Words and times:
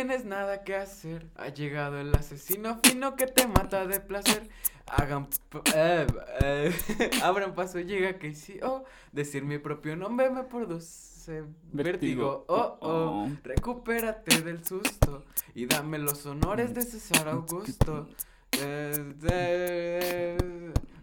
tienes 0.00 0.24
nada 0.24 0.64
que 0.64 0.76
hacer. 0.76 1.26
Ha 1.36 1.48
llegado 1.48 2.00
el 2.00 2.14
asesino 2.14 2.80
fino 2.82 3.16
que 3.16 3.26
te 3.26 3.46
mata 3.46 3.86
de 3.86 4.00
placer. 4.00 4.48
Hagan. 4.86 5.28
eh, 5.74 6.06
eh, 6.42 6.72
abran 7.22 7.54
paso, 7.54 7.80
llega 7.80 8.18
que 8.18 8.34
sí. 8.34 8.58
Oh, 8.62 8.84
decir 9.12 9.44
mi 9.44 9.58
propio 9.58 9.96
nombre 9.96 10.30
me 10.30 10.44
produce 10.44 11.44
vértigo. 11.70 12.46
Oh, 12.48 12.78
oh. 12.80 13.28
Recupérate 13.44 14.40
del 14.40 14.64
susto 14.64 15.26
y 15.54 15.66
dame 15.66 15.98
los 15.98 16.24
honores 16.24 16.72
de 16.72 16.80
César 16.80 17.28
Augusto. 17.28 18.08
Eh, 18.62 20.36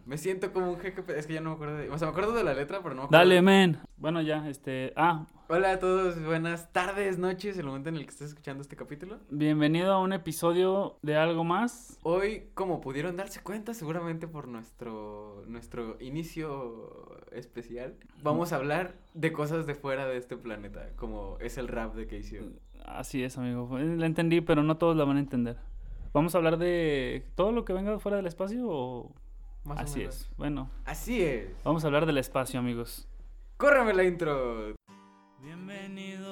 me 0.07 0.17
siento 0.17 0.51
como 0.53 0.71
un 0.71 0.79
jeque. 0.79 1.03
Es 1.15 1.27
que 1.27 1.33
ya 1.33 1.41
no 1.41 1.51
me 1.51 1.55
acuerdo 1.55 1.77
de. 1.77 1.89
O 1.89 1.97
sea, 1.97 2.07
me 2.07 2.11
acuerdo 2.11 2.31
de 2.31 2.43
la 2.43 2.53
letra, 2.53 2.79
pero 2.81 2.95
no 2.95 3.03
me 3.03 3.05
acuerdo. 3.05 3.17
Dale, 3.25 3.41
men. 3.41 3.79
Bueno, 3.97 4.21
ya, 4.21 4.47
este. 4.47 4.93
Ah, 4.95 5.27
Hola 5.49 5.71
a 5.71 5.79
todos, 5.79 6.21
buenas 6.25 6.73
tardes, 6.73 7.17
noches, 7.19 7.57
el 7.57 7.65
momento 7.65 7.87
en 7.87 7.95
el 7.95 8.03
que 8.03 8.09
estés 8.09 8.29
escuchando 8.29 8.61
este 8.61 8.75
capítulo. 8.75 9.19
bienvenido 9.29 9.93
a 9.93 10.01
un 10.01 10.11
episodio 10.11 10.97
de 11.01 11.15
algo 11.15 11.45
más. 11.45 11.97
Hoy, 12.03 12.49
como 12.53 12.81
pudieron 12.81 13.15
darse 13.15 13.41
cuenta, 13.41 13.73
seguramente 13.73 14.27
por 14.27 14.49
nuestro, 14.49 15.45
nuestro 15.47 15.95
inicio 16.01 17.17
especial, 17.31 17.95
vamos 18.21 18.51
a 18.51 18.57
hablar 18.57 18.95
de 19.13 19.31
cosas 19.31 19.65
de 19.67 19.73
fuera 19.73 20.05
de 20.05 20.17
este 20.17 20.35
planeta, 20.35 20.89
como 20.97 21.37
es 21.39 21.57
el 21.57 21.69
rap 21.69 21.95
de 21.95 22.07
Casey. 22.07 22.53
Así 22.83 23.23
es, 23.23 23.37
amigo. 23.37 23.69
La 23.79 24.05
entendí, 24.05 24.41
pero 24.41 24.63
no 24.63 24.75
todos 24.75 24.97
la 24.97 25.05
van 25.05 25.15
a 25.15 25.21
entender. 25.21 25.55
Vamos 26.11 26.35
a 26.35 26.39
hablar 26.39 26.57
de 26.57 27.25
todo 27.35 27.53
lo 27.53 27.63
que 27.63 27.71
venga 27.71 27.99
fuera 27.99 28.17
del 28.17 28.27
espacio 28.27 28.67
o. 28.67 29.15
Más 29.67 29.79
o 29.79 29.81
Así 29.81 29.99
menos. 29.99 30.15
es. 30.15 30.29
Bueno, 30.37 30.69
Así 30.85 31.21
es. 31.21 31.49
vamos 31.63 31.83
a 31.83 31.87
hablar 31.87 32.05
del 32.05 32.17
espacio, 32.17 32.57
amigos. 32.59 33.05
Córreme 33.57 33.93
la 33.93 34.03
intro. 34.05 34.73
Bienvenido 35.41 36.26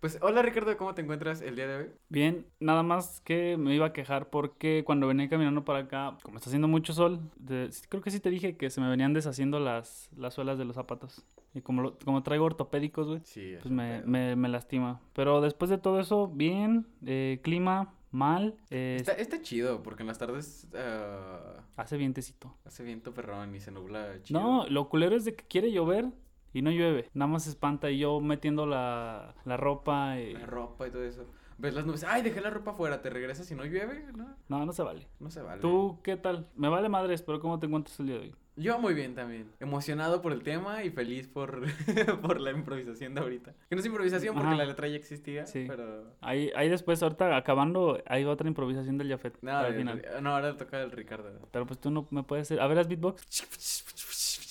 Pues 0.00 0.16
hola 0.22 0.42
Ricardo, 0.42 0.76
¿cómo 0.76 0.94
te 0.94 1.02
encuentras 1.02 1.40
el 1.40 1.56
día 1.56 1.66
de 1.66 1.76
hoy? 1.76 1.86
Bien, 2.08 2.46
nada 2.60 2.84
más 2.84 3.20
que 3.22 3.56
me 3.56 3.74
iba 3.74 3.86
a 3.86 3.92
quejar 3.92 4.30
porque 4.30 4.84
cuando 4.86 5.08
venía 5.08 5.28
caminando 5.28 5.64
para 5.64 5.80
acá, 5.80 6.16
como 6.22 6.36
está 6.38 6.50
haciendo 6.50 6.68
mucho 6.68 6.92
sol, 6.92 7.18
de- 7.36 7.68
creo 7.88 8.00
que 8.00 8.12
sí 8.12 8.20
te 8.20 8.30
dije 8.30 8.56
que 8.56 8.70
se 8.70 8.80
me 8.80 8.88
venían 8.88 9.12
deshaciendo 9.12 9.58
las, 9.58 10.08
las 10.16 10.34
suelas 10.34 10.56
de 10.56 10.64
los 10.66 10.76
zapatos. 10.76 11.24
Y 11.52 11.62
como, 11.62 11.82
lo- 11.82 11.98
como 12.04 12.22
traigo 12.22 12.44
ortopédicos, 12.44 13.08
güey, 13.08 13.20
Sí, 13.24 13.56
pues 13.60 13.72
me, 13.72 14.02
me, 14.02 14.36
me 14.36 14.48
lastima. 14.48 15.00
Pero 15.14 15.40
después 15.40 15.68
de 15.68 15.78
todo 15.78 15.98
eso, 15.98 16.28
bien, 16.28 16.86
eh, 17.04 17.40
clima, 17.42 17.92
mal, 18.12 18.54
eh, 18.70 18.98
Está, 19.00 19.14
está 19.14 19.42
chido, 19.42 19.82
porque 19.82 20.04
en 20.04 20.06
las 20.06 20.18
tardes 20.18 20.68
ah, 20.76 21.64
hace 21.76 21.96
vientecito. 21.96 22.54
hace 22.64 22.84
viento 22.84 23.12
perrón 23.12 23.52
y 23.52 23.58
se 23.58 23.72
nubla 23.72 24.22
chido. 24.22 24.38
No, 24.38 24.66
lo 24.68 24.88
culero 24.88 25.16
es 25.16 25.24
de 25.24 25.34
que 25.34 25.44
quiere 25.44 25.72
llover 25.72 26.06
y 26.52 26.62
no 26.62 26.70
llueve. 26.70 27.10
Nada 27.14 27.30
más 27.30 27.44
se 27.44 27.50
espanta 27.50 27.90
y 27.90 27.98
yo 27.98 28.20
metiendo 28.20 28.66
la, 28.66 29.34
la 29.44 29.56
ropa. 29.56 30.18
Y... 30.18 30.34
La 30.34 30.46
ropa 30.46 30.88
y 30.88 30.90
todo 30.90 31.04
eso. 31.04 31.26
Ves 31.60 31.74
las 31.74 31.84
nubes, 31.84 32.04
ay, 32.04 32.22
dejé 32.22 32.40
la 32.40 32.50
ropa 32.50 32.70
afuera, 32.70 33.02
te 33.02 33.10
regresas 33.10 33.50
y 33.50 33.54
no 33.56 33.64
llueve, 33.64 34.04
¿no? 34.14 34.36
No, 34.48 34.64
no 34.64 34.72
se 34.72 34.82
vale. 34.84 35.08
No 35.18 35.28
se 35.28 35.42
vale. 35.42 35.60
¿Tú 35.60 35.98
qué 36.04 36.16
tal? 36.16 36.46
Me 36.54 36.68
vale 36.68 36.88
madres, 36.88 37.20
pero 37.22 37.40
¿cómo 37.40 37.58
te 37.58 37.66
encuentras 37.66 37.98
el 37.98 38.06
día 38.06 38.14
de 38.16 38.20
hoy? 38.22 38.34
Yo 38.54 38.78
muy 38.78 38.94
bien 38.94 39.16
también. 39.16 39.50
Emocionado 39.58 40.22
por 40.22 40.32
el 40.32 40.42
tema 40.44 40.84
y 40.84 40.90
feliz 40.90 41.26
por, 41.26 41.62
por 42.22 42.40
la 42.40 42.52
improvisación 42.52 43.12
de 43.14 43.20
ahorita. 43.22 43.54
Que 43.68 43.74
no 43.74 43.80
es 43.80 43.86
improvisación 43.86 44.34
porque 44.34 44.48
Ajá. 44.50 44.56
la 44.56 44.66
letra 44.66 44.86
ya 44.86 44.96
existía, 44.96 45.46
Sí. 45.46 45.64
pero... 45.68 46.14
Ahí, 46.20 46.50
ahí 46.54 46.68
después, 46.68 47.02
ahorita 47.02 47.36
acabando, 47.36 48.00
hay 48.06 48.24
otra 48.24 48.46
improvisación 48.48 48.96
del 48.96 49.08
Jafet 49.10 49.38
No, 49.42 49.56
al 49.56 49.66
el- 49.66 49.74
final. 49.76 50.02
no, 50.22 50.34
ahora 50.36 50.56
toca 50.56 50.80
el 50.80 50.92
Ricardo. 50.92 51.48
Pero 51.50 51.66
pues 51.66 51.80
tú 51.80 51.90
no 51.90 52.06
me 52.10 52.22
puedes 52.22 52.46
hacer. 52.46 52.60
A 52.60 52.68
ver, 52.68 52.76
las 52.76 52.86
beatbox. 52.88 53.26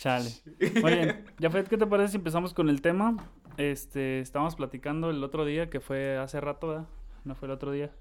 Chale. 0.00 0.30
Muy 0.80 0.92
bien. 0.94 1.24
Jafet, 1.38 1.68
¿qué 1.68 1.76
te 1.76 1.86
parece 1.86 2.12
si 2.12 2.16
empezamos 2.16 2.54
con 2.54 2.70
el 2.70 2.80
tema? 2.80 3.18
Este, 3.58 4.20
estábamos 4.20 4.56
platicando 4.56 5.10
el 5.10 5.22
otro 5.22 5.44
día, 5.44 5.68
que 5.68 5.78
fue 5.80 6.16
hace 6.16 6.40
rato, 6.40 6.68
¿verdad? 6.68 6.88
No 7.24 7.34
fue 7.34 7.48
el 7.48 7.52
otro 7.52 7.70
día. 7.70 7.92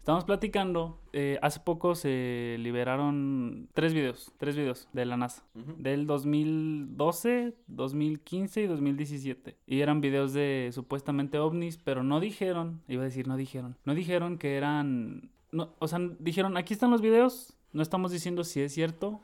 Estábamos 0.00 0.26
platicando. 0.26 1.00
eh, 1.14 1.38
hace 1.40 1.60
poco 1.60 1.94
se 1.94 2.56
liberaron 2.58 3.70
tres 3.72 3.94
videos, 3.94 4.34
tres 4.36 4.56
videos 4.56 4.86
de 4.92 5.06
la 5.06 5.16
NASA. 5.16 5.42
Ujú. 5.54 5.74
Del 5.78 6.06
2012, 6.06 7.54
2015 7.66 8.60
y 8.60 8.66
2017. 8.66 9.56
Y 9.66 9.80
eran 9.80 10.02
videos 10.02 10.34
de 10.34 10.68
supuestamente 10.70 11.38
ovnis, 11.38 11.78
pero 11.78 12.02
no 12.02 12.20
dijeron, 12.20 12.82
iba 12.88 13.00
a 13.00 13.06
decir 13.06 13.26
no 13.26 13.38
dijeron, 13.38 13.78
no 13.86 13.94
dijeron 13.94 14.36
que 14.36 14.58
eran, 14.58 15.30
no, 15.50 15.70
o 15.78 15.88
sea, 15.88 15.98
dijeron 16.18 16.58
aquí 16.58 16.74
están 16.74 16.90
los 16.90 17.00
videos, 17.00 17.56
no 17.72 17.80
estamos 17.80 18.12
diciendo 18.12 18.44
si 18.44 18.60
es 18.60 18.74
cierto, 18.74 19.22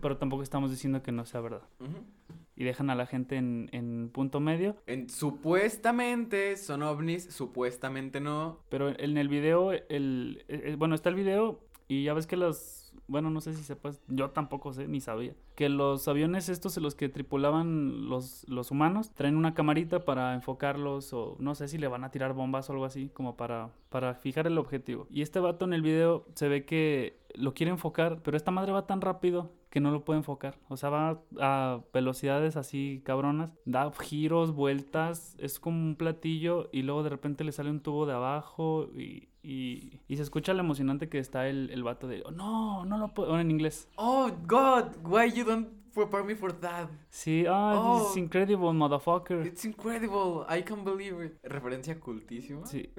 pero 0.00 0.16
tampoco 0.16 0.42
estamos 0.42 0.70
diciendo 0.70 1.02
que 1.02 1.12
no 1.12 1.24
sea 1.24 1.40
verdad. 1.40 1.62
Ujú. 1.80 2.04
Y 2.56 2.64
dejan 2.64 2.90
a 2.90 2.96
la 2.96 3.06
gente 3.06 3.36
en, 3.36 3.68
en 3.72 4.10
punto 4.12 4.40
medio. 4.40 4.76
En, 4.86 5.08
supuestamente 5.08 6.56
son 6.56 6.82
ovnis, 6.82 7.24
supuestamente 7.32 8.20
no. 8.20 8.58
Pero 8.68 8.98
en 8.98 9.16
el 9.16 9.28
video, 9.28 9.72
el, 9.72 10.44
eh, 10.48 10.74
bueno, 10.76 10.94
está 10.94 11.08
el 11.08 11.14
video 11.14 11.60
y 11.86 12.04
ya 12.04 12.12
ves 12.12 12.26
que 12.26 12.36
los, 12.36 12.92
bueno, 13.06 13.30
no 13.30 13.40
sé 13.40 13.54
si 13.54 13.62
sepas, 13.62 14.02
yo 14.08 14.30
tampoco 14.30 14.74
sé, 14.74 14.86
ni 14.86 15.00
sabía, 15.00 15.34
que 15.54 15.70
los 15.70 16.06
aviones 16.06 16.50
estos 16.50 16.76
en 16.76 16.82
los 16.82 16.94
que 16.94 17.08
tripulaban 17.08 18.10
los, 18.10 18.46
los 18.46 18.70
humanos 18.70 19.10
traen 19.14 19.36
una 19.36 19.54
camarita 19.54 20.04
para 20.04 20.34
enfocarlos 20.34 21.14
o 21.14 21.36
no 21.40 21.54
sé 21.54 21.66
si 21.66 21.78
le 21.78 21.88
van 21.88 22.04
a 22.04 22.10
tirar 22.10 22.34
bombas 22.34 22.68
o 22.68 22.74
algo 22.74 22.84
así, 22.84 23.08
como 23.14 23.38
para, 23.38 23.70
para 23.88 24.14
fijar 24.14 24.46
el 24.46 24.58
objetivo. 24.58 25.06
Y 25.10 25.22
este 25.22 25.40
vato 25.40 25.64
en 25.64 25.72
el 25.72 25.80
video 25.80 26.26
se 26.34 26.48
ve 26.48 26.66
que 26.66 27.18
lo 27.34 27.54
quiere 27.54 27.72
enfocar, 27.72 28.20
pero 28.22 28.36
esta 28.36 28.50
madre 28.50 28.72
va 28.72 28.86
tan 28.86 29.00
rápido 29.00 29.50
que 29.70 29.80
no 29.80 29.90
lo 29.90 30.04
puede 30.04 30.18
enfocar. 30.18 30.58
O 30.68 30.76
sea, 30.76 30.90
va 30.90 31.20
a 31.40 31.80
velocidades 31.92 32.56
así 32.56 33.02
cabronas, 33.04 33.50
da 33.64 33.90
giros, 33.92 34.52
vueltas, 34.52 35.36
es 35.38 35.60
como 35.60 35.78
un 35.78 35.96
platillo 35.96 36.68
y 36.72 36.82
luego 36.82 37.02
de 37.02 37.10
repente 37.10 37.44
le 37.44 37.52
sale 37.52 37.70
un 37.70 37.80
tubo 37.80 38.06
de 38.06 38.14
abajo 38.14 38.88
y, 38.96 39.28
y, 39.42 40.16
se 40.16 40.22
escucha 40.22 40.54
lo 40.54 40.60
emocionante 40.60 41.08
que 41.08 41.18
está 41.18 41.48
el, 41.48 41.70
el 41.70 41.82
vato 41.82 42.08
de, 42.08 42.22
"Oh, 42.24 42.30
no, 42.30 42.84
no 42.84 42.98
lo 42.98 43.08
puedo, 43.14 43.38
en 43.38 43.50
inglés. 43.50 43.88
Oh, 43.96 44.30
God, 44.46 44.96
why 45.04 45.30
you 45.30 45.44
don't 45.44 45.68
prepare 45.98 46.24
me 46.24 46.34
for 46.34 46.52
that? 46.60 46.88
Sí, 47.10 47.44
ah, 47.48 47.72
this 47.96 48.06
Oh. 48.06 48.10
is 48.10 48.16
incredible, 48.16 48.72
motherfucker. 48.72 49.44
It's 49.46 49.64
incredible, 49.64 50.44
I 50.48 50.62
can't 50.62 50.84
believe 50.84 51.22
it. 51.24 51.38
Referencia 51.42 51.98
cultísima. 52.00 52.64
Sí, 52.66 52.90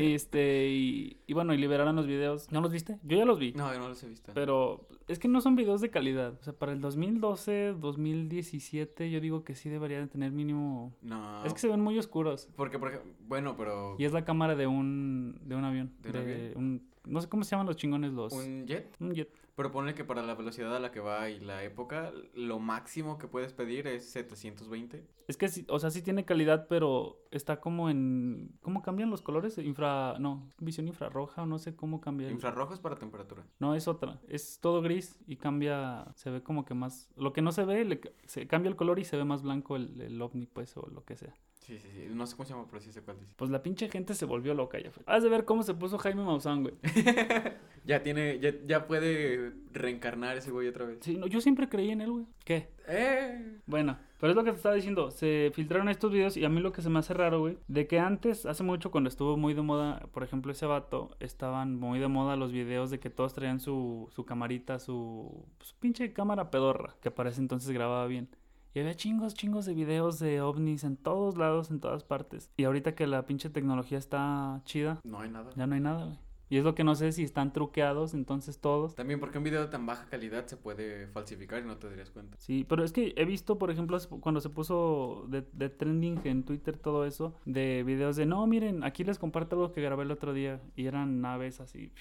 y, 0.00 0.14
este, 0.14 0.68
y, 0.68 1.20
y 1.26 1.32
bueno, 1.34 1.52
y 1.54 1.58
liberaron 1.58 1.96
los 1.96 2.06
videos. 2.06 2.50
¿No 2.52 2.60
los 2.60 2.72
viste? 2.72 2.98
Yo 3.02 3.16
ya 3.18 3.24
los 3.24 3.38
vi. 3.38 3.52
No, 3.52 3.72
yo 3.72 3.78
no 3.78 3.88
los 3.88 4.02
he 4.02 4.08
visto. 4.08 4.32
Pero 4.34 4.86
es 5.08 5.18
que 5.18 5.28
no 5.28 5.40
son 5.40 5.56
videos 5.56 5.80
de 5.80 5.90
calidad. 5.90 6.34
O 6.40 6.42
sea, 6.44 6.52
para 6.52 6.72
el 6.72 6.80
2012, 6.80 7.74
2017, 7.78 9.10
yo 9.10 9.20
digo 9.20 9.44
que 9.44 9.54
sí 9.54 9.68
debería 9.68 9.98
de 10.00 10.06
tener 10.06 10.32
mínimo... 10.32 10.94
No. 11.02 11.44
Es 11.44 11.52
que 11.52 11.58
se 11.60 11.68
ven 11.68 11.80
muy 11.80 11.98
oscuros. 11.98 12.48
Porque, 12.56 12.78
por 12.78 12.88
ejemplo, 12.88 13.12
bueno, 13.26 13.56
pero... 13.56 13.96
Y 13.98 14.04
es 14.04 14.12
la 14.12 14.24
cámara 14.24 14.54
de 14.54 14.66
un, 14.66 15.40
de 15.44 15.54
un 15.56 15.64
avión. 15.64 15.92
¿De 16.02 16.08
un 16.08 16.12
de 16.12 16.18
avión? 16.20 16.52
un- 16.56 16.88
no 17.06 17.20
sé 17.22 17.28
cómo 17.28 17.42
se 17.44 17.52
llaman 17.52 17.66
los 17.66 17.76
chingones 17.76 18.12
los... 18.12 18.32
¿Un 18.34 18.66
jet? 18.66 18.94
un 19.00 19.14
jet. 19.14 19.30
Pero 19.58 19.72
ponle 19.72 19.92
que 19.92 20.04
para 20.04 20.22
la 20.22 20.36
velocidad 20.36 20.74
a 20.76 20.78
la 20.78 20.92
que 20.92 21.00
va 21.00 21.28
y 21.30 21.40
la 21.40 21.64
época, 21.64 22.12
lo 22.32 22.60
máximo 22.60 23.18
que 23.18 23.26
puedes 23.26 23.52
pedir 23.52 23.88
es 23.88 24.08
720. 24.08 25.04
Es 25.26 25.36
que, 25.36 25.48
sí, 25.48 25.66
o 25.68 25.80
sea, 25.80 25.90
sí 25.90 26.00
tiene 26.00 26.24
calidad, 26.24 26.68
pero 26.68 27.18
está 27.32 27.60
como 27.60 27.90
en... 27.90 28.56
¿Cómo 28.62 28.82
cambian 28.82 29.10
los 29.10 29.20
colores? 29.20 29.58
Infra... 29.58 30.16
No, 30.20 30.48
visión 30.58 30.86
infrarroja 30.86 31.42
o 31.42 31.46
no 31.46 31.58
sé 31.58 31.74
cómo 31.74 32.00
cambia. 32.00 32.28
el- 32.28 32.34
Infrarrojo 32.34 32.72
es 32.72 32.78
para 32.78 32.94
temperatura. 33.00 33.44
No, 33.58 33.74
es 33.74 33.88
otra. 33.88 34.20
Es 34.28 34.60
todo 34.60 34.80
gris 34.80 35.18
y 35.26 35.34
cambia... 35.38 36.06
Se 36.14 36.30
ve 36.30 36.40
como 36.40 36.64
que 36.64 36.74
más... 36.74 37.10
Lo 37.16 37.32
que 37.32 37.42
no 37.42 37.50
se 37.50 37.64
ve, 37.64 37.84
le 37.84 38.00
se 38.26 38.46
cambia 38.46 38.68
el 38.70 38.76
color 38.76 39.00
y 39.00 39.04
se 39.04 39.16
ve 39.16 39.24
más 39.24 39.42
blanco 39.42 39.74
el, 39.74 40.00
el 40.00 40.22
ovni, 40.22 40.46
pues, 40.46 40.76
o 40.76 40.86
lo 40.88 41.04
que 41.04 41.16
sea. 41.16 41.34
Sí, 41.68 41.78
sí, 41.78 41.88
sí. 41.92 42.08
No 42.14 42.26
sé 42.26 42.34
cómo 42.34 42.46
se 42.46 42.54
llama, 42.54 42.66
pero 42.66 42.80
sí 42.80 42.90
sé 42.90 43.02
cuál 43.02 43.18
dice. 43.20 43.34
Pues 43.36 43.50
la 43.50 43.62
pinche 43.62 43.90
gente 43.90 44.14
se 44.14 44.24
volvió 44.24 44.54
loca 44.54 44.78
ya. 44.78 44.90
fue. 44.90 45.02
Has 45.04 45.22
de 45.22 45.28
ver 45.28 45.44
cómo 45.44 45.62
se 45.62 45.74
puso 45.74 45.98
Jaime 45.98 46.24
Maussan, 46.24 46.62
güey. 46.62 46.74
ya 47.84 48.02
tiene, 48.02 48.38
ya, 48.38 48.54
ya 48.66 48.86
puede 48.86 49.52
reencarnar 49.74 50.38
ese 50.38 50.50
güey 50.50 50.66
otra 50.66 50.86
vez. 50.86 51.00
Sí, 51.02 51.18
no, 51.18 51.26
yo 51.26 51.42
siempre 51.42 51.68
creí 51.68 51.90
en 51.90 52.00
él, 52.00 52.10
güey. 52.10 52.24
¿Qué? 52.42 52.70
¡Eh! 52.88 53.58
Bueno, 53.66 53.98
pero 54.18 54.30
es 54.30 54.36
lo 54.36 54.44
que 54.44 54.52
te 54.52 54.56
estaba 54.56 54.76
diciendo. 54.76 55.10
Se 55.10 55.50
filtraron 55.54 55.90
estos 55.90 56.10
videos 56.10 56.38
y 56.38 56.44
a 56.46 56.48
mí 56.48 56.62
lo 56.62 56.72
que 56.72 56.80
se 56.80 56.88
me 56.88 57.00
hace 57.00 57.12
raro, 57.12 57.40
güey, 57.40 57.58
de 57.68 57.86
que 57.86 57.98
antes, 57.98 58.46
hace 58.46 58.62
mucho 58.62 58.90
cuando 58.90 59.08
estuvo 59.08 59.36
muy 59.36 59.52
de 59.52 59.60
moda, 59.60 60.00
por 60.12 60.22
ejemplo, 60.22 60.50
ese 60.52 60.64
vato, 60.64 61.18
estaban 61.20 61.76
muy 61.76 61.98
de 61.98 62.08
moda 62.08 62.36
los 62.36 62.50
videos 62.50 62.88
de 62.88 62.98
que 62.98 63.10
todos 63.10 63.34
traían 63.34 63.60
su, 63.60 64.08
su 64.10 64.24
camarita, 64.24 64.78
su, 64.78 65.44
su 65.60 65.76
pinche 65.76 66.14
cámara 66.14 66.50
pedorra, 66.50 66.94
que 67.02 67.10
para 67.10 67.28
ese 67.28 67.42
entonces 67.42 67.70
grababa 67.72 68.06
bien. 68.06 68.30
Y 68.74 68.80
había 68.80 68.94
chingos, 68.94 69.34
chingos 69.34 69.64
de 69.66 69.74
videos 69.74 70.18
de 70.18 70.40
ovnis 70.40 70.84
en 70.84 70.96
todos 70.96 71.36
lados, 71.36 71.70
en 71.70 71.80
todas 71.80 72.04
partes. 72.04 72.50
Y 72.56 72.64
ahorita 72.64 72.94
que 72.94 73.06
la 73.06 73.26
pinche 73.26 73.50
tecnología 73.50 73.98
está 73.98 74.60
chida, 74.64 75.00
No 75.04 75.20
hay 75.20 75.30
nada. 75.30 75.50
ya 75.56 75.66
no 75.66 75.74
hay 75.74 75.80
nada, 75.80 76.04
güey. 76.04 76.18
Y 76.50 76.56
es 76.56 76.64
lo 76.64 76.74
que 76.74 76.82
no 76.82 76.94
sé 76.94 77.12
si 77.12 77.24
están 77.24 77.52
truqueados, 77.52 78.14
entonces 78.14 78.58
todos. 78.58 78.94
También 78.94 79.20
porque 79.20 79.36
un 79.36 79.44
video 79.44 79.60
de 79.60 79.66
tan 79.68 79.84
baja 79.84 80.06
calidad 80.08 80.46
se 80.46 80.56
puede 80.56 81.06
falsificar 81.08 81.62
y 81.62 81.66
no 81.66 81.76
te 81.76 81.90
darías 81.90 82.10
cuenta. 82.10 82.38
Sí, 82.38 82.64
pero 82.66 82.84
es 82.84 82.92
que 82.92 83.12
he 83.18 83.26
visto, 83.26 83.58
por 83.58 83.70
ejemplo, 83.70 83.98
cuando 84.20 84.40
se 84.40 84.48
puso 84.48 85.26
de, 85.28 85.44
de 85.52 85.68
trending 85.68 86.20
en 86.24 86.44
Twitter 86.44 86.78
todo 86.78 87.04
eso, 87.04 87.34
de 87.44 87.82
videos 87.84 88.16
de, 88.16 88.24
no, 88.24 88.46
miren, 88.46 88.82
aquí 88.82 89.04
les 89.04 89.18
comparto 89.18 89.56
algo 89.56 89.72
que 89.72 89.82
grabé 89.82 90.04
el 90.04 90.10
otro 90.10 90.32
día, 90.32 90.58
y 90.74 90.86
eran 90.86 91.20
naves 91.20 91.60
así, 91.60 91.92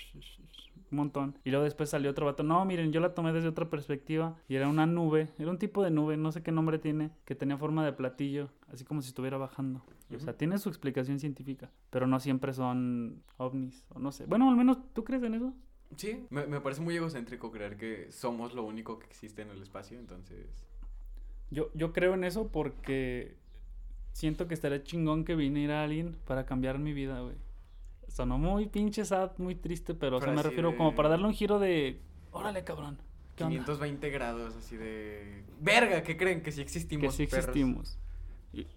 montón. 0.95 1.37
Y 1.43 1.49
luego 1.51 1.65
después 1.65 1.89
salió 1.89 2.11
otro 2.11 2.25
vato, 2.25 2.43
no, 2.43 2.63
miren, 2.65 2.91
yo 2.91 2.99
la 2.99 3.13
tomé 3.13 3.33
desde 3.33 3.49
otra 3.49 3.69
perspectiva 3.69 4.37
y 4.47 4.55
era 4.55 4.67
una 4.67 4.85
nube, 4.85 5.29
era 5.37 5.49
un 5.49 5.57
tipo 5.57 5.83
de 5.83 5.91
nube, 5.91 6.17
no 6.17 6.31
sé 6.31 6.41
qué 6.41 6.51
nombre 6.51 6.79
tiene, 6.79 7.11
que 7.25 7.35
tenía 7.35 7.57
forma 7.57 7.85
de 7.85 7.93
platillo, 7.93 8.49
así 8.71 8.85
como 8.85 9.01
si 9.01 9.09
estuviera 9.09 9.37
bajando. 9.37 9.83
O 10.15 10.19
sea, 10.19 10.37
tiene 10.37 10.57
su 10.57 10.69
explicación 10.69 11.19
científica, 11.19 11.69
pero 11.89 12.07
no 12.07 12.19
siempre 12.19 12.53
son 12.53 13.21
ovnis, 13.37 13.85
o 13.89 13.99
no 13.99 14.11
sé. 14.11 14.25
Bueno, 14.25 14.49
al 14.49 14.55
menos, 14.55 14.77
¿tú 14.93 15.03
crees 15.03 15.21
en 15.23 15.33
eso? 15.33 15.53
Sí, 15.95 16.25
me, 16.29 16.47
me 16.47 16.61
parece 16.61 16.81
muy 16.81 16.95
egocéntrico 16.95 17.51
creer 17.51 17.77
que 17.77 18.11
somos 18.11 18.53
lo 18.53 18.63
único 18.63 18.99
que 18.99 19.07
existe 19.07 19.41
en 19.41 19.49
el 19.49 19.61
espacio, 19.61 19.99
entonces... 19.99 20.47
Yo, 21.49 21.69
yo 21.73 21.93
creo 21.93 22.13
en 22.13 22.23
eso 22.23 22.49
porque 22.49 23.37
siento 24.11 24.47
que 24.47 24.53
estaría 24.53 24.83
chingón 24.83 25.23
que 25.23 25.35
viniera 25.35 25.83
alguien 25.83 26.17
para 26.25 26.45
cambiar 26.45 26.79
mi 26.79 26.91
vida, 26.91 27.21
güey. 27.21 27.35
Sonó 28.07 28.37
muy 28.37 28.67
pinche 28.67 29.05
sad, 29.05 29.31
muy 29.37 29.55
triste, 29.55 29.93
pero, 29.93 30.17
o 30.17 30.19
sea, 30.19 30.27
Pero 30.27 30.37
me 30.37 30.43
refiero 30.43 30.71
de- 30.71 30.77
como 30.77 30.95
para 30.95 31.09
darle 31.09 31.27
un 31.27 31.33
giro 31.33 31.59
de... 31.59 32.01
Órale, 32.31 32.63
cabrón. 32.63 32.97
¿qué 33.35 33.43
onda?". 33.43 33.55
520 33.57 34.09
grados, 34.09 34.55
así 34.55 34.75
de... 34.77 35.43
Verga, 35.61 36.01
¿qué 36.03 36.17
creen? 36.17 36.41
Que 36.41 36.51
sí 36.51 36.61
existimos, 36.61 37.03
que 37.05 37.11
sí 37.11 37.23
existimos. 37.23 37.99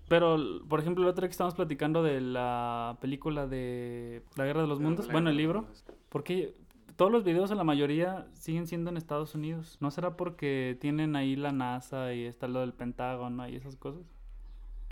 Pero, 0.09 0.37
por 0.69 0.81
ejemplo, 0.81 1.05
el 1.05 1.09
otro 1.09 1.23
día 1.23 1.29
que 1.29 1.33
estábamos 1.33 1.55
platicando 1.55 2.03
de 2.03 2.21
la 2.21 2.99
película 3.01 3.47
de 3.47 4.23
La 4.37 4.45
Guerra 4.45 4.63
de 4.63 4.67
los 4.67 4.81
Mundos, 4.81 5.07
La 5.07 5.13
bueno, 5.13 5.31
el 5.31 5.37
libro, 5.37 5.67
porque 6.09 6.55
todos 6.97 7.11
los 7.11 7.25
videos, 7.25 7.51
o 7.51 7.55
la 7.55 7.65
mayoría, 7.65 8.27
siguen 8.35 8.67
siendo 8.67 8.91
en 8.91 8.99
Estados 8.99 9.35
Unidos. 9.35 9.79
¿No 9.81 9.91
será 9.91 10.17
porque 10.17 10.77
tienen 10.81 11.17
ahí 11.17 11.37
la 11.37 11.53
NASA 11.53 12.13
y 12.13 12.25
está 12.25 12.47
lo 12.47 12.61
del 12.61 12.75
Pentágono 12.75 13.49
y 13.49 13.57
esas 13.57 13.77
cosas? 13.77 14.03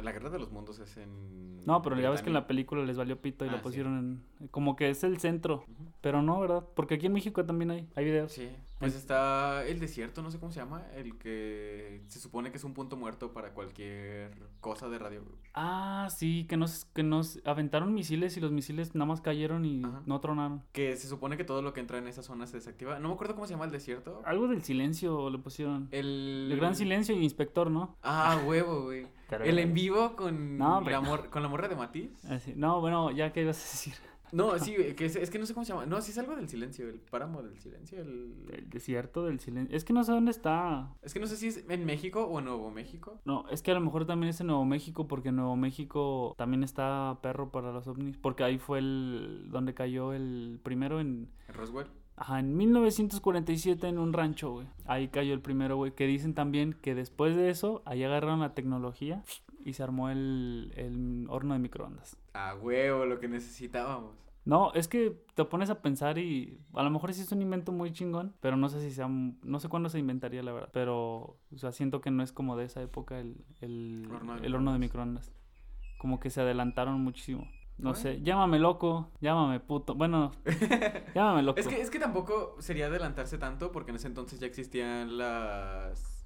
La 0.03 0.13
guerra 0.13 0.31
de 0.31 0.39
los 0.39 0.51
mundos 0.51 0.79
es 0.79 0.97
en... 0.97 1.65
No, 1.67 1.83
pero 1.83 1.99
ya 2.01 2.09
ves 2.11 2.23
que 2.23 2.29
en 2.29 2.35
la 2.35 2.47
película 2.47 2.85
les 2.85 2.97
valió 2.97 3.21
pito 3.21 3.45
y 3.45 3.49
Ah, 3.49 3.53
lo 3.53 3.59
sí. 3.59 3.63
pusieron 3.65 3.99
en... 4.41 4.49
Como 4.51 4.77
que 4.77 4.91
es 4.91 5.03
el 5.05 5.19
centro, 5.19 5.65
pero 6.01 6.23
no, 6.23 6.41
¿verdad? 6.41 6.65
Porque 6.75 6.95
aquí 6.95 7.07
en 7.07 7.13
México 7.13 7.45
también 7.45 7.71
hay, 7.73 7.89
hay 7.97 8.05
videos. 8.05 8.33
Sí, 8.33 8.49
pues 8.79 8.95
está 8.95 9.67
el 9.67 9.81
desierto, 9.81 10.23
no 10.23 10.31
sé 10.31 10.39
cómo 10.39 10.53
se 10.53 10.61
llama, 10.61 10.87
el 10.95 11.19
que 11.19 12.03
se 12.09 12.21
supone 12.21 12.51
que 12.51 12.59
es 12.59 12.65
un 12.65 12.75
punto 12.75 12.97
muerto 12.97 13.33
para 13.33 13.53
cualquier 13.53 14.31
cosa 14.61 14.89
de 14.89 14.99
radio. 14.99 15.23
Ah, 15.55 16.09
sí, 16.15 16.47
que 16.49 16.57
nos, 16.57 16.85
que 16.87 17.03
nos 17.03 17.41
aventaron 17.45 17.93
misiles 17.95 18.37
y 18.37 18.41
los 18.41 18.53
misiles 18.53 18.95
nada 18.95 19.07
más 19.07 19.21
cayeron 19.21 19.65
y 19.65 19.83
Ajá. 19.85 20.03
no 20.07 20.21
tronaron. 20.21 20.63
Que 20.73 20.97
se 20.97 21.09
supone 21.09 21.37
que 21.37 21.45
todo 21.45 21.63
lo 21.63 21.73
que 21.73 21.81
entra 21.81 21.99
en 21.99 22.07
esa 22.09 22.23
zona 22.23 22.47
se 22.47 22.57
desactiva. 22.59 22.99
No 23.01 23.09
me 23.09 23.15
acuerdo 23.15 23.35
cómo 23.35 23.47
se 23.47 23.55
llama 23.55 23.65
el 23.65 23.71
desierto. 23.73 24.23
Algo 24.25 24.47
del 24.49 24.63
silencio 24.63 25.31
le 25.31 25.39
pusieron. 25.39 25.89
El... 25.91 26.49
El 26.53 26.59
gran 26.59 26.75
silencio 26.77 27.15
y 27.17 27.23
inspector, 27.25 27.71
¿no? 27.71 27.97
Ah, 28.03 28.41
huevo, 28.47 28.83
güey. 28.85 29.07
El 29.45 29.59
en 29.59 29.75
vivo 29.75 30.17
con, 30.17 30.57
No, 30.57 30.81
la, 30.81 31.01
mor- 31.01 31.29
con 31.29 31.43
la 31.43 31.49
morra 31.49 31.69
de 31.69 31.77
Matiz. 31.77 32.11
Así, 32.27 32.55
No, 32.57 32.81
bueno, 32.81 33.11
ya 33.11 33.33
que 33.33 33.43
ibas 33.43 33.59
a 33.59 33.61
decir. 33.71 33.95
No, 34.33 34.59
sí, 34.59 34.75
que 34.97 35.07
es, 35.07 35.17
es 35.17 35.31
que 35.31 35.39
no 35.39 35.47
sé 35.47 35.55
cómo 35.55 35.65
se 35.65 35.73
llama. 35.73 35.87
No, 35.87 36.01
sí 36.01 36.11
es 36.11 36.19
algo 36.19 36.37
del 36.37 36.49
silencio, 36.49 36.89
el 36.89 37.01
páramo 37.01 37.43
del 37.43 37.59
silencio. 37.59 38.01
El... 38.01 38.35
El 38.51 38.71
desierto 38.71 39.25
del 39.25 39.41
silencio. 39.41 39.77
Es 39.77 39.85
que 39.85 39.93
no 39.93 40.05
sé 40.05 40.13
dónde 40.13 40.31
está. 40.31 40.95
Es 41.03 41.15
que 41.15 41.21
no 41.21 41.27
sé 41.27 41.37
si 41.37 41.49
es 41.49 41.65
en 41.69 41.85
México 41.85 42.25
o 42.25 42.39
en 42.39 42.47
Nuevo 42.47 42.71
México. 42.71 43.21
No, 43.25 43.49
es 43.51 43.63
que 43.63 43.71
a 43.71 43.75
lo 43.75 43.81
mejor 43.81 44.07
también 44.07 44.31
es 44.31 44.41
en 44.41 44.49
Nuevo 44.49 44.65
México 44.65 45.07
porque 45.09 45.31
en 45.31 45.37
Nuevo 45.37 45.57
México 45.57 46.35
también 46.37 46.63
está 46.63 47.19
perro 47.23 47.51
para 47.51 47.73
los 47.73 47.87
ovnis. 47.87 48.17
Porque 48.17 48.45
ahí 48.45 48.59
fue 48.59 48.79
el 48.79 49.47
donde 49.51 49.75
cayó 49.75 50.13
el 50.13 50.61
primero 50.63 51.01
en... 51.01 51.29
En 51.49 51.55
Roswell. 51.55 51.87
Ajá, 52.17 52.41
en 52.41 52.57
1947 52.57 53.87
en 53.87 53.99
un 53.99 54.13
rancho, 54.13 54.51
güey. 54.51 54.67
Ahí 54.87 55.09
cayó 55.09 55.33
el 55.35 55.41
primero, 55.41 55.77
güey. 55.77 55.93
Que 55.93 56.07
dicen 56.07 56.35
también 56.35 56.73
que 56.73 56.97
después 56.97 57.37
de 57.37 57.49
eso, 57.49 57.83
ahí 57.85 58.03
agarraron 58.03 58.41
la 58.41 58.55
tecnología 58.55 59.23
y 59.69 59.75
se 59.75 59.83
armó 59.83 60.11
el, 60.11 60.73
el 60.77 61.27
horno 61.29 61.55
de 61.55 61.61
microondas. 61.61 62.17
Ah, 62.35 62.55
huevo, 62.61 63.05
lo 63.05 63.19
que 63.21 63.29
necesitábamos. 63.29 64.15
No, 64.45 64.73
es 64.73 64.89
que 64.89 65.15
te 65.35 65.45
pones 65.45 65.69
a 65.69 65.83
pensar 65.83 66.17
y 66.17 66.59
a 66.73 66.83
lo 66.83 66.89
mejor 66.91 67.13
sí 67.13 67.21
es 67.21 67.31
un 67.33 67.43
invento 67.43 67.71
muy 67.71 67.93
chingón, 67.93 68.35
pero 68.41 68.57
no 68.57 68.71
sé 68.71 68.81
si 68.81 68.91
sea, 68.91 69.07
no 69.09 69.61
sé 69.61 69.69
cuándo 69.69 69.91
se 69.91 69.99
inventaría 69.99 70.43
la 70.43 70.53
verdad, 70.53 70.71
pero 70.73 71.37
o 71.53 71.57
sea, 71.57 71.71
siento 71.71 72.01
que 72.01 72.11
no 72.11 72.23
es 72.23 72.33
como 72.33 72.57
de 72.57 72.65
esa 72.65 72.81
época 72.81 73.21
el, 73.21 73.45
el, 73.61 74.09
Horno 74.11 74.37
de 74.41 74.47
el 74.47 74.55
horno 74.55 74.73
de 74.73 74.79
microondas. 74.79 75.27
microondas. 75.27 75.99
Como 75.99 76.19
que 76.19 76.31
se 76.31 76.41
adelantaron 76.41 76.99
muchísimo. 77.03 77.43
No 77.77 77.91
Bueno. 77.91 77.95
sé, 77.97 78.23
llámame 78.23 78.59
loco, 78.59 79.11
llámame 79.21 79.61
puto, 79.61 79.95
bueno, 79.95 80.33
llámame 81.15 81.43
loco. 81.43 81.61
Es 81.61 81.69
que, 81.69 81.81
es 81.81 81.91
que 81.91 81.99
tampoco 81.99 82.57
sería 82.59 82.87
adelantarse 82.87 83.37
tanto 83.39 83.71
porque 83.71 83.91
en 83.91 83.97
ese 83.97 84.09
entonces 84.09 84.41
ya 84.41 84.47
existían 84.47 85.19
las... 85.19 86.18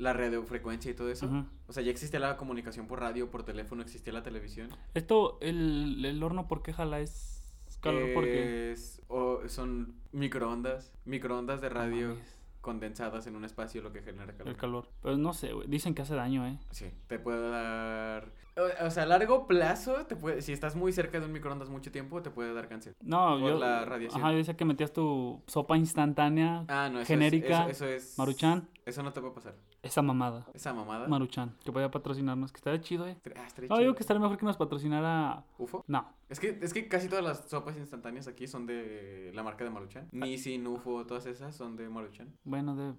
La 0.00 0.14
radiofrecuencia 0.14 0.90
y 0.90 0.94
todo 0.94 1.10
eso. 1.10 1.28
O 1.66 1.72
sea, 1.74 1.82
ya 1.82 1.90
existía 1.90 2.18
la 2.20 2.36
comunicación 2.38 2.86
por 2.86 3.00
radio, 3.00 3.30
por 3.30 3.42
teléfono, 3.42 3.82
existía 3.82 4.12
la 4.14 4.22
televisión. 4.22 4.70
Esto, 4.94 5.38
el, 5.42 6.02
el 6.04 6.22
horno, 6.22 6.48
¿por 6.48 6.62
qué 6.62 6.72
jala? 6.72 7.00
Es 7.00 7.42
calor 7.82 8.08
porque... 8.14 8.72
Es- 8.72 9.02
o 9.08 9.40
son 9.48 9.94
microondas, 10.12 10.92
microondas 11.04 11.60
de 11.60 11.68
radio 11.68 12.16
condensadas 12.62 13.26
en 13.26 13.36
un 13.36 13.44
espacio, 13.44 13.82
lo 13.82 13.92
que 13.92 14.02
genera 14.02 14.32
calor. 14.32 14.48
el 14.48 14.56
calor. 14.56 14.88
Pero 15.02 15.16
no 15.18 15.32
sé, 15.34 15.50
dicen 15.66 15.94
que 15.94 16.02
hace 16.02 16.14
daño, 16.14 16.46
¿eh? 16.46 16.58
Sí, 16.70 16.90
te 17.06 17.18
puede 17.18 17.50
dar... 17.50 18.32
O, 18.56 18.86
o 18.86 18.90
sea, 18.90 19.04
a 19.04 19.06
largo 19.06 19.46
plazo, 19.46 20.06
te 20.06 20.16
puede, 20.16 20.42
si 20.42 20.52
estás 20.52 20.76
muy 20.76 20.92
cerca 20.92 21.20
de 21.20 21.26
un 21.26 21.32
microondas 21.32 21.68
mucho 21.70 21.90
tiempo, 21.92 22.20
te 22.22 22.30
puede 22.30 22.52
dar 22.52 22.68
cáncer. 22.68 22.94
No, 23.02 23.38
Por 23.38 23.50
yo... 23.50 23.58
la 23.58 23.84
radiación. 23.84 24.20
Ajá, 24.22 24.32
yo 24.32 24.38
decía 24.38 24.56
que 24.56 24.64
metías 24.64 24.92
tu 24.92 25.42
sopa 25.46 25.76
instantánea, 25.78 26.64
Ah, 26.68 26.88
no, 26.92 27.00
eso 27.00 27.06
Genérica, 27.08 27.64
es... 27.68 27.76
Eso, 27.76 27.86
eso 27.86 27.96
es... 28.12 28.18
Maruchan. 28.18 28.68
Eso 28.84 29.02
no 29.02 29.12
te 29.12 29.20
puede 29.20 29.34
pasar. 29.34 29.54
Esa 29.82 30.02
mamada. 30.02 30.46
Esa 30.54 30.72
mamada. 30.74 31.08
Maruchan, 31.08 31.54
que 31.64 31.70
vaya 31.70 31.86
a 31.86 31.90
patrocinarnos, 31.90 32.52
que 32.52 32.56
estaría 32.58 32.80
chido, 32.80 33.06
eh. 33.06 33.16
Ah, 33.36 33.46
estaría 33.46 33.68
No, 33.68 33.76
chido. 33.76 33.78
digo 33.80 33.94
que 33.94 34.02
estaría 34.02 34.20
mejor 34.20 34.36
que 34.38 34.44
nos 34.46 34.56
patrocinara. 34.56 35.44
¿UFO? 35.58 35.84
No, 35.86 36.06
Es 36.28 36.38
que, 36.40 36.58
es 36.60 36.72
que 36.74 36.86
casi 36.88 37.08
todas 37.08 37.24
las 37.24 37.48
sopas 37.48 37.76
instantáneas 37.76 38.26
aquí 38.28 38.46
son 38.46 38.66
de 38.66 39.30
la 39.34 39.42
marca 39.42 39.64
de 39.64 39.70
Maruchan. 39.70 40.04
Ah. 40.06 40.08
Nissin, 40.12 40.66
UFO, 40.66 41.06
todas 41.06 41.26
esas 41.26 41.54
son 41.56 41.76
de 41.76 41.88
Maruchan. 41.88 42.28
bueno, 42.44 42.76
de 42.76 42.94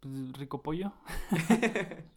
pues, 0.00 0.32
rico 0.34 0.62
pollo. 0.62 0.92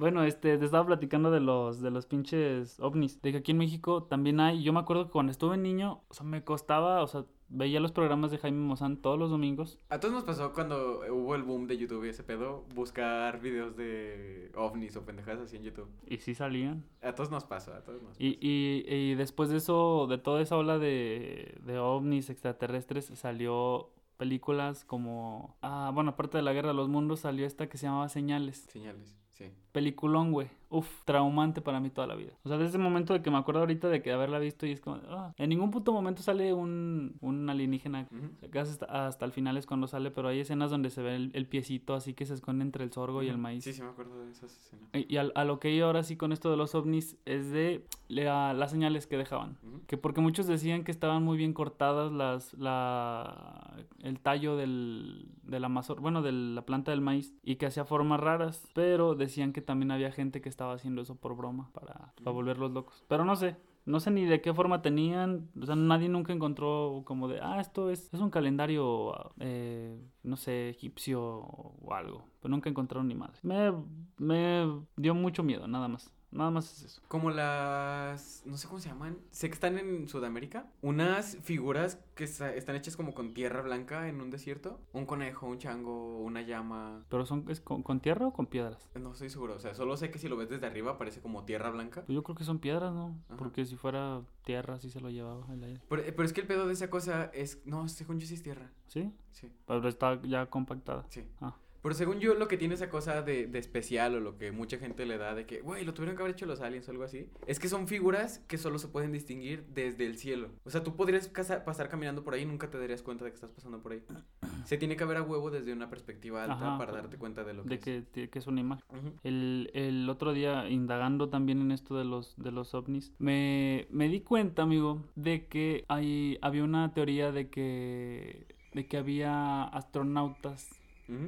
bueno, 0.00 0.24
este, 0.24 0.58
te 0.58 0.64
estaba 0.64 0.86
platicando 0.86 1.30
de 1.30 1.40
los, 1.40 1.80
de 1.80 1.90
los 1.90 2.06
pinches 2.06 2.80
ovnis. 2.80 3.20
De 3.22 3.32
que 3.32 3.38
aquí 3.38 3.52
en 3.52 3.58
México 3.58 4.02
también 4.02 4.40
hay. 4.40 4.62
Yo 4.62 4.72
me 4.72 4.80
acuerdo 4.80 5.04
que 5.04 5.12
cuando 5.12 5.30
estuve 5.30 5.56
niño, 5.56 6.02
o 6.08 6.14
sea, 6.14 6.26
me 6.26 6.42
costaba, 6.42 7.02
o 7.02 7.06
sea, 7.06 7.24
veía 7.48 7.80
los 7.80 7.92
programas 7.92 8.30
de 8.30 8.38
Jaime 8.38 8.66
Maussan 8.66 8.96
todos 8.96 9.18
los 9.18 9.30
domingos. 9.30 9.78
A 9.90 10.00
todos 10.00 10.14
nos 10.14 10.24
pasó 10.24 10.52
cuando 10.52 11.00
hubo 11.10 11.34
el 11.34 11.42
boom 11.42 11.66
de 11.66 11.76
YouTube 11.76 12.04
y 12.06 12.08
ese 12.08 12.22
pedo, 12.22 12.64
buscar 12.74 13.40
videos 13.40 13.76
de 13.76 14.50
ovnis 14.56 14.96
o 14.96 15.04
pendejadas 15.04 15.42
así 15.42 15.56
en 15.56 15.64
YouTube. 15.64 15.88
Y 16.06 16.18
sí 16.18 16.34
salían. 16.34 16.84
A 17.02 17.14
todos 17.14 17.30
nos 17.30 17.44
pasa, 17.44 17.76
a 17.76 17.82
todos 17.82 18.02
nos 18.02 18.12
pasa. 18.12 18.22
Y, 18.22 18.38
y, 18.40 18.84
y 18.88 19.14
después 19.16 19.50
de 19.50 19.58
eso, 19.58 20.06
de 20.08 20.18
toda 20.18 20.40
esa 20.40 20.56
ola 20.56 20.78
de, 20.78 21.58
de 21.62 21.78
ovnis 21.78 22.30
extraterrestres, 22.30 23.06
salió 23.14 23.90
películas 24.16 24.84
como... 24.84 25.56
Ah, 25.62 25.90
bueno, 25.94 26.10
aparte 26.10 26.36
de 26.36 26.42
la 26.42 26.52
Guerra 26.52 26.68
de 26.68 26.74
los 26.74 26.88
Mundos, 26.88 27.20
salió 27.20 27.46
esta 27.46 27.68
que 27.68 27.78
se 27.78 27.86
llamaba 27.86 28.08
Señales. 28.10 28.66
Señales, 28.70 29.16
sí. 29.32 29.46
Peliculón, 29.72 30.32
güey. 30.32 30.48
Uf, 30.72 30.88
traumante 31.04 31.60
para 31.60 31.80
mí 31.80 31.90
toda 31.90 32.06
la 32.06 32.14
vida. 32.14 32.30
O 32.44 32.48
sea, 32.48 32.56
desde 32.56 32.68
ese 32.70 32.78
momento 32.78 33.12
de 33.12 33.22
que 33.22 33.30
me 33.32 33.38
acuerdo 33.38 33.58
ahorita 33.60 33.88
de 33.88 34.02
que 34.02 34.12
haberla 34.12 34.38
visto 34.38 34.66
y 34.66 34.70
es 34.70 34.80
como... 34.80 35.00
ah, 35.08 35.32
en 35.36 35.48
ningún 35.50 35.72
puto 35.72 35.92
momento 35.92 36.22
sale 36.22 36.52
un, 36.54 37.16
un 37.20 37.50
alienígena. 37.50 38.06
Casi 38.50 38.70
hasta, 38.72 39.06
hasta 39.08 39.24
el 39.24 39.32
final 39.32 39.56
es 39.56 39.66
cuando 39.66 39.88
sale, 39.88 40.12
pero 40.12 40.28
hay 40.28 40.38
escenas 40.38 40.70
donde 40.70 40.90
se 40.90 41.02
ve 41.02 41.16
el, 41.16 41.30
el 41.34 41.46
piecito 41.46 41.94
así 41.94 42.14
que 42.14 42.24
se 42.24 42.34
esconde 42.34 42.62
entre 42.64 42.84
el 42.84 42.92
sorgo 42.92 43.24
y 43.24 43.28
el 43.28 43.36
maíz. 43.38 43.64
Sí, 43.64 43.72
sí, 43.72 43.82
me 43.82 43.88
acuerdo 43.88 44.24
de 44.24 44.30
esas 44.30 44.56
escenas. 44.56 44.88
Y 44.94 45.12
y 45.12 45.16
a, 45.16 45.44
lo 45.44 45.58
que 45.58 45.72
iba 45.72 45.86
ahora 45.86 46.04
sí 46.04 46.16
con 46.16 46.30
esto 46.30 46.52
de 46.52 46.56
los 46.56 46.72
ovnis 46.76 47.16
es 47.24 47.50
de 47.50 47.84
la- 48.06 48.54
las 48.54 48.70
señales 48.70 49.08
que 49.08 49.16
dejaban. 49.16 49.56
Que 49.88 49.96
porque 49.96 50.20
muchos 50.20 50.46
decían 50.46 50.84
que 50.84 50.92
estaban 50.92 51.24
muy 51.24 51.36
bien 51.36 51.52
cortadas 51.52 52.12
las 52.12 52.54
la 52.54 53.74
el 54.02 54.20
tallo 54.20 54.56
del 54.56 55.26
de 55.42 55.58
la 55.58 55.68
mazor- 55.68 55.98
bueno, 56.00 56.22
de 56.22 56.30
la 56.30 56.62
planta 56.62 56.92
del 56.92 57.00
maíz 57.00 57.34
y 57.42 57.56
que 57.56 57.66
hacía 57.66 57.84
formas 57.84 58.20
raras, 58.20 58.68
pero 58.72 59.16
decían 59.16 59.52
que 59.52 59.59
también 59.60 59.90
había 59.90 60.12
gente 60.12 60.40
que 60.40 60.48
estaba 60.48 60.74
haciendo 60.74 61.02
eso 61.02 61.16
por 61.16 61.36
broma 61.36 61.70
para, 61.72 62.12
para 62.16 62.30
volverlos 62.30 62.72
locos. 62.72 63.04
Pero 63.08 63.24
no 63.24 63.36
sé, 63.36 63.56
no 63.84 64.00
sé 64.00 64.10
ni 64.10 64.24
de 64.24 64.40
qué 64.40 64.52
forma 64.54 64.82
tenían, 64.82 65.50
o 65.60 65.66
sea, 65.66 65.76
nadie 65.76 66.08
nunca 66.08 66.32
encontró 66.32 67.02
como 67.04 67.28
de, 67.28 67.40
ah, 67.40 67.60
esto 67.60 67.90
es, 67.90 68.12
es 68.12 68.20
un 68.20 68.30
calendario, 68.30 69.32
eh, 69.40 69.98
no 70.22 70.36
sé, 70.36 70.70
egipcio 70.70 71.20
o 71.22 71.94
algo, 71.94 72.24
pero 72.40 72.50
nunca 72.50 72.68
encontraron 72.68 73.08
ni 73.08 73.14
madre. 73.14 73.38
Me, 73.42 73.72
me 74.18 74.66
dio 74.96 75.14
mucho 75.14 75.42
miedo, 75.42 75.66
nada 75.66 75.88
más, 75.88 76.12
nada 76.30 76.50
más 76.50 76.72
es 76.72 76.82
eso. 76.84 77.02
Como 77.08 77.30
las. 77.30 78.42
No 78.46 78.56
sé 78.56 78.66
cómo 78.68 78.80
se 78.80 78.88
llaman. 78.88 79.18
Sé 79.30 79.48
que 79.48 79.54
están 79.54 79.78
en 79.78 80.08
Sudamérica. 80.08 80.66
Unas 80.82 81.36
figuras 81.42 81.98
que 82.14 82.24
están 82.24 82.76
hechas 82.76 82.96
como 82.96 83.14
con 83.14 83.34
tierra 83.34 83.62
blanca 83.62 84.08
en 84.08 84.20
un 84.20 84.30
desierto. 84.30 84.80
Un 84.92 85.06
conejo, 85.06 85.46
un 85.46 85.58
chango, 85.58 86.18
una 86.18 86.42
llama. 86.42 87.04
Pero 87.08 87.26
son 87.26 87.44
es 87.48 87.60
con, 87.60 87.82
con 87.82 88.00
tierra 88.00 88.26
o 88.26 88.32
con 88.32 88.46
piedras. 88.46 88.88
No 88.94 89.12
estoy 89.12 89.30
seguro. 89.30 89.54
O 89.54 89.58
sea, 89.60 89.74
solo 89.74 89.96
sé 89.96 90.10
que 90.10 90.18
si 90.18 90.28
lo 90.28 90.36
ves 90.36 90.48
desde 90.48 90.66
arriba 90.66 90.98
parece 90.98 91.20
como 91.20 91.44
tierra 91.44 91.70
blanca. 91.70 92.02
Pues 92.04 92.14
yo 92.14 92.22
creo 92.22 92.36
que 92.36 92.44
son 92.44 92.58
piedras, 92.58 92.92
¿no? 92.92 93.18
Ajá. 93.28 93.36
Porque 93.36 93.64
si 93.64 93.76
fuera 93.76 94.22
tierra, 94.44 94.78
sí 94.78 94.90
se 94.90 95.00
lo 95.00 95.10
llevaba 95.10 95.46
el 95.52 95.62
aire. 95.64 95.80
Pero, 95.88 96.02
pero 96.04 96.24
es 96.24 96.32
que 96.32 96.42
el 96.42 96.46
pedo 96.46 96.66
de 96.66 96.72
esa 96.74 96.90
cosa 96.90 97.30
es. 97.34 97.60
No, 97.66 97.88
según 97.88 98.18
yo 98.18 98.26
sí 98.26 98.34
es 98.34 98.42
tierra. 98.42 98.70
¿Sí? 98.86 99.12
Sí, 99.30 99.50
Pero 99.66 99.88
está 99.88 100.20
ya 100.22 100.46
compactada. 100.46 101.06
sí. 101.08 101.24
Ah. 101.40 101.56
Pero 101.82 101.94
según 101.94 102.20
yo, 102.20 102.34
lo 102.34 102.46
que 102.48 102.56
tiene 102.56 102.74
esa 102.74 102.90
cosa 102.90 103.22
de, 103.22 103.46
de 103.46 103.58
especial 103.58 104.14
o 104.14 104.20
lo 104.20 104.36
que 104.36 104.52
mucha 104.52 104.78
gente 104.78 105.06
le 105.06 105.16
da 105.18 105.34
de 105.34 105.46
que, 105.46 105.60
güey, 105.60 105.84
lo 105.84 105.94
tuvieron 105.94 106.16
que 106.16 106.22
haber 106.22 106.34
hecho 106.34 106.46
los 106.46 106.60
aliens 106.60 106.86
o 106.88 106.90
algo 106.90 107.04
así, 107.04 107.28
es 107.46 107.58
que 107.58 107.68
son 107.68 107.88
figuras 107.88 108.40
que 108.48 108.58
solo 108.58 108.78
se 108.78 108.88
pueden 108.88 109.12
distinguir 109.12 109.64
desde 109.72 110.04
el 110.06 110.18
cielo. 110.18 110.50
O 110.64 110.70
sea, 110.70 110.82
tú 110.82 110.94
podrías 110.96 111.28
pasar 111.28 111.88
caminando 111.88 112.22
por 112.22 112.34
ahí 112.34 112.42
y 112.42 112.46
nunca 112.46 112.68
te 112.70 112.78
darías 112.78 113.02
cuenta 113.02 113.24
de 113.24 113.30
que 113.30 113.36
estás 113.36 113.50
pasando 113.50 113.80
por 113.82 113.92
ahí. 113.92 114.02
Se 114.66 114.76
tiene 114.76 114.96
que 114.96 115.04
ver 115.06 115.16
a 115.16 115.22
huevo 115.22 115.50
desde 115.50 115.72
una 115.72 115.88
perspectiva 115.88 116.42
alta 116.44 116.54
Ajá, 116.54 116.78
para 116.78 116.92
darte 116.92 117.16
cuenta 117.16 117.44
de 117.44 117.54
lo 117.54 117.62
que 117.62 117.68
De 117.70 117.74
es. 117.76 117.80
que, 117.80 118.02
ti- 118.02 118.28
que 118.28 118.38
es 118.38 118.46
una 118.46 118.60
imagen. 118.60 119.14
El, 119.24 119.70
el 119.74 120.08
otro 120.10 120.32
día, 120.34 120.68
indagando 120.68 121.28
también 121.30 121.60
en 121.62 121.72
esto 121.72 121.96
de 121.96 122.04
los, 122.04 122.34
de 122.36 122.52
los 122.52 122.74
ovnis, 122.74 123.12
me, 123.18 123.86
me 123.90 124.08
di 124.08 124.20
cuenta, 124.20 124.62
amigo, 124.62 125.02
de 125.16 125.46
que 125.46 125.84
hay, 125.88 126.38
había 126.42 126.62
una 126.64 126.92
teoría 126.92 127.32
de 127.32 127.48
que, 127.48 128.46
de 128.74 128.86
que 128.86 128.96
había 128.98 129.64
astronautas, 129.64 130.68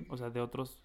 O 0.09 0.17
sea, 0.17 0.31
de 0.31 0.41
otros, 0.41 0.83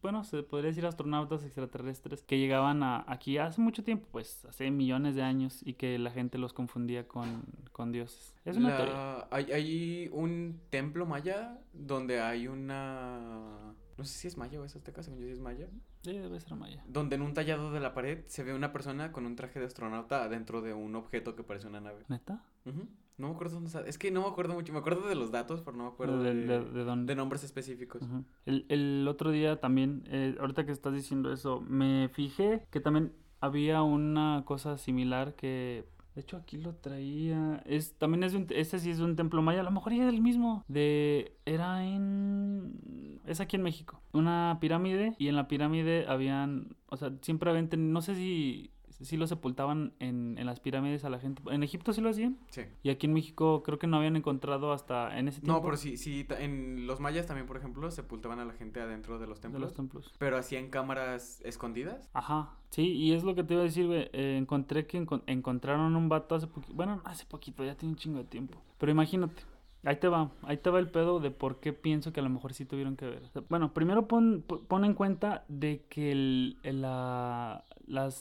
bueno, 0.00 0.24
se 0.24 0.42
podría 0.42 0.68
decir 0.68 0.86
astronautas 0.86 1.44
extraterrestres, 1.44 2.22
que 2.22 2.38
llegaban 2.38 2.82
a, 2.82 3.04
aquí 3.06 3.38
hace 3.38 3.60
mucho 3.60 3.84
tiempo, 3.84 4.08
pues 4.10 4.44
hace 4.46 4.70
millones 4.70 5.14
de 5.14 5.22
años, 5.22 5.60
y 5.66 5.74
que 5.74 5.98
la 5.98 6.10
gente 6.10 6.38
los 6.38 6.52
confundía 6.52 7.06
con, 7.08 7.44
con 7.72 7.92
dioses. 7.92 8.34
Es 8.44 8.56
una 8.56 8.70
La- 8.70 8.76
teoría. 8.76 9.28
Hay, 9.30 9.52
hay 9.52 10.08
un 10.12 10.60
templo 10.70 11.06
maya 11.06 11.58
donde 11.72 12.20
hay 12.20 12.48
una... 12.48 13.74
No 13.98 14.04
sé 14.04 14.14
si 14.18 14.28
es 14.28 14.36
maya 14.36 14.60
o 14.60 14.64
es 14.64 14.74
azteca, 14.74 15.02
según 15.02 15.20
yo 15.20 15.26
sí 15.26 15.32
es 15.32 15.38
maya. 15.40 15.68
Sí, 16.02 16.12
debe 16.16 16.40
ser 16.40 16.54
maya. 16.56 16.82
Donde 16.88 17.16
en 17.16 17.22
un 17.22 17.34
tallado 17.34 17.70
de 17.72 17.78
la 17.80 17.94
pared 17.94 18.24
se 18.26 18.42
ve 18.42 18.54
una 18.54 18.72
persona 18.72 19.12
con 19.12 19.26
un 19.26 19.36
traje 19.36 19.60
de 19.60 19.66
astronauta 19.66 20.24
adentro 20.24 20.62
de 20.62 20.72
un 20.74 20.96
objeto 20.96 21.36
que 21.36 21.44
parece 21.44 21.68
una 21.68 21.80
nave. 21.80 22.02
¿Neta? 22.08 22.42
Ujú. 22.64 22.88
No 23.18 23.28
me 23.28 23.34
acuerdo 23.34 23.54
dónde 23.54 23.68
está. 23.68 23.80
Es 23.86 23.98
que 23.98 24.10
no 24.10 24.22
me 24.22 24.28
acuerdo 24.28 24.54
mucho. 24.54 24.72
Me 24.72 24.78
acuerdo 24.80 25.06
de 25.06 25.14
los 25.14 25.30
datos, 25.30 25.60
pero 25.62 25.76
no 25.76 25.84
me 25.84 25.90
acuerdo 25.90 26.22
de, 26.22 26.34
de, 26.34 26.46
de- 26.46 26.64
de 26.70 26.84
dónde? 26.84 27.12
de 27.12 27.16
nombres 27.16 27.44
específicos. 27.44 28.02
El, 28.46 28.66
el 28.68 29.06
otro 29.08 29.30
día 29.30 29.60
también, 29.60 30.04
eh, 30.08 30.36
ahorita 30.40 30.64
que 30.66 30.72
estás 30.72 30.94
diciendo 30.94 31.32
eso, 31.32 31.60
me 31.60 32.08
fijé 32.08 32.66
que 32.70 32.80
también 32.80 33.12
había 33.40 33.82
una 33.82 34.42
cosa 34.46 34.78
similar 34.78 35.34
que... 35.34 35.84
De 36.14 36.20
hecho, 36.20 36.36
aquí 36.36 36.58
lo 36.58 36.74
traía. 36.74 37.62
Es, 37.64 37.96
también 37.96 38.22
es 38.22 38.32
de 38.32 38.38
un, 38.38 38.46
este 38.50 38.78
sí 38.78 38.90
es 38.90 38.98
de 38.98 39.04
un 39.04 39.16
templo 39.16 39.40
maya. 39.40 39.60
A 39.60 39.64
lo 39.64 39.70
mejor 39.70 39.94
es 39.94 40.00
el 40.00 40.20
mismo. 40.20 40.62
De. 40.68 41.38
Era 41.46 41.86
en. 41.86 43.18
Es 43.26 43.40
aquí 43.40 43.56
en 43.56 43.62
México. 43.62 44.02
Una 44.12 44.58
pirámide. 44.60 45.14
Y 45.18 45.28
en 45.28 45.36
la 45.36 45.48
pirámide 45.48 46.04
habían. 46.06 46.76
O 46.90 46.98
sea, 46.98 47.12
siempre 47.22 47.48
habían. 47.50 47.70
No 47.94 48.02
sé 48.02 48.14
si. 48.14 48.71
Si 49.04 49.16
lo 49.16 49.26
sepultaban 49.26 49.92
en, 49.98 50.36
en 50.38 50.46
las 50.46 50.60
pirámides 50.60 51.04
a 51.04 51.10
la 51.10 51.18
gente. 51.18 51.42
En 51.50 51.62
Egipto 51.62 51.92
sí 51.92 52.00
lo 52.00 52.08
hacían. 52.10 52.38
Sí. 52.50 52.62
Y 52.82 52.90
aquí 52.90 53.06
en 53.06 53.12
México 53.12 53.62
creo 53.62 53.78
que 53.78 53.86
no 53.86 53.96
habían 53.96 54.16
encontrado 54.16 54.72
hasta 54.72 55.18
en 55.18 55.28
ese 55.28 55.40
tiempo. 55.40 55.58
No, 55.58 55.62
pero 55.64 55.76
sí, 55.76 55.96
sí. 55.96 56.26
En 56.38 56.86
los 56.86 57.00
mayas 57.00 57.26
también, 57.26 57.46
por 57.46 57.56
ejemplo, 57.56 57.90
sepultaban 57.90 58.38
a 58.38 58.44
la 58.44 58.52
gente 58.52 58.80
adentro 58.80 59.18
de 59.18 59.26
los 59.26 59.38
De 59.38 59.42
templos. 59.42 59.62
los 59.62 59.74
templos. 59.74 60.12
Pero 60.18 60.36
hacían 60.36 60.68
cámaras 60.70 61.40
escondidas. 61.44 62.10
Ajá, 62.12 62.56
sí, 62.70 62.92
y 62.92 63.12
es 63.12 63.24
lo 63.24 63.34
que 63.34 63.44
te 63.44 63.54
iba 63.54 63.62
a 63.62 63.64
decir, 63.66 63.86
güey. 63.86 64.08
eh, 64.12 64.36
encontré 64.38 64.86
que 64.86 65.00
encon- 65.04 65.22
encontraron 65.26 65.94
un 65.96 66.08
vato 66.08 66.34
hace 66.34 66.46
poquito. 66.46 66.74
Bueno, 66.74 67.00
hace 67.04 67.24
poquito, 67.26 67.64
ya 67.64 67.74
tiene 67.76 67.92
un 67.92 67.98
chingo 67.98 68.18
de 68.18 68.24
tiempo. 68.24 68.58
Pero 68.78 68.92
imagínate, 68.92 69.42
ahí 69.84 69.96
te 69.96 70.08
va, 70.08 70.30
ahí 70.42 70.56
te 70.56 70.70
va 70.70 70.78
el 70.78 70.90
pedo 70.90 71.18
de 71.20 71.30
por 71.30 71.60
qué 71.60 71.72
pienso 71.72 72.12
que 72.12 72.20
a 72.20 72.22
lo 72.22 72.28
mejor 72.30 72.52
sí 72.54 72.64
tuvieron 72.64 72.96
que 72.96 73.06
ver. 73.06 73.22
Bueno, 73.48 73.72
primero 73.74 74.06
pon, 74.08 74.44
pon- 74.46 74.64
pon 74.66 74.84
en 74.84 74.94
cuenta 74.94 75.44
de 75.48 75.84
que 75.88 76.12
el- 76.12 76.58
la, 76.62 77.64
las 77.86 78.14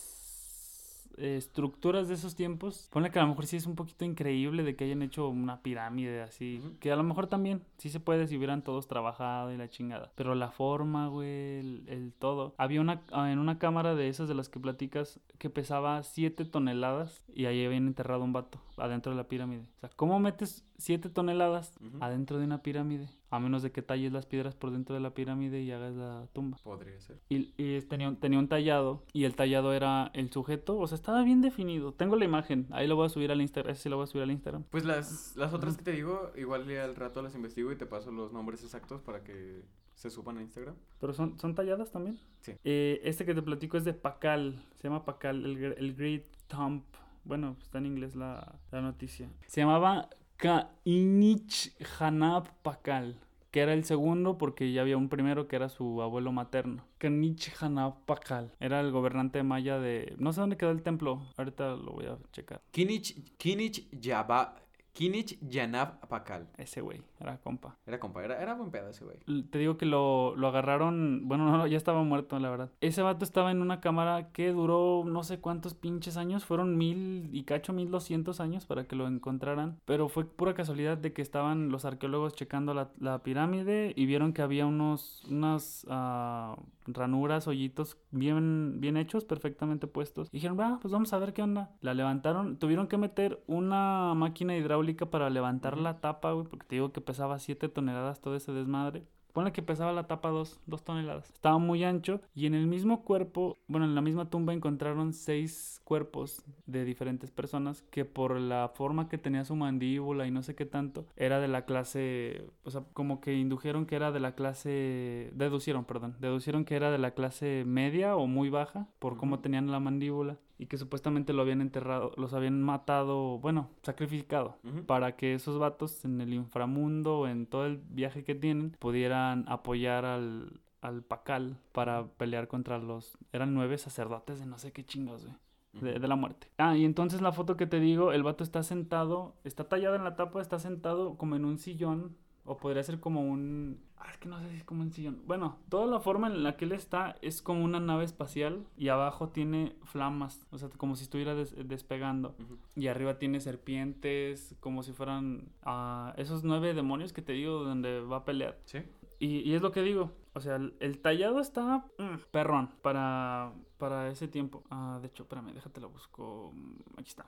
eh, 1.18 1.38
estructuras 1.38 2.08
de 2.08 2.16
esos 2.16 2.36
tiempos, 2.36 2.88
ponle 2.92 3.12
que 3.12 3.20
a 3.20 3.24
lo 3.24 3.30
mejor 3.30 3.46
sí 3.46 3.58
es 3.58 3.66
un 3.66 3.76
poquito 3.76 4.06
increíble 4.06 4.64
de 4.64 4.76
que 4.76 4.86
hayan 4.86 5.02
hecho 5.02 5.30
una 5.30 5.62
pirámide 5.62 6.22
así. 6.22 6.62
Que 6.80 6.92
a 6.92 6.96
lo 6.96 7.04
mejor 7.04 7.28
también 7.28 7.62
sí 7.78 7.90
se 7.90 8.00
puede 8.00 8.28
si 8.28 8.38
hubieran 8.38 8.64
todos 8.64 8.88
trabajado 8.88 9.54
y 9.54 9.58
la 9.58 9.70
chingada. 9.70 10.12
Pero 10.16 10.36
la 10.36 10.52
forma, 10.52 11.08
güey, 11.08 11.60
el, 11.60 11.84
el 11.88 12.14
todo. 12.14 12.54
Había 12.58 12.82
una, 12.82 13.02
ah, 13.12 13.32
en 13.32 13.40
una 13.40 13.60
cámara 13.60 13.96
de 13.96 14.08
esas 14.08 14.28
de 14.28 14.36
las 14.36 14.50
que 14.50 14.60
platicas 14.60 15.20
que 15.38 15.50
pesaba 15.50 16.04
7 16.04 16.46
toneladas 16.46 17.24
y 17.34 17.46
ahí 17.46 17.66
habían 17.66 17.88
enterrado 17.88 18.24
un 18.24 18.34
vato 18.34 18.60
adentro 18.78 19.12
de 19.12 19.18
la 19.18 19.28
pirámide. 19.28 19.64
O 19.78 19.80
sea, 19.80 19.90
¿cómo 19.96 20.20
metes 20.20 20.66
7 20.82 21.10
toneladas 21.10 21.74
adentro 22.00 22.38
de 22.40 22.46
una 22.46 22.62
pirámide? 22.62 23.10
A 23.30 23.40
menos 23.40 23.62
de 23.64 23.72
que 23.72 23.82
talles 23.82 24.12
las 24.12 24.26
piedras 24.26 24.56
por 24.56 24.72
dentro 24.72 24.94
de 24.94 25.00
la 25.00 25.14
pirámide 25.14 25.62
y 25.62 25.72
hagas 25.72 25.94
la 25.96 26.28
tumba. 26.34 26.58
Podría 26.64 27.00
ser. 27.00 27.18
Y, 27.30 27.54
y 27.58 27.82
tenía, 27.84 28.10
un- 28.10 28.18
tenía 28.18 28.38
un 28.40 28.50
tallado 28.50 29.04
y 29.14 29.24
el 29.24 29.36
tallado 29.36 29.72
era 29.74 30.12
el 30.14 30.30
sujeto, 30.32 30.78
o 30.78 30.86
sea, 30.88 30.96
estaba 30.96 31.24
bien 31.24 31.40
definido. 31.42 31.94
Tengo 31.94 32.18
la 32.18 32.26
imagen, 32.26 32.68
ahí 32.72 32.88
lo 32.88 32.98
voy 32.98 33.06
a 33.06 33.10
subir 33.10 33.32
al 33.32 33.40
Instagram, 33.40 33.72
ese 33.72 33.84
sí 33.84 33.90
lo 33.90 33.96
voy 33.96 34.04
a 34.04 34.08
subir 34.08 34.24
al 34.24 34.32
Instagram. 34.32 34.64
Pues 34.70 34.84
las, 34.84 35.34
las 35.38 35.54
otras 35.54 35.78
que 35.78 35.84
te 35.84 35.92
digo, 35.94 36.32
igual 36.36 36.70
al 36.78 36.96
rato 36.96 37.22
las 37.22 37.34
investigo 37.36 37.72
y 37.72 37.78
te 37.78 37.86
paso 37.86 38.12
los 38.12 38.34
nombres 38.34 38.64
exactos 38.64 39.02
para 39.02 39.24
que 39.24 39.64
se 39.96 40.10
suban 40.10 40.38
a 40.38 40.42
Instagram. 40.42 40.76
Pero 41.00 41.14
son, 41.14 41.40
son 41.40 41.56
talladas 41.56 41.92
también. 41.92 42.20
Sí. 42.42 42.54
Eh, 42.66 43.00
este 43.06 43.24
que 43.24 43.34
te 43.36 43.42
platico 43.42 43.78
es 43.78 43.86
de 43.86 43.94
Pacal, 43.94 44.62
se 44.78 44.90
llama 44.90 45.06
Pacal, 45.06 45.46
el, 45.46 45.58
el 45.78 45.96
Great 45.96 46.24
Thump. 46.48 46.84
Bueno, 47.24 47.56
está 47.62 47.78
en 47.78 47.86
inglés 47.86 48.16
la, 48.16 48.60
la 48.72 48.82
noticia. 48.82 49.30
Se 49.46 49.62
llamaba 49.62 50.10
Kainich 50.42 51.72
Hanab 52.00 52.48
Pakal, 52.64 53.16
que 53.52 53.60
era 53.60 53.74
el 53.74 53.84
segundo 53.84 54.40
porque 54.40 54.72
ya 54.72 54.82
había 54.82 54.98
un 54.98 55.08
primero 55.08 55.48
que 55.48 55.56
era 55.56 55.70
su 55.70 56.02
abuelo 56.02 56.32
materno. 56.32 56.84
Kainich 56.98 57.54
Hanab 57.62 58.04
Pakal, 58.08 58.52
era 58.60 58.80
el 58.80 58.90
gobernante 58.90 59.44
maya 59.44 59.78
de... 59.78 60.16
No 60.18 60.34
sé 60.34 60.42
dónde 60.42 60.58
quedó 60.58 60.72
el 60.72 60.82
templo, 60.82 61.22
ahorita 61.38 61.76
lo 61.76 61.92
voy 61.92 62.08
a 62.08 62.18
checar. 62.32 62.60
Kinich, 62.72 63.38
Kinich 63.38 63.88
Yaba, 63.92 64.56
Kinich 64.94 65.38
Yanab 65.48 66.08
Pakal. 66.08 66.48
Ese 66.58 66.82
güey, 66.82 67.04
era 67.22 67.38
compa. 67.38 67.78
Era 67.86 68.00
compa, 68.00 68.24
era, 68.24 68.42
era 68.42 68.56
buen 68.56 68.72
pedo 68.72 68.90
ese 68.90 69.06
güey. 69.06 69.18
Te 69.50 69.60
digo 69.60 69.78
que 69.78 69.86
lo, 69.86 70.36
lo 70.36 70.48
agarraron, 70.48 71.28
bueno, 71.28 71.50
no, 71.56 71.68
ya 71.68 71.78
estaba 71.78 72.04
muerto, 72.04 72.40
la 72.40 72.50
verdad. 72.50 72.72
Ese 72.82 73.02
vato 73.02 73.24
estaba 73.24 73.52
en 73.52 73.62
una 73.62 73.80
cámara 73.80 74.32
que 74.32 74.52
duró 74.52 75.04
no 75.06 75.24
sé 75.24 75.40
cuántos 75.40 75.74
pinches 75.74 76.18
años, 76.18 76.46
fueron 76.46 76.78
mil 76.78 77.30
y 77.32 77.44
cacho, 77.44 77.74
mil 77.74 77.92
doscientos 77.92 78.40
años 78.40 78.66
para 78.66 78.86
que 78.86 78.96
lo 78.96 79.08
encontraran. 79.08 79.80
Pero 79.86 80.10
fue 80.10 80.26
pura 80.26 80.54
casualidad 80.54 80.98
de 80.98 81.14
que 81.14 81.22
estaban 81.22 81.70
los 81.70 81.86
arqueólogos 81.86 82.36
checando 82.36 82.74
la, 82.74 82.92
la 83.00 83.24
pirámide 83.24 83.94
y 83.96 84.06
vieron 84.06 84.34
que 84.34 84.42
había 84.42 84.66
unos, 84.66 85.24
unas 85.30 85.86
ah, 85.90 86.56
ranuras, 86.88 87.48
hoyitos 87.48 87.98
bien, 88.12 88.80
bien 88.80 88.98
hechos, 88.98 89.26
perfectamente 89.26 89.88
puestos. 89.88 90.28
Y 90.32 90.38
dijeron, 90.38 90.60
va, 90.60 90.80
pues 90.82 90.92
vamos 90.92 91.14
a 91.14 91.20
ver 91.20 91.34
qué 91.34 91.42
onda. 91.42 91.72
La 91.82 91.94
levantaron, 91.94 92.58
tuvieron 92.58 92.88
que 92.88 92.98
meter 92.98 93.44
una 93.48 94.14
máquina 94.16 94.56
hidráulica 94.56 95.10
para 95.10 95.30
levantar 95.30 95.78
la 95.78 96.00
tapa, 96.00 96.32
güey, 96.32 96.48
porque 96.48 96.66
te 96.68 96.76
digo 96.76 96.92
que 96.92 97.02
pesaba 97.12 97.40
7 97.40 97.68
toneladas 97.68 98.22
todo 98.22 98.38
ese 98.38 98.54
desmadre. 98.54 99.04
Ponle 99.34 99.52
que 99.52 99.62
pesaba 99.62 99.92
la 99.92 100.08
tapa 100.08 100.30
2 100.30 100.62
toneladas. 100.86 101.30
Estaba 101.30 101.58
muy 101.58 101.84
ancho 101.84 102.22
y 102.34 102.46
en 102.46 102.54
el 102.54 102.68
mismo 102.68 103.04
cuerpo, 103.04 103.58
bueno, 103.68 103.86
en 103.86 103.96
la 103.96 104.02
misma 104.02 104.30
tumba 104.30 104.54
encontraron 104.54 105.12
seis 105.12 105.82
cuerpos 105.84 106.42
de 106.66 106.86
diferentes 106.86 107.30
personas 107.30 107.82
que 107.92 108.06
por 108.06 108.40
la 108.40 108.72
forma 108.74 109.10
que 109.10 109.18
tenía 109.18 109.44
su 109.44 109.58
mandíbula 109.58 110.26
y 110.26 110.32
no 110.32 110.42
sé 110.42 110.56
qué 110.56 110.66
tanto, 110.66 111.06
era 111.18 111.42
de 111.42 111.50
la 111.50 111.66
clase, 111.66 112.48
o 112.64 112.72
sea, 112.72 112.84
como 112.94 113.20
que 113.20 113.34
indujeron 113.34 113.86
que 113.86 113.98
era 113.98 114.14
de 114.14 114.22
la 114.22 114.36
clase, 114.36 115.32
deducieron, 115.34 115.84
perdón, 115.84 116.16
deducieron 116.20 116.64
que 116.64 116.76
era 116.76 116.92
de 116.92 116.98
la 116.98 117.12
clase 117.12 117.64
media 117.66 118.16
o 118.16 118.26
muy 118.26 118.50
baja 118.50 118.88
por 119.00 119.18
cómo 119.18 119.40
tenían 119.40 119.70
la 119.70 119.82
mandíbula 119.82 120.38
y 120.62 120.68
que 120.68 120.78
supuestamente 120.78 121.34
lo 121.34 121.42
habían 121.42 121.60
enterrado, 121.60 122.12
los 122.18 122.36
habían 122.36 122.62
matado, 122.62 123.40
bueno, 123.40 123.72
sacrificado 123.82 124.60
para 124.86 125.16
que 125.16 125.34
esos 125.34 125.58
vatos 125.58 126.06
en 126.06 126.22
el 126.22 126.36
inframundo, 126.36 127.28
en 127.28 127.48
todo 127.48 127.66
el 127.66 127.78
viaje 127.90 128.24
que 128.24 128.36
tienen, 128.36 128.78
pudieran 128.78 129.44
apoyar 129.48 130.06
al, 130.06 130.62
al 130.82 131.02
Pacal 131.02 131.58
para 131.72 132.06
pelear 132.06 132.48
contra 132.48 132.78
los... 132.78 133.18
Eran 133.34 133.56
nueve 133.56 133.80
sacerdotes 133.80 134.40
de 134.40 134.46
no 134.46 134.60
sé 134.60 134.72
qué 134.72 134.86
chingos, 134.86 135.26
güey. 135.26 135.36
De, 135.82 136.00
de 136.00 136.08
la 136.08 136.16
muerte. 136.16 136.48
Ah, 136.60 136.78
y 136.78 136.86
entonces 136.86 137.22
la 137.22 137.32
foto 137.32 137.58
que 137.58 137.66
te 137.66 137.80
digo, 137.80 138.12
el 138.12 138.22
vato 138.22 138.44
está 138.44 138.62
sentado, 138.62 139.34
está 139.44 139.64
tallado 139.68 139.96
en 139.96 140.04
la 140.04 140.16
tapa, 140.16 140.42
está 140.42 140.60
sentado 140.60 141.18
como 141.18 141.36
en 141.38 141.44
un 141.44 141.58
sillón, 141.58 142.16
o 142.46 142.58
podría 142.58 142.84
ser 142.84 143.00
como 143.00 143.22
un... 143.22 143.80
Ah, 144.04 144.10
es 144.12 144.18
que 144.18 144.28
no 144.28 144.40
sé 144.40 144.50
si 144.50 144.56
es 144.58 144.64
como 144.64 144.82
un 144.82 144.92
sillón. 144.92 145.22
Bueno, 145.28 145.60
toda 145.70 145.86
la 145.86 146.00
forma 146.00 146.26
en 146.26 146.42
la 146.42 146.58
que 146.58 146.66
él 146.66 146.72
está 146.72 147.18
es 147.22 147.44
como 147.44 147.64
una 147.64 147.80
nave 147.80 148.04
espacial 148.04 148.66
y 148.76 148.88
abajo 148.88 149.30
tiene 149.30 149.76
flamas, 149.84 150.48
o 150.50 150.58
sea, 150.58 150.70
como 150.70 150.96
si 150.96 151.04
estuviera 151.04 151.36
des- 151.36 151.56
despegando. 151.68 152.36
Y 152.76 152.88
arriba 152.88 153.20
tiene 153.20 153.40
serpientes, 153.40 154.56
como 154.60 154.82
si 154.82 154.92
fueran 154.92 155.50
ah, 155.64 156.14
esos 156.18 156.44
nueve 156.44 156.74
demonios 156.74 157.14
que 157.14 157.22
te 157.22 157.34
digo 157.34 157.64
donde 157.64 158.02
va 158.02 158.18
a 158.18 158.26
pelear. 158.26 158.58
Sí. 158.66 158.80
Y, 159.20 159.42
y 159.42 159.54
es 159.54 159.62
lo 159.62 159.72
que 159.72 159.84
digo, 159.84 160.12
o 160.34 160.40
sea, 160.40 160.56
el, 160.56 160.74
el 160.80 160.98
tallado 161.00 161.40
está 161.40 161.86
mm, 162.00 162.16
perrón 162.32 162.72
para, 162.82 163.54
para 163.78 164.10
ese 164.10 164.28
tiempo. 164.28 164.64
Ah, 164.72 164.98
de 165.00 165.10
hecho, 165.10 165.24
espérame, 165.24 165.54
déjate 165.54 165.80
lo 165.80 165.90
busco. 165.90 166.52
Aquí 166.98 167.10
está. 167.10 167.26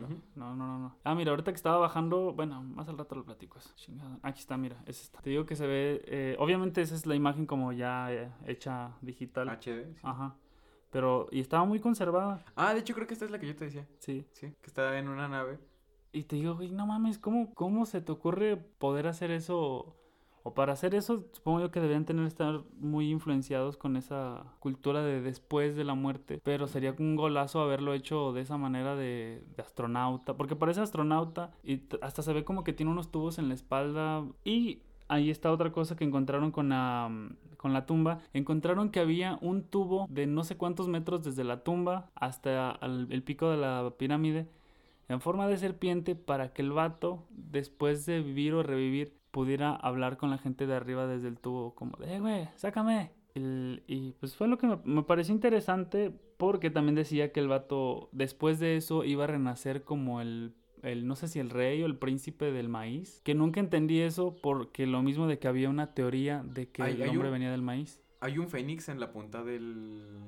No, 0.00 0.08
no, 0.34 0.54
no, 0.56 0.78
no. 0.78 0.96
Ah, 1.04 1.14
mira, 1.14 1.30
ahorita 1.30 1.52
que 1.52 1.56
estaba 1.56 1.76
bajando, 1.78 2.32
bueno, 2.32 2.62
más 2.62 2.88
al 2.88 2.96
rato 2.98 3.14
lo 3.14 3.24
platico 3.24 3.58
eso. 3.58 3.70
Chingada. 3.76 4.18
Aquí 4.22 4.40
está, 4.40 4.56
mira, 4.56 4.82
es 4.86 5.02
esta. 5.02 5.20
Te 5.20 5.30
digo 5.30 5.44
que 5.44 5.54
se 5.56 5.66
ve, 5.66 6.02
eh, 6.06 6.36
obviamente 6.38 6.80
esa 6.80 6.94
es 6.94 7.04
la 7.06 7.14
imagen 7.14 7.46
como 7.46 7.72
ya 7.72 8.12
eh, 8.12 8.30
hecha 8.46 8.96
digital. 9.02 9.48
HD. 9.48 9.94
sí. 9.94 10.00
Ajá. 10.02 10.34
Pero, 10.90 11.28
y 11.30 11.40
estaba 11.40 11.64
muy 11.64 11.80
conservada, 11.80 12.44
Ah, 12.54 12.74
de 12.74 12.80
hecho 12.80 12.94
creo 12.94 13.06
que 13.06 13.14
esta 13.14 13.24
es 13.24 13.30
la 13.30 13.38
que 13.38 13.46
yo 13.46 13.56
te 13.56 13.64
decía. 13.66 13.86
sí. 13.98 14.26
Sí. 14.32 14.48
Que 14.60 14.66
está 14.66 14.98
en 14.98 15.08
una 15.08 15.28
nave. 15.28 15.58
Y 16.12 16.24
te 16.24 16.36
digo, 16.36 16.54
güey, 16.54 16.70
no 16.70 16.86
mames, 16.86 17.18
¿cómo, 17.18 17.54
¿cómo 17.54 17.86
se 17.86 18.02
te 18.02 18.12
ocurre 18.12 18.56
poder 18.58 19.06
hacer 19.06 19.30
eso? 19.30 19.96
O 20.44 20.54
para 20.54 20.72
hacer 20.72 20.94
eso, 20.94 21.24
supongo 21.32 21.60
yo 21.60 21.70
que 21.70 21.80
deberían 21.80 22.04
tener 22.04 22.26
estar 22.26 22.62
muy 22.80 23.10
influenciados 23.10 23.76
con 23.76 23.96
esa 23.96 24.44
cultura 24.58 25.02
de 25.02 25.20
después 25.20 25.76
de 25.76 25.84
la 25.84 25.94
muerte. 25.94 26.40
Pero 26.42 26.66
sería 26.66 26.94
un 26.98 27.14
golazo 27.16 27.60
haberlo 27.60 27.94
hecho 27.94 28.32
de 28.32 28.40
esa 28.40 28.56
manera 28.56 28.96
de, 28.96 29.44
astronauta. 29.58 30.34
Porque 30.36 30.56
parece 30.56 30.80
astronauta 30.80 31.52
y 31.62 31.82
hasta 32.00 32.22
se 32.22 32.32
ve 32.32 32.44
como 32.44 32.64
que 32.64 32.72
tiene 32.72 32.90
unos 32.92 33.10
tubos 33.10 33.38
en 33.38 33.48
la 33.48 33.54
espalda. 33.54 34.24
Y 34.44 34.80
ahí 35.08 35.30
está 35.30 35.52
otra 35.52 35.70
cosa 35.72 35.94
que 35.96 36.04
encontraron 36.04 36.50
con 36.50 36.70
la, 36.70 37.08
con 37.56 37.72
la 37.72 37.86
tumba. 37.86 38.18
Encontraron 38.32 38.90
que 38.90 39.00
había 39.00 39.38
un 39.42 39.62
tubo 39.62 40.06
de 40.10 40.26
no 40.26 40.42
sé 40.44 40.56
cuántos 40.56 40.88
metros 40.88 41.22
desde 41.22 41.44
la 41.44 41.62
tumba 41.62 42.10
hasta 42.16 42.70
al- 42.72 43.06
el 43.10 43.22
pico 43.22 43.48
de 43.50 43.58
la 43.58 43.92
pirámide 43.96 44.48
en 45.08 45.20
forma 45.20 45.46
de 45.48 45.56
serpiente 45.58 46.14
para 46.14 46.52
que 46.52 46.62
el 46.62 46.72
vato, 46.72 47.24
después 47.30 48.06
de 48.06 48.20
vivir 48.22 48.54
o 48.54 48.62
revivir, 48.62 49.12
pudiera 49.32 49.74
hablar 49.74 50.16
con 50.16 50.30
la 50.30 50.38
gente 50.38 50.66
de 50.68 50.74
arriba 50.76 51.08
desde 51.08 51.26
el 51.26 51.38
tubo, 51.38 51.74
como 51.74 51.96
de, 51.96 52.14
eh, 52.14 52.20
güey, 52.20 52.48
sácame. 52.54 53.10
El- 53.34 53.82
y 53.86 54.12
pues 54.20 54.36
fue 54.36 54.46
lo 54.46 54.58
que 54.58 54.66
me, 54.68 54.78
me 54.84 55.02
pareció 55.02 55.34
interesante 55.34 56.12
porque 56.36 56.70
también 56.70 56.94
decía 56.94 57.32
que 57.32 57.40
el 57.40 57.48
vato, 57.48 58.08
después 58.12 58.60
de 58.60 58.76
eso, 58.76 59.04
iba 59.04 59.24
a 59.24 59.26
renacer 59.26 59.84
como 59.84 60.20
el, 60.20 60.52
el, 60.82 61.06
no 61.06 61.16
sé 61.16 61.28
si 61.28 61.38
el 61.38 61.48
rey 61.50 61.82
o 61.82 61.86
el 61.86 61.96
príncipe 61.96 62.52
del 62.52 62.68
maíz. 62.68 63.20
Que 63.24 63.34
nunca 63.34 63.58
entendí 63.60 64.00
eso 64.00 64.36
porque 64.42 64.86
lo 64.86 65.02
mismo 65.02 65.26
de 65.26 65.38
que 65.38 65.48
había 65.48 65.70
una 65.70 65.94
teoría 65.94 66.42
de 66.44 66.68
que 66.68 66.82
Hay- 66.82 67.00
el 67.00 67.08
hombre 67.08 67.28
un- 67.28 67.32
venía 67.34 67.50
del 67.50 67.62
maíz. 67.62 68.00
Hay 68.20 68.38
un 68.38 68.48
fénix 68.48 68.88
en 68.88 69.00
la 69.00 69.10
punta 69.12 69.42
del... 69.42 70.18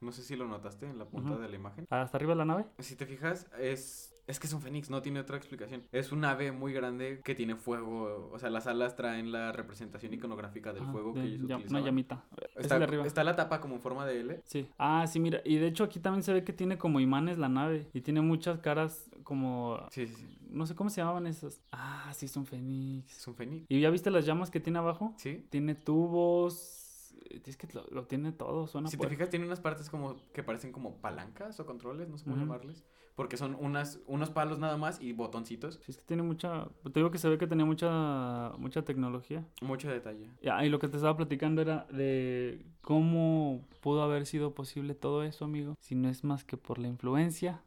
No 0.00 0.10
sé 0.12 0.22
si 0.22 0.34
lo 0.36 0.46
notaste 0.46 0.86
en 0.86 0.98
la 0.98 1.04
punta 1.06 1.36
de 1.38 1.48
la 1.48 1.54
imagen. 1.56 1.86
¿Hasta 1.90 2.16
arriba 2.16 2.32
de 2.32 2.38
la 2.38 2.44
nave? 2.44 2.66
Si 2.78 2.96
te 2.96 3.06
fijas, 3.06 3.50
es... 3.60 4.13
Es 4.26 4.40
que 4.40 4.46
es 4.46 4.52
un 4.54 4.62
fénix, 4.62 4.88
no 4.88 5.02
tiene 5.02 5.20
otra 5.20 5.36
explicación. 5.36 5.82
Es 5.92 6.10
un 6.10 6.24
ave 6.24 6.50
muy 6.50 6.72
grande 6.72 7.20
que 7.22 7.34
tiene 7.34 7.56
fuego. 7.56 8.30
O 8.32 8.38
sea, 8.38 8.48
las 8.48 8.66
alas 8.66 8.96
traen 8.96 9.32
la 9.32 9.52
representación 9.52 10.14
iconográfica 10.14 10.72
del 10.72 10.84
Ajá, 10.84 10.92
fuego 10.92 11.12
que 11.12 11.22
ellos 11.22 11.46
ya- 11.46 11.56
utilizaban. 11.56 11.82
Una 11.82 11.86
llamita. 11.86 12.24
Está, 12.56 12.82
está 13.04 13.22
la 13.24 13.36
tapa 13.36 13.60
como 13.60 13.74
en 13.74 13.82
forma 13.82 14.06
de 14.06 14.20
L. 14.20 14.40
Sí. 14.44 14.66
Ah, 14.78 15.06
sí, 15.06 15.20
mira. 15.20 15.42
Y 15.44 15.56
de 15.56 15.66
hecho 15.66 15.84
aquí 15.84 16.00
también 16.00 16.22
se 16.22 16.32
ve 16.32 16.42
que 16.42 16.54
tiene 16.54 16.78
como 16.78 17.00
imanes 17.00 17.36
la 17.36 17.50
nave. 17.50 17.86
Y 17.92 18.00
tiene 18.00 18.22
muchas 18.22 18.60
caras 18.60 19.10
como... 19.24 19.78
Sí, 19.90 20.06
sí, 20.06 20.14
sí. 20.14 20.38
No 20.48 20.66
sé 20.66 20.74
cómo 20.74 20.88
se 20.88 21.00
llamaban 21.02 21.26
esas. 21.26 21.60
Ah, 21.72 22.10
sí, 22.14 22.26
son 22.28 22.46
fénix. 22.46 23.18
Es 23.18 23.26
un 23.26 23.34
fénix. 23.34 23.66
¿Y 23.68 23.80
ya 23.80 23.90
viste 23.90 24.10
las 24.10 24.24
llamas 24.24 24.50
que 24.50 24.60
tiene 24.60 24.78
abajo? 24.78 25.12
Sí. 25.18 25.44
Tiene 25.50 25.74
tubos. 25.74 27.12
Es 27.44 27.56
que 27.56 27.66
lo, 27.72 27.84
lo 27.90 28.06
tiene 28.06 28.32
todo, 28.32 28.66
suena 28.68 28.88
Si 28.88 28.96
te 28.96 29.08
fijas, 29.08 29.28
tiene 29.28 29.44
unas 29.46 29.60
partes 29.60 29.90
como 29.90 30.16
que 30.32 30.42
parecen 30.42 30.72
como 30.72 30.96
palancas 30.96 31.58
o 31.58 31.66
controles, 31.66 32.08
no 32.08 32.16
sé 32.16 32.24
cómo 32.24 32.36
llamarles. 32.36 32.84
Porque 33.14 33.36
son 33.36 33.56
unas, 33.60 34.00
unos 34.06 34.30
palos 34.30 34.58
nada 34.58 34.76
más 34.76 35.00
y 35.00 35.12
botoncitos. 35.12 35.80
Sí, 35.84 35.92
es 35.92 35.98
que 35.98 36.04
tiene 36.04 36.22
mucha... 36.22 36.66
Te 36.82 36.92
digo 36.94 37.10
que 37.10 37.18
se 37.18 37.28
ve 37.28 37.38
que 37.38 37.46
tenía 37.46 37.64
mucha, 37.64 38.52
mucha 38.58 38.82
tecnología. 38.82 39.46
Mucho 39.62 39.88
detalle. 39.88 40.30
Ya, 40.42 40.64
y 40.64 40.68
lo 40.68 40.78
que 40.80 40.88
te 40.88 40.96
estaba 40.96 41.16
platicando 41.16 41.62
era 41.62 41.86
de 41.92 42.66
cómo 42.82 43.64
pudo 43.80 44.02
haber 44.02 44.26
sido 44.26 44.54
posible 44.54 44.94
todo 44.94 45.22
eso, 45.22 45.44
amigo. 45.44 45.76
Si 45.78 45.94
no 45.94 46.08
es 46.08 46.24
más 46.24 46.44
que 46.44 46.56
por 46.56 46.78
la 46.78 46.88
influencia 46.88 47.62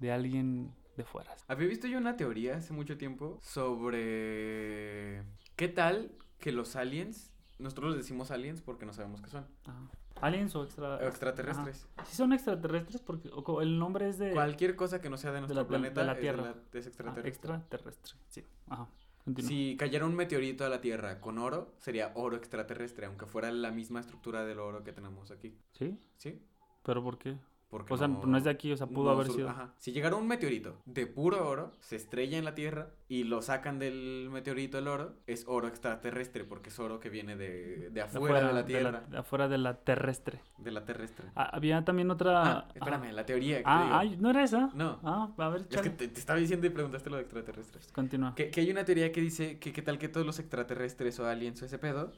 de 0.00 0.12
alguien 0.12 0.74
de 0.96 1.04
fuera. 1.04 1.34
Había 1.48 1.68
visto 1.68 1.86
yo 1.86 1.98
una 1.98 2.16
teoría 2.16 2.56
hace 2.56 2.72
mucho 2.72 2.98
tiempo 2.98 3.38
sobre 3.40 5.22
qué 5.56 5.68
tal 5.68 6.12
que 6.38 6.52
los 6.52 6.76
aliens, 6.76 7.32
nosotros 7.58 7.94
les 7.94 8.04
decimos 8.04 8.30
aliens 8.30 8.60
porque 8.60 8.86
no 8.86 8.92
sabemos 8.92 9.20
qué 9.22 9.30
son, 9.30 9.46
Ajá. 9.64 9.90
¿Aliens 10.20 10.54
o 10.56 10.64
extra... 10.64 11.06
extraterrestres. 11.06 11.86
Ajá. 11.96 12.06
Sí 12.06 12.16
son 12.16 12.32
extraterrestres 12.32 13.00
porque 13.02 13.30
el 13.62 13.78
nombre 13.78 14.08
es 14.08 14.18
de... 14.18 14.32
Cualquier 14.32 14.76
cosa 14.76 15.00
que 15.00 15.10
no 15.10 15.16
sea 15.16 15.32
de 15.32 15.40
nuestro 15.40 15.62
la- 15.62 15.64
de 15.64 15.70
la- 15.70 15.78
de 15.78 15.90
planeta 15.90 16.04
la 16.04 16.12
es, 16.12 16.16
de 16.16 16.20
Tierra. 16.22 16.42
la- 16.42 16.50
es 16.50 16.86
Ah, 16.86 16.88
extraterrestre. 16.88 17.28
extraterrestre. 17.28 18.14
Sí. 18.28 18.44
Ajá. 18.68 18.88
Continúa. 19.24 19.48
Si 19.48 19.76
cayera 19.78 20.06
un 20.06 20.14
meteorito 20.14 20.64
a 20.64 20.68
la 20.68 20.80
Tierra 20.80 21.20
con 21.20 21.38
oro, 21.38 21.74
sería 21.78 22.10
oro 22.14 22.36
extraterrestre, 22.36 23.06
aunque 23.06 23.26
fuera 23.26 23.52
la 23.52 23.70
misma 23.70 24.00
estructura 24.00 24.44
del 24.44 24.58
oro 24.58 24.82
que 24.82 24.92
tenemos 24.92 25.30
aquí. 25.30 25.54
¿Sí? 25.72 25.98
¿Sí? 26.16 26.42
¿Pero 26.82 27.02
por 27.02 27.18
qué? 27.18 27.36
Porque 27.70 27.94
O 27.94 27.96
sea, 27.96 28.08
no, 28.08 28.36
es 28.36 28.42
de 28.42 28.50
aquí, 28.50 28.72
o 28.72 28.76
sea, 28.76 28.88
pudo 28.88 29.04
no 29.04 29.10
haber 29.12 29.28
sido... 29.28 29.48
ajá. 29.48 29.72
Si 29.78 29.92
llegara 29.92 30.16
un 30.16 30.26
meteorito 30.26 30.82
de 30.86 31.06
puro 31.06 31.48
oro, 31.48 31.72
se 31.78 31.94
estrella 31.94 32.36
en 32.36 32.44
la 32.44 32.56
Tierra 32.56 32.90
y 33.06 33.22
lo 33.22 33.42
sacan 33.42 33.78
del 33.78 34.28
meteorito 34.30 34.76
el 34.78 34.88
oro, 34.88 35.14
es 35.28 35.44
oro 35.46 35.68
extraterrestre 35.68 36.42
porque 36.44 36.70
es 36.70 36.78
oro 36.80 36.98
que 36.98 37.10
viene 37.10 37.36
de, 37.36 37.90
de 37.90 38.00
afuera 38.02 38.48
de 38.48 38.52
la 38.52 38.64
Tierra, 38.64 39.04
de 39.08 39.18
afuera 39.18 39.46
de 39.46 39.58
la 39.58 39.74
terrestre. 39.84 40.40
de 40.58 40.70
la 40.72 40.84
terrestre. 40.84 41.26
Ah, 41.36 41.48
había 41.52 41.84
también 41.84 42.10
otra... 42.10 42.42
Ah, 42.58 42.68
espérame, 42.74 43.12
la 43.12 43.24
teoría 43.24 43.58
que 43.58 43.62
Ah, 43.66 44.02
¿no 44.18 44.30
era 44.30 44.42
esa? 44.42 44.70
No. 44.74 44.98
Ah, 45.04 45.30
a 45.38 45.48
ver, 45.48 45.66
Es 45.70 45.80
que 45.80 45.90
te, 45.90 46.08
te 46.08 46.18
estaba 46.18 46.40
diciendo 46.40 46.66
y 46.66 46.70
preguntaste 46.70 47.08
lo 47.08 47.16
de 47.16 47.22
extraterrestres. 47.22 47.92
Continúa. 47.92 48.34
Que, 48.34 48.50
que 48.50 48.62
hay 48.62 48.70
una 48.72 48.84
teoría 48.84 49.12
que 49.12 49.20
dice 49.20 49.60
que 49.60 49.72
qué 49.72 49.82
tal 49.82 49.98
que 49.98 50.08
todos 50.08 50.26
los 50.26 50.40
extraterrestres 50.40 51.20
o 51.20 51.26
aliens 51.28 51.62
o 51.62 51.66
ese 51.66 51.78
pedo 51.78 52.12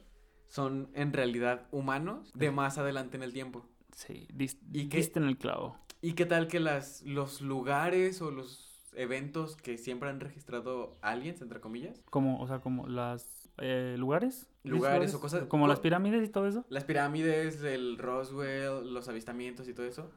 son 0.47 0.89
en 0.93 1.13
realidad 1.13 1.67
humanos 1.71 2.31
de 2.33 2.51
más 2.51 2.77
adelante 2.77 3.17
en 3.17 3.23
el 3.23 3.33
tiempo. 3.33 3.65
Sí, 3.95 4.27
¿Y 4.71 4.89
qué- 4.89 4.97
diste 4.97 5.19
en 5.19 5.25
el 5.25 5.37
clavo. 5.37 5.77
¿Y 6.01 6.13
qué 6.13 6.25
tal 6.25 6.47
que 6.47 6.59
las, 6.59 7.01
los 7.03 7.41
lugares 7.41 8.21
o 8.21 8.29
los 8.31 8.69
eventos 8.95 9.55
que 9.55 9.77
siempre 9.77 10.09
han 10.09 10.19
registrado 10.19 10.97
aliens, 11.01 11.41
entre 11.41 11.59
comillas? 11.61 12.01
Como, 12.09 12.39
o 12.41 12.47
sea, 12.47 12.59
como 12.59 12.87
las 12.87 13.49
eh, 13.57 13.95
lugares. 13.97 14.47
¿Dices 14.63 14.77
Lugares 14.77 15.13
o 15.13 15.19
cosas- 15.19 15.43
Como 15.47 15.63
co- 15.65 15.67
las 15.69 15.79
pirámides 15.79 16.27
y 16.27 16.31
todo 16.31 16.47
eso. 16.47 16.65
Las 16.69 16.83
pirámides, 16.85 17.61
el 17.63 17.97
Roswell, 17.97 18.93
los 18.93 19.07
avistamientos 19.09 19.67
y 19.67 19.73
todo 19.73 19.85
eso. 19.85 20.11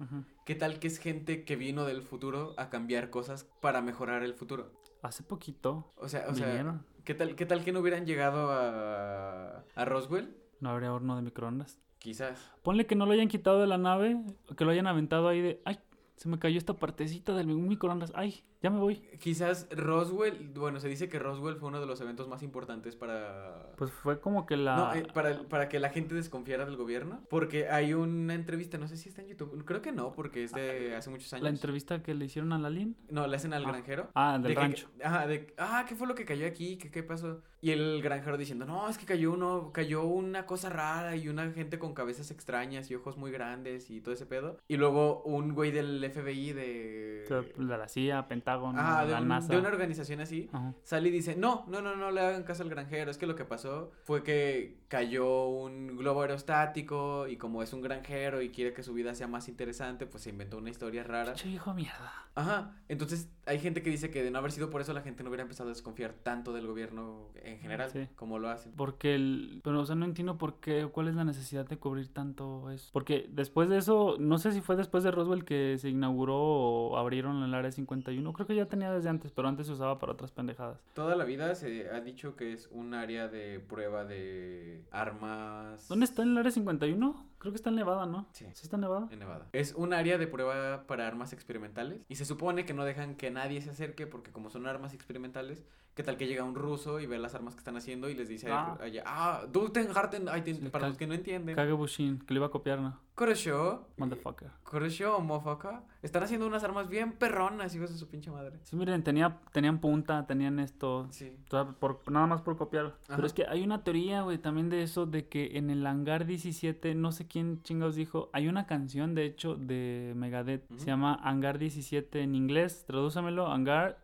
¿Qué 0.44 0.54
tal 0.54 0.78
que 0.78 0.86
es 0.88 0.98
gente 0.98 1.44
que 1.44 1.56
vino 1.56 1.84
del 1.84 2.02
futuro 2.02 2.54
a 2.56 2.68
cambiar 2.70 3.10
cosas 3.10 3.44
para 3.60 3.80
mejorar 3.82 4.22
el 4.22 4.34
futuro? 4.34 4.72
Hace 5.02 5.22
poquito 5.22 5.92
O 5.96 6.08
sea, 6.08 6.26
o 6.28 6.34
sea. 6.34 6.80
¿qué, 7.04 7.14
tal, 7.14 7.36
¿qué 7.36 7.46
tal 7.46 7.62
que 7.64 7.70
no 7.72 7.80
hubieran 7.80 8.06
llegado 8.06 8.50
a, 8.50 9.64
a 9.74 9.84
Roswell? 9.84 10.34
No 10.60 10.70
habría 10.70 10.92
horno 10.92 11.14
de 11.16 11.22
microondas. 11.22 11.78
Quizás. 11.98 12.52
Ponle 12.62 12.86
que 12.86 12.94
no 12.94 13.06
lo 13.06 13.12
hayan 13.12 13.28
quitado 13.28 13.60
de 13.60 13.66
la 13.66 13.78
nave, 13.78 14.20
que 14.56 14.64
lo 14.64 14.70
hayan 14.70 14.86
aventado 14.86 15.28
ahí 15.28 15.40
de, 15.40 15.60
ay, 15.64 15.78
se 16.16 16.28
me 16.28 16.38
cayó 16.38 16.58
esta 16.58 16.74
partecita 16.74 17.34
del 17.34 17.46
microondas, 17.46 18.12
ay, 18.14 18.42
ya 18.66 18.70
me 18.70 18.80
voy. 18.80 18.96
Quizás 19.20 19.68
Roswell, 19.70 20.50
bueno, 20.54 20.80
se 20.80 20.88
dice 20.88 21.08
que 21.08 21.18
Roswell 21.18 21.56
fue 21.56 21.68
uno 21.68 21.80
de 21.80 21.86
los 21.86 22.00
eventos 22.00 22.28
más 22.28 22.42
importantes 22.42 22.96
para... 22.96 23.72
Pues 23.76 23.90
fue 23.92 24.20
como 24.20 24.44
que 24.46 24.56
la... 24.56 24.76
No, 24.76 24.94
eh, 24.94 25.06
para, 25.14 25.42
para 25.44 25.68
que 25.68 25.78
la 25.78 25.90
gente 25.90 26.14
desconfiara 26.14 26.64
del 26.64 26.76
gobierno. 26.76 27.20
Porque 27.30 27.68
hay 27.68 27.94
una 27.94 28.34
entrevista, 28.34 28.78
no 28.78 28.88
sé 28.88 28.96
si 28.96 29.08
está 29.08 29.22
en 29.22 29.28
YouTube. 29.28 29.64
Creo 29.64 29.80
que 29.82 29.92
no, 29.92 30.12
porque 30.12 30.44
es 30.44 30.52
de 30.52 30.94
hace 30.96 31.10
muchos 31.10 31.32
años. 31.32 31.44
la 31.44 31.50
entrevista 31.50 32.02
que 32.02 32.14
le 32.14 32.24
hicieron 32.24 32.52
al 32.52 32.64
alien. 32.64 32.96
No, 33.08 33.26
la 33.26 33.36
hacen 33.36 33.52
al 33.52 33.64
Ah. 33.64 33.68
granjero. 33.70 34.08
Ah, 34.14 34.32
del 34.38 34.42
De 34.48 34.54
que- 34.54 34.60
rancho. 34.60 34.88
ajá, 35.02 35.26
de, 35.26 35.54
ah, 35.58 35.84
¿qué 35.88 35.94
fue 35.94 36.06
lo 36.06 36.14
que 36.14 36.24
cayó 36.24 36.46
aquí? 36.46 36.76
¿Qué, 36.76 36.90
qué 36.90 37.02
pasó? 37.02 37.42
Y 37.60 37.70
el 37.70 38.00
granjero 38.02 38.36
diciendo, 38.36 38.64
no, 38.66 38.88
es 38.88 38.98
que 38.98 39.06
cayó 39.06 39.32
uno, 39.32 39.70
cayó 39.72 40.04
una 40.04 40.46
cosa 40.46 40.68
rara 40.70 41.16
y 41.16 41.28
una 41.28 41.50
gente 41.52 41.78
con 41.78 41.94
cabezas 41.94 42.30
extrañas 42.30 42.90
y 42.90 42.94
ojos 42.94 43.16
muy 43.16 43.30
grandes 43.30 43.90
y 43.90 44.00
todo 44.00 44.14
ese 44.14 44.26
pedo. 44.26 44.58
Y 44.68 44.76
luego 44.76 45.22
un 45.22 45.54
güey 45.54 45.70
del 45.72 46.04
FBI 46.04 46.52
de... 46.52 47.24
Sea, 47.26 47.40
De 47.42 47.76
la 47.78 47.88
CIA, 47.88 48.28
Pentágono, 48.28 48.55
Ajá, 48.64 49.04
de, 49.06 49.12
la 49.12 49.20
un- 49.20 49.28
NASA. 49.28 49.52
de 49.52 49.58
una 49.58 49.68
organización 49.68 50.20
así. 50.20 50.48
Ajá. 50.52 50.74
Sale 50.82 51.08
y 51.08 51.12
dice, 51.12 51.36
no, 51.36 51.64
no, 51.68 51.80
no, 51.82 51.96
no 51.96 52.10
le 52.10 52.20
hagan 52.20 52.42
caso 52.44 52.62
al 52.62 52.70
granjero, 52.70 53.10
es 53.10 53.18
que 53.18 53.26
lo 53.26 53.34
que 53.36 53.44
pasó 53.44 53.90
fue 54.04 54.22
que 54.22 54.78
cayó 54.88 55.48
un 55.48 55.96
globo 55.96 56.22
aerostático 56.22 57.26
y 57.28 57.36
como 57.36 57.62
es 57.62 57.72
un 57.72 57.82
granjero 57.82 58.40
y 58.42 58.50
quiere 58.50 58.72
que 58.72 58.82
su 58.82 58.94
vida 58.94 59.14
sea 59.14 59.26
más 59.28 59.48
interesante, 59.48 60.06
pues 60.06 60.22
se 60.24 60.30
inventó 60.30 60.58
una 60.58 60.70
historia 60.70 61.02
rara. 61.04 61.32
Pinche 61.32 61.48
viejo 61.48 61.74
mierda. 61.74 62.12
Ajá, 62.34 62.72
entonces 62.88 63.30
hay 63.46 63.58
gente 63.58 63.82
que 63.82 63.88
dice 63.90 64.10
que 64.10 64.22
de 64.22 64.30
no 64.30 64.38
haber 64.38 64.52
sido 64.52 64.68
por 64.68 64.80
eso 64.82 64.92
la 64.92 65.00
gente 65.00 65.22
no 65.22 65.30
hubiera 65.30 65.42
empezado 65.42 65.70
a 65.70 65.72
desconfiar 65.72 66.12
tanto 66.12 66.52
del 66.52 66.66
gobierno 66.66 67.30
en 67.42 67.58
general, 67.58 67.90
Sí. 67.90 68.08
como 68.14 68.38
lo 68.38 68.50
hacen. 68.50 68.72
Porque 68.76 69.14
el... 69.14 69.60
Pero, 69.64 69.80
o 69.80 69.86
sea, 69.86 69.96
no 69.96 70.04
entiendo 70.04 70.36
por 70.36 70.60
qué, 70.60 70.86
cuál 70.92 71.08
es 71.08 71.14
la 71.14 71.24
necesidad 71.24 71.66
de 71.66 71.78
cubrir 71.78 72.08
tanto 72.12 72.70
eso. 72.70 72.90
Porque 72.92 73.26
después 73.30 73.68
de 73.70 73.78
eso, 73.78 74.16
no 74.18 74.36
sé 74.38 74.52
si 74.52 74.60
fue 74.60 74.76
después 74.76 75.02
de 75.02 75.10
Roswell 75.12 75.44
que 75.46 75.78
se 75.78 75.88
inauguró 75.88 76.36
o 76.36 76.96
abrieron 76.98 77.42
el 77.42 77.54
área 77.54 77.72
51. 77.72 78.32
Creo 78.36 78.46
que 78.46 78.54
ya 78.54 78.66
tenía 78.66 78.92
desde 78.92 79.08
antes, 79.08 79.32
pero 79.32 79.48
antes 79.48 79.66
se 79.66 79.72
usaba 79.72 79.98
para 79.98 80.12
otras 80.12 80.30
pendejadas. 80.30 80.78
Toda 80.92 81.16
la 81.16 81.24
vida 81.24 81.54
se 81.54 81.88
ha 81.88 82.00
dicho 82.02 82.36
que 82.36 82.52
es 82.52 82.68
un 82.70 82.92
área 82.92 83.28
de 83.28 83.60
prueba 83.60 84.04
de 84.04 84.84
armas. 84.90 85.88
¿Dónde 85.88 86.04
está 86.04 86.22
el 86.22 86.36
área 86.36 86.50
51? 86.50 87.26
Creo 87.46 87.52
que 87.52 87.58
está 87.58 87.70
en 87.70 87.76
Nevada, 87.76 88.06
¿no? 88.06 88.26
Sí. 88.32 88.44
¿Sí 88.54 88.62
está 88.64 88.74
en 88.74 88.80
Nevada? 88.80 89.06
En 89.08 89.20
Nevada. 89.20 89.46
Es 89.52 89.72
un 89.74 89.92
área 89.92 90.18
de 90.18 90.26
prueba 90.26 90.82
para 90.88 91.06
armas 91.06 91.32
experimentales 91.32 92.04
y 92.08 92.16
se 92.16 92.24
supone 92.24 92.64
que 92.66 92.74
no 92.74 92.84
dejan 92.84 93.14
que 93.14 93.30
nadie 93.30 93.60
se 93.60 93.70
acerque 93.70 94.08
porque 94.08 94.32
como 94.32 94.50
son 94.50 94.66
armas 94.66 94.94
experimentales, 94.94 95.64
¿qué 95.94 96.02
tal 96.02 96.16
que 96.16 96.26
llega 96.26 96.42
un 96.42 96.56
ruso 96.56 96.98
y 96.98 97.06
ve 97.06 97.18
las 97.20 97.36
armas 97.36 97.54
que 97.54 97.60
están 97.60 97.76
haciendo 97.76 98.08
y 98.10 98.14
les 98.16 98.28
dice 98.28 98.50
Ah. 98.50 98.76
allá, 98.80 99.04
ah, 99.06 99.46
du 99.48 99.68
ten 99.68 99.86
harten, 99.94 100.24
para 100.72 100.88
los 100.88 100.96
que 100.96 101.06
no 101.06 101.14
entienden, 101.14 101.54
Kagebushin, 101.54 102.18
que 102.18 102.34
lo 102.34 102.38
iba 102.38 102.46
a 102.48 102.50
copiar, 102.50 102.80
¿no? 102.80 102.98
Korosho, 103.16 103.88
Motherfucker. 103.96 104.50
Korosho, 104.62 105.20
motherfucker, 105.20 105.78
están 106.02 106.22
haciendo 106.22 106.46
unas 106.46 106.62
armas 106.64 106.90
bien 106.90 107.12
perronas, 107.12 107.74
hijos 107.74 107.90
de 107.90 107.96
su 107.96 108.08
pinche 108.08 108.30
madre. 108.30 108.58
Sí, 108.64 108.76
miren, 108.76 109.02
tenía, 109.02 109.38
tenían 109.52 109.80
punta, 109.80 110.26
tenían 110.26 110.58
esto. 110.58 111.08
Sí. 111.12 111.34
por, 111.80 112.02
nada 112.10 112.26
más 112.26 112.42
por 112.42 112.58
copiar. 112.58 112.86
Ajá. 113.08 113.16
Pero 113.16 113.26
es 113.26 113.32
que 113.32 113.46
hay 113.46 113.62
una 113.62 113.82
teoría, 113.84 114.20
güey, 114.20 114.36
también 114.36 114.68
de 114.68 114.82
eso, 114.82 115.06
de 115.06 115.28
que 115.28 115.56
en 115.56 115.70
el 115.70 115.86
hangar 115.86 116.26
17, 116.26 116.94
no 116.94 117.10
sé 117.10 117.26
quién 117.26 117.35
chingados 117.62 117.94
dijo, 117.96 118.30
hay 118.32 118.48
una 118.48 118.66
canción, 118.66 119.14
de 119.14 119.24
hecho, 119.24 119.56
de 119.56 120.12
Megadeth, 120.16 120.70
Ujú. 120.70 120.80
se 120.80 120.86
llama 120.86 121.18
Hangar 121.22 121.58
17 121.58 122.22
en 122.22 122.34
inglés, 122.34 122.84
tradúcemelo, 122.86 123.46
Hangar 123.46 124.00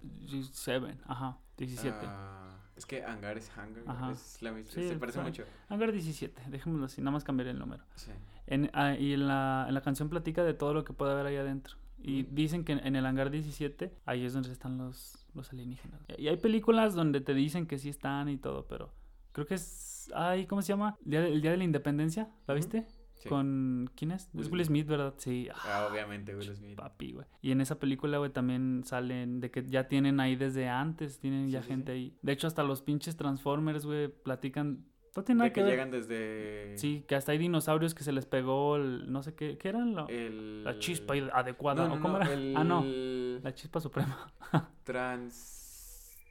7, 0.52 0.98
ajá, 1.06 1.38
17. 1.56 1.96
Ah, 2.02 2.56
Es 2.76 2.86
que 2.86 3.04
hangar 3.04 3.36
es 3.36 3.50
hangar. 3.56 3.84
Ajá. 3.86 4.10
Es 4.12 4.40
la 4.42 4.50
misma. 4.52 4.72
Sí, 4.72 4.88
se 4.88 4.96
parece 4.96 5.20
mucho. 5.20 5.44
Hangar 5.68 5.92
17, 5.92 6.42
dejémoslo 6.48 6.86
así, 6.86 7.00
nada 7.00 7.12
más 7.12 7.24
cambiar 7.24 7.48
el 7.48 7.58
número. 7.58 7.84
Sí. 7.94 8.10
En, 8.46 8.70
ah, 8.72 8.94
y 8.96 9.12
en 9.12 9.28
la, 9.28 9.66
en 9.68 9.74
la 9.74 9.82
canción 9.82 10.08
platica 10.08 10.42
de 10.42 10.54
todo 10.54 10.74
lo 10.74 10.84
que 10.84 10.92
puede 10.92 11.12
haber 11.12 11.26
ahí 11.26 11.36
adentro. 11.36 11.76
Y 12.04 12.24
dicen 12.24 12.64
que 12.64 12.72
en, 12.72 12.96
el 12.96 13.06
hangar 13.06 13.30
17, 13.30 13.94
ahí 14.06 14.24
es 14.24 14.32
donde 14.32 14.50
están 14.50 14.76
los, 14.78 15.24
los 15.34 15.52
alienígenas. 15.52 16.00
Y 16.18 16.26
hay 16.26 16.36
películas 16.36 16.94
donde 16.94 17.20
te 17.20 17.32
dicen 17.34 17.66
que 17.66 17.78
sí 17.78 17.88
están 17.88 18.28
y 18.28 18.38
todo, 18.38 18.66
pero 18.66 18.92
creo 19.30 19.46
que 19.46 19.54
es... 19.54 20.10
Ay, 20.14 20.46
¿cómo 20.46 20.62
se 20.62 20.68
llama? 20.72 20.96
El 21.04 21.10
día 21.12 21.20
de, 21.20 21.28
el 21.32 21.40
día 21.42 21.50
de 21.52 21.56
la 21.58 21.64
independencia, 21.64 22.28
¿la 22.48 22.54
viste? 22.54 22.86
Sí. 23.22 23.28
Con... 23.28 23.88
¿Quién 23.94 24.10
es? 24.10 24.28
Will 24.34 24.44
Es 24.46 24.50
Will 24.52 24.64
Smith, 24.64 24.86
¿verdad? 24.88 25.14
Sí. 25.16 25.48
Ah, 25.54 25.58
Ah, 25.64 25.88
obviamente, 25.90 26.34
Will 26.34 26.54
Smith. 26.56 26.76
papi, 26.76 27.12
güey. 27.12 27.26
Y 27.40 27.52
en 27.52 27.60
esa 27.60 27.78
película, 27.78 28.18
güey, 28.18 28.30
también 28.32 28.82
salen 28.84 29.38
de 29.40 29.50
que 29.50 29.64
ya 29.64 29.86
tienen 29.86 30.18
ahí 30.18 30.34
desde 30.34 30.68
antes, 30.68 31.20
tienen 31.20 31.46
Sí, 31.46 31.52
ya 31.52 31.62
sí, 31.62 31.68
gente 31.68 31.92
ahí. 31.92 32.16
De 32.22 32.32
hecho, 32.32 32.46
hasta 32.48 32.62
los 32.64 32.82
pinches 32.82 33.16
Transformers, 33.16 33.86
güey, 33.86 34.08
platican... 34.08 34.84
No 35.14 35.22
tiene 35.24 35.40
nada 35.40 35.50
De 35.50 35.52
que, 35.52 35.60
que 35.60 35.64
ver. 35.64 35.70
llegan 35.72 35.90
desde. 35.90 36.78
Sí, 36.78 37.04
que 37.06 37.14
hasta 37.14 37.32
hay 37.32 37.38
dinosaurios 37.38 37.94
que 37.94 38.02
se 38.02 38.12
les 38.12 38.24
pegó 38.24 38.76
el, 38.76 39.12
no 39.12 39.22
sé 39.22 39.34
qué, 39.34 39.58
¿qué 39.58 39.68
eran? 39.68 39.94
Lo- 39.94 40.08
El... 40.08 40.64
La 40.64 40.78
chispa 40.78 41.12
adecuada, 41.34 41.82
No, 41.86 41.88
no, 41.90 41.94
¿o 41.96 42.00
cómo 42.00 42.16
era? 42.16 42.32
el- 42.32 42.54
Ah, 42.56 42.64
no, 42.64 42.82
la 42.82 43.52
chispa 43.54 43.78
suprema. 43.78 44.32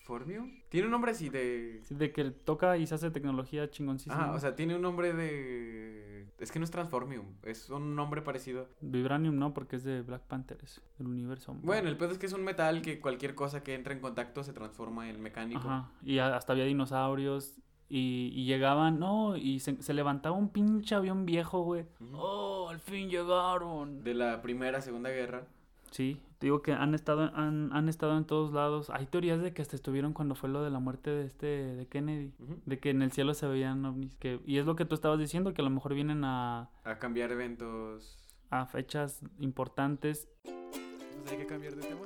Transformium. 0.01 0.51
Tiene 0.69 0.85
un 0.87 0.91
nombre 0.91 1.11
así 1.11 1.29
de. 1.29 1.79
Sí, 1.83 1.95
de 1.95 2.11
que 2.11 2.31
toca 2.31 2.77
y 2.77 2.87
se 2.87 2.95
hace 2.95 3.11
tecnología 3.11 3.69
chingoncísima. 3.69 4.31
Ah, 4.31 4.33
o 4.33 4.39
sea, 4.39 4.55
tiene 4.55 4.75
un 4.75 4.81
nombre 4.81 5.13
de. 5.13 6.27
Es 6.39 6.51
que 6.51 6.59
no 6.59 6.65
es 6.65 6.71
Transformium, 6.71 7.25
es 7.43 7.69
un 7.69 7.95
nombre 7.95 8.21
parecido. 8.21 8.67
Vibranium 8.81 9.37
no, 9.37 9.53
porque 9.53 9.75
es 9.75 9.83
de 9.83 10.01
Black 10.01 10.23
Panther, 10.23 10.57
es 10.63 10.81
del 10.97 11.07
universo. 11.07 11.55
Bueno, 11.61 11.87
el 11.87 11.97
pedo 11.97 12.11
es 12.11 12.17
que 12.17 12.25
es 12.25 12.33
un 12.33 12.43
metal 12.43 12.81
que 12.81 12.99
cualquier 12.99 13.35
cosa 13.35 13.63
que 13.63 13.75
entra 13.75 13.93
en 13.93 13.99
contacto 13.99 14.43
se 14.43 14.53
transforma 14.53 15.09
en 15.09 15.21
mecánico. 15.21 15.59
Ajá, 15.59 15.91
y 16.03 16.17
hasta 16.17 16.53
había 16.53 16.65
dinosaurios 16.65 17.59
y, 17.89 18.31
y 18.33 18.45
llegaban, 18.45 18.99
no, 18.99 19.37
y 19.37 19.59
se, 19.59 19.81
se 19.83 19.93
levantaba 19.93 20.35
un 20.35 20.49
pinche 20.49 20.95
avión 20.95 21.25
viejo, 21.27 21.61
güey. 21.61 21.85
Oh, 22.13 22.69
al 22.69 22.79
fin 22.79 23.09
llegaron. 23.09 24.03
De 24.03 24.15
la 24.15 24.41
primera, 24.41 24.81
segunda 24.81 25.11
guerra. 25.11 25.45
Sí, 25.91 26.21
te 26.39 26.47
digo 26.47 26.61
que 26.61 26.71
han 26.73 26.95
estado, 26.95 27.31
han, 27.35 27.71
han 27.73 27.89
estado 27.89 28.17
en 28.17 28.25
todos 28.25 28.53
lados. 28.53 28.89
Hay 28.89 29.05
teorías 29.07 29.41
de 29.41 29.53
que 29.53 29.61
hasta 29.61 29.75
estuvieron 29.75 30.13
cuando 30.13 30.35
fue 30.35 30.49
lo 30.49 30.63
de 30.63 30.69
la 30.69 30.79
muerte 30.79 31.09
de 31.09 31.25
este, 31.25 31.45
de 31.45 31.85
Kennedy. 31.87 32.31
De 32.65 32.79
que 32.79 32.89
en 32.91 33.01
el 33.01 33.11
cielo 33.11 33.33
se 33.33 33.45
veían 33.47 33.83
ovnis. 33.85 34.15
Que, 34.15 34.39
y 34.45 34.57
es 34.57 34.65
lo 34.65 34.75
que 34.77 34.85
tú 34.85 34.95
estabas 34.95 35.19
diciendo, 35.19 35.53
que 35.53 35.61
a 35.61 35.65
lo 35.65 35.69
mejor 35.69 35.93
vienen 35.93 36.23
a, 36.23 36.69
A 36.85 36.97
cambiar 36.97 37.31
eventos. 37.31 38.17
a 38.49 38.65
fechas 38.65 39.21
importantes. 39.39 40.29
Entonces 40.45 41.31
hay 41.33 41.37
que 41.37 41.45
cambiar 41.45 41.75
de 41.75 41.81
tema. 41.85 42.01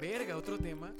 Verga, 0.00 0.36
otro 0.36 0.56
tema. 0.56 0.92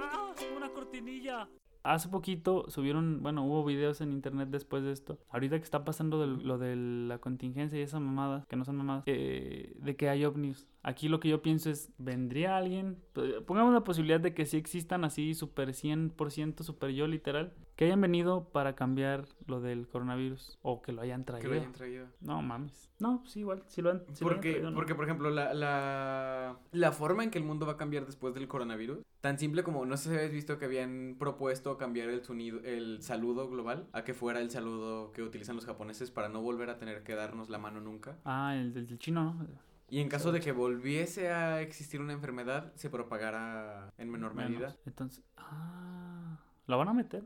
¡Ah! 0.00 0.32
¡Una 0.56 0.70
cortinilla! 0.70 1.46
Hace 1.82 2.08
poquito 2.08 2.68
subieron, 2.68 3.22
bueno, 3.22 3.44
hubo 3.44 3.64
videos 3.64 4.00
en 4.00 4.10
internet 4.10 4.48
después 4.50 4.82
de 4.82 4.90
esto. 4.90 5.20
Ahorita 5.30 5.56
que 5.58 5.62
está 5.62 5.84
pasando 5.84 6.18
del- 6.20 6.42
lo 6.44 6.58
de 6.58 6.74
la 6.74 7.18
contingencia 7.18 7.78
y 7.78 7.82
esa 7.82 8.00
mamada, 8.00 8.44
que 8.48 8.56
no 8.56 8.64
son 8.64 8.74
mamadas, 8.76 9.04
eh, 9.06 9.72
de 9.78 9.94
que 9.94 10.08
hay 10.08 10.24
ovnis. 10.24 10.66
Aquí 10.88 11.08
lo 11.08 11.18
que 11.18 11.28
yo 11.28 11.42
pienso 11.42 11.68
es, 11.68 11.90
¿vendría 11.98 12.56
alguien? 12.56 12.96
P- 13.12 13.40
Pongamos 13.40 13.74
la 13.74 13.82
posibilidad 13.82 14.20
de 14.20 14.34
que 14.34 14.46
sí 14.46 14.56
existan 14.56 15.04
así 15.04 15.34
super 15.34 15.70
100%, 15.74 16.62
super 16.62 16.90
yo 16.90 17.08
literal, 17.08 17.52
que 17.74 17.86
hayan 17.86 18.00
venido 18.00 18.50
para 18.52 18.76
cambiar 18.76 19.24
lo 19.48 19.60
del 19.60 19.88
coronavirus 19.88 20.56
o 20.62 20.82
que 20.82 20.92
lo 20.92 21.02
hayan 21.02 21.22
Que 21.24 21.32
traído. 21.32 21.48
lo 21.50 21.56
hayan 21.56 21.72
traído. 21.72 22.06
No 22.20 22.40
mames. 22.40 22.88
No, 23.00 23.24
sí, 23.26 23.40
igual, 23.40 23.64
sí 23.66 23.82
lo 23.82 23.90
han, 23.90 23.98
sí 24.12 24.22
lo 24.24 24.30
hayan 24.30 24.36
Porque, 24.36 24.50
traído, 24.52 24.70
¿no? 24.70 24.76
porque, 24.76 24.94
por 24.94 25.04
ejemplo, 25.06 25.28
la, 25.30 25.52
la, 25.54 26.56
la 26.70 26.92
forma 26.92 27.24
en 27.24 27.30
que 27.32 27.38
el 27.38 27.44
mundo 27.44 27.66
va 27.66 27.72
a 27.72 27.76
cambiar 27.76 28.06
después 28.06 28.32
del 28.34 28.46
coronavirus, 28.46 28.98
tan 29.20 29.40
simple 29.40 29.64
como, 29.64 29.84
no 29.86 29.96
sé 29.96 30.10
si 30.10 30.14
habéis 30.14 30.30
visto 30.32 30.56
que 30.56 30.66
habían 30.66 31.16
propuesto 31.18 31.76
cambiar 31.78 32.10
el 32.10 32.22
sonido, 32.22 32.60
el 32.62 33.02
saludo 33.02 33.50
global 33.50 33.88
a 33.92 34.04
que 34.04 34.14
fuera 34.14 34.40
el 34.40 34.50
saludo 34.50 35.10
que 35.10 35.22
utilizan 35.22 35.56
los 35.56 35.66
japoneses 35.66 36.12
para 36.12 36.28
no 36.28 36.42
volver 36.42 36.70
a 36.70 36.78
tener 36.78 37.02
que 37.02 37.16
darnos 37.16 37.50
la 37.50 37.58
mano 37.58 37.80
nunca. 37.80 38.18
Ah, 38.24 38.54
el 38.56 38.72
del 38.72 38.98
chino, 39.00 39.24
¿no? 39.34 39.46
Y 39.88 40.00
en 40.00 40.08
caso 40.08 40.32
de 40.32 40.40
que 40.40 40.52
volviese 40.52 41.30
a 41.30 41.60
existir 41.60 42.00
una 42.00 42.12
enfermedad, 42.12 42.72
se 42.74 42.90
propagara 42.90 43.92
en 43.98 44.10
menor 44.10 44.34
Menos. 44.34 44.50
medida. 44.50 44.76
Entonces, 44.84 45.24
ah, 45.36 46.38
¿la 46.66 46.76
van 46.76 46.88
a 46.88 46.92
meter? 46.92 47.24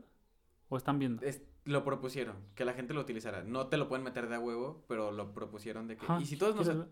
¿O 0.69 0.77
están 0.77 0.99
viendo? 0.99 1.23
Es- 1.25 1.41
lo 1.63 1.83
propusieron, 1.83 2.35
que 2.55 2.65
la 2.65 2.73
gente 2.73 2.93
lo 2.93 3.01
utilizara. 3.01 3.43
No 3.43 3.67
te 3.67 3.77
lo 3.77 3.87
pueden 3.87 4.03
meter 4.03 4.27
de 4.27 4.35
a 4.35 4.39
huevo, 4.39 4.83
pero 4.87 5.11
lo 5.11 5.33
propusieron 5.33 5.87
de 5.87 5.97
que... 5.97 6.05
Ajá, 6.05 6.19
¿Y 6.21 6.25
si 6.25 6.37
todos 6.37 6.55
nos... 6.55 6.87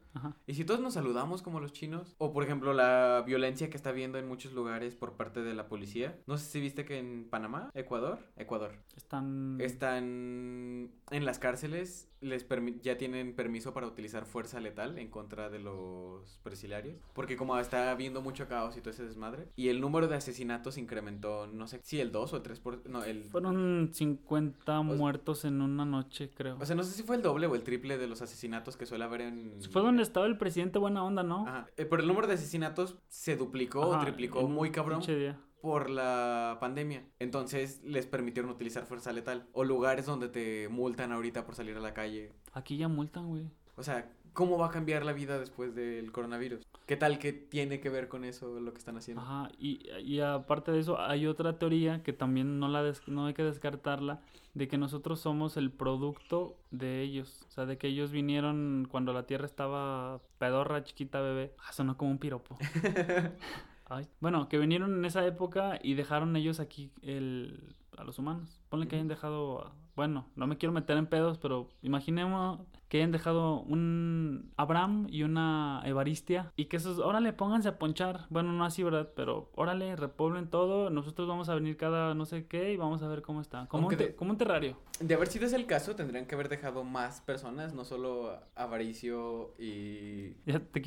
¿Y 0.46 0.54
si 0.54 0.64
todos 0.64 0.80
nos 0.80 0.94
saludamos 0.94 1.42
como 1.42 1.60
los 1.60 1.74
chinos? 1.74 2.16
O 2.20 2.32
por 2.34 2.44
ejemplo 2.44 2.74
la 2.74 3.24
violencia 3.26 3.70
que 3.70 3.78
está 3.78 3.90
habiendo 3.90 4.20
en 4.20 4.28
muchos 4.28 4.54
lugares 4.54 4.96
por 4.96 5.14
parte 5.14 5.42
de 5.42 5.54
la 5.54 5.68
policía. 5.68 6.20
No 6.28 6.38
sé 6.38 6.46
si 6.46 6.60
viste 6.60 6.86
que 6.86 7.00
en 7.00 7.28
Panamá, 7.30 7.72
Ecuador, 7.74 8.20
Ecuador, 8.36 8.74
Están... 8.96 9.58
están 9.60 10.92
en 11.12 11.26
las 11.26 11.40
cárceles, 11.40 12.08
les 12.22 12.46
ya 12.82 12.98
tienen 12.98 13.36
permiso 13.36 13.74
para 13.74 13.88
utilizar 13.88 14.26
fuerza 14.26 14.60
letal 14.60 15.00
en 15.00 15.10
contra 15.10 15.50
de 15.50 15.60
los 15.60 16.40
presidiarios. 16.44 16.98
Porque 17.14 17.38
como 17.38 17.58
está 17.58 17.92
habiendo 17.92 18.22
mucho 18.22 18.48
caos 18.48 18.78
y 18.78 18.82
todo 18.82 18.92
ese 18.92 19.06
desmadre. 19.06 19.50
Y 19.56 19.70
el 19.70 19.82
número 19.82 20.08
de 20.08 20.16
asesinatos 20.16 20.78
incrementó, 20.78 21.48
no 21.48 21.68
sé 21.68 21.80
si 21.84 22.00
el 22.00 22.12
2 22.12 22.34
o 22.34 22.38
el 22.38 22.44
3 22.44 22.60
por... 22.60 22.90
No, 22.90 23.04
el... 23.04 23.24
Fueron 23.24 23.90
50 23.94 24.59
sea- 24.66 24.98
muertos 24.98 25.46
en 25.46 25.62
una 25.62 25.86
noche, 25.86 26.32
creo. 26.34 26.58
O 26.60 26.66
sea, 26.66 26.76
no 26.76 26.84
sé 26.84 26.92
si 26.92 27.04
fue 27.04 27.16
el 27.16 27.22
doble 27.22 27.48
o 27.48 27.56
el 27.56 27.64
triple 27.64 27.98
de 27.98 28.08
los 28.08 28.22
asesinatos 28.22 28.78
que 28.78 28.86
suele 28.86 29.04
haber 29.04 29.22
en... 29.22 29.62
Fue 29.72 29.82
donde 29.82 30.04
estaba 30.04 30.26
el 30.26 30.38
presidente 30.38 30.80
buena 30.80 31.04
onda, 31.04 31.24
¿no? 31.24 31.48
Ajá. 31.48 31.68
Eh, 31.78 31.86
pero 31.86 32.02
el 32.02 32.08
número 32.08 32.28
de 32.28 32.34
asesinatos 32.36 32.98
se 33.08 33.36
duplicó 33.36 33.82
o 33.82 34.00
triplicó 34.00 34.48
muy 34.48 34.72
cabrón 34.72 35.02
día. 35.02 35.40
por 35.62 35.90
la 35.90 36.58
pandemia. 36.60 37.06
Entonces 37.20 37.82
les 37.84 38.06
permitieron 38.06 38.52
utilizar 38.52 38.86
fuerza 38.86 39.12
letal. 39.12 39.48
O 39.54 39.64
lugares 39.64 40.06
donde 40.06 40.30
te 40.30 40.68
multan 40.70 41.12
ahorita 41.12 41.46
por 41.46 41.56
salir 41.56 41.76
a 41.78 41.80
la 41.82 41.94
calle. 41.94 42.32
Aquí 42.54 42.78
ya 42.78 42.88
multan, 42.88 43.28
güey. 43.28 43.50
O 43.76 43.84
sea, 43.84 44.12
¿cómo 44.40 44.58
va 44.58 44.68
a 44.68 44.72
cambiar 44.72 45.04
la 45.06 45.14
vida 45.14 45.38
después 45.38 45.76
del 45.76 46.12
coronavirus? 46.14 46.62
¿Qué 46.88 46.96
tal 46.96 47.20
que 47.20 47.34
tiene 47.34 47.80
que 47.82 47.90
ver 47.90 48.08
con 48.08 48.24
eso 48.24 48.60
lo 48.60 48.72
que 48.74 48.80
están 48.80 48.96
haciendo? 48.98 49.22
Ajá, 49.22 49.52
y, 49.60 49.82
y 50.00 50.22
aparte 50.22 50.72
de 50.72 50.80
eso, 50.80 51.00
hay 51.00 51.28
otra 51.28 51.60
teoría 51.60 52.02
que 52.04 52.14
también 52.14 52.58
no, 52.60 52.70
la 52.70 52.82
des- 52.84 53.06
no 53.08 53.26
hay 53.26 53.34
que 53.34 53.44
descartarla, 53.44 54.22
de 54.54 54.68
que 54.70 54.78
nosotros 54.78 55.20
somos 55.20 55.58
el 55.58 55.72
producto 55.72 56.56
de 56.72 57.02
ellos. 57.02 57.46
O 57.50 57.52
sea, 57.52 57.66
de 57.66 57.78
que 57.78 57.88
ellos 57.88 58.12
vinieron 58.12 58.88
cuando 58.90 59.12
la 59.14 59.26
Tierra 59.28 59.46
estaba 59.46 60.22
pedorra, 60.38 60.84
chiquita, 60.84 61.20
bebé. 61.22 61.54
Ah, 61.58 61.74
sonó 61.74 61.98
como 61.98 62.12
un 62.12 62.18
piropo. 62.20 62.58
Ay. 63.86 64.08
Bueno, 64.20 64.48
que 64.50 64.58
vinieron 64.58 64.94
en 64.94 65.06
esa 65.06 65.26
época 65.26 65.80
y 65.82 65.96
dejaron 65.96 66.36
ellos 66.36 66.60
aquí 66.60 66.92
el, 67.02 67.76
a 68.00 68.04
los 68.04 68.18
humanos. 68.20 68.62
Ponle 68.70 68.88
que 68.88 68.96
hayan 68.96 69.08
dejado, 69.08 69.72
bueno, 69.96 70.26
no 70.36 70.48
me 70.48 70.58
quiero 70.58 70.74
meter 70.74 70.98
en 70.98 71.08
pedos, 71.08 71.38
pero 71.38 71.68
imaginemos 71.82 72.60
que 72.88 72.98
hayan 72.98 73.12
dejado 73.12 73.60
un 73.62 74.52
Abraham 74.58 75.06
y 75.10 75.24
una 75.24 75.82
Evaristia 75.86 76.52
y 76.56 76.66
que 76.66 76.78
esos, 76.78 76.98
órale, 77.00 77.34
pónganse 77.34 77.70
a 77.70 77.78
ponchar. 77.78 78.26
Bueno, 78.30 78.52
no 78.54 78.66
así, 78.66 78.82
¿verdad? 78.84 79.10
Pero 79.16 79.52
órale, 79.56 79.96
repoblen 79.96 80.50
todo. 80.50 80.90
Nosotros 80.90 81.28
vamos 81.28 81.50
a 81.50 81.56
venir 81.56 81.78
cada 81.78 82.16
no 82.16 82.26
sé 82.26 82.48
qué 82.48 82.74
y 82.74 82.78
vamos 82.78 83.04
a 83.04 83.08
ver 83.08 83.22
cómo 83.22 83.42
está. 83.42 83.68
Como, 83.68 83.82
un, 83.82 83.84
Aunque 83.94 83.98
te- 83.98 84.08
de- 84.10 84.16
como 84.16 84.32
un 84.32 84.38
terrario. 84.38 84.78
De 85.00 85.14
haber 85.14 85.28
sido 85.28 85.46
ese 85.46 85.56
el 85.56 85.66
caso, 85.68 85.96
tendrían 85.96 86.26
que 86.26 86.36
haber 86.36 86.50
dejado 86.50 86.84
más 86.84 87.22
personas, 87.22 87.74
no 87.74 87.84
solo 87.86 88.40
Avaricio 88.56 89.54
y... 89.60 90.34
Ya 90.46 90.60
te. 90.60 90.82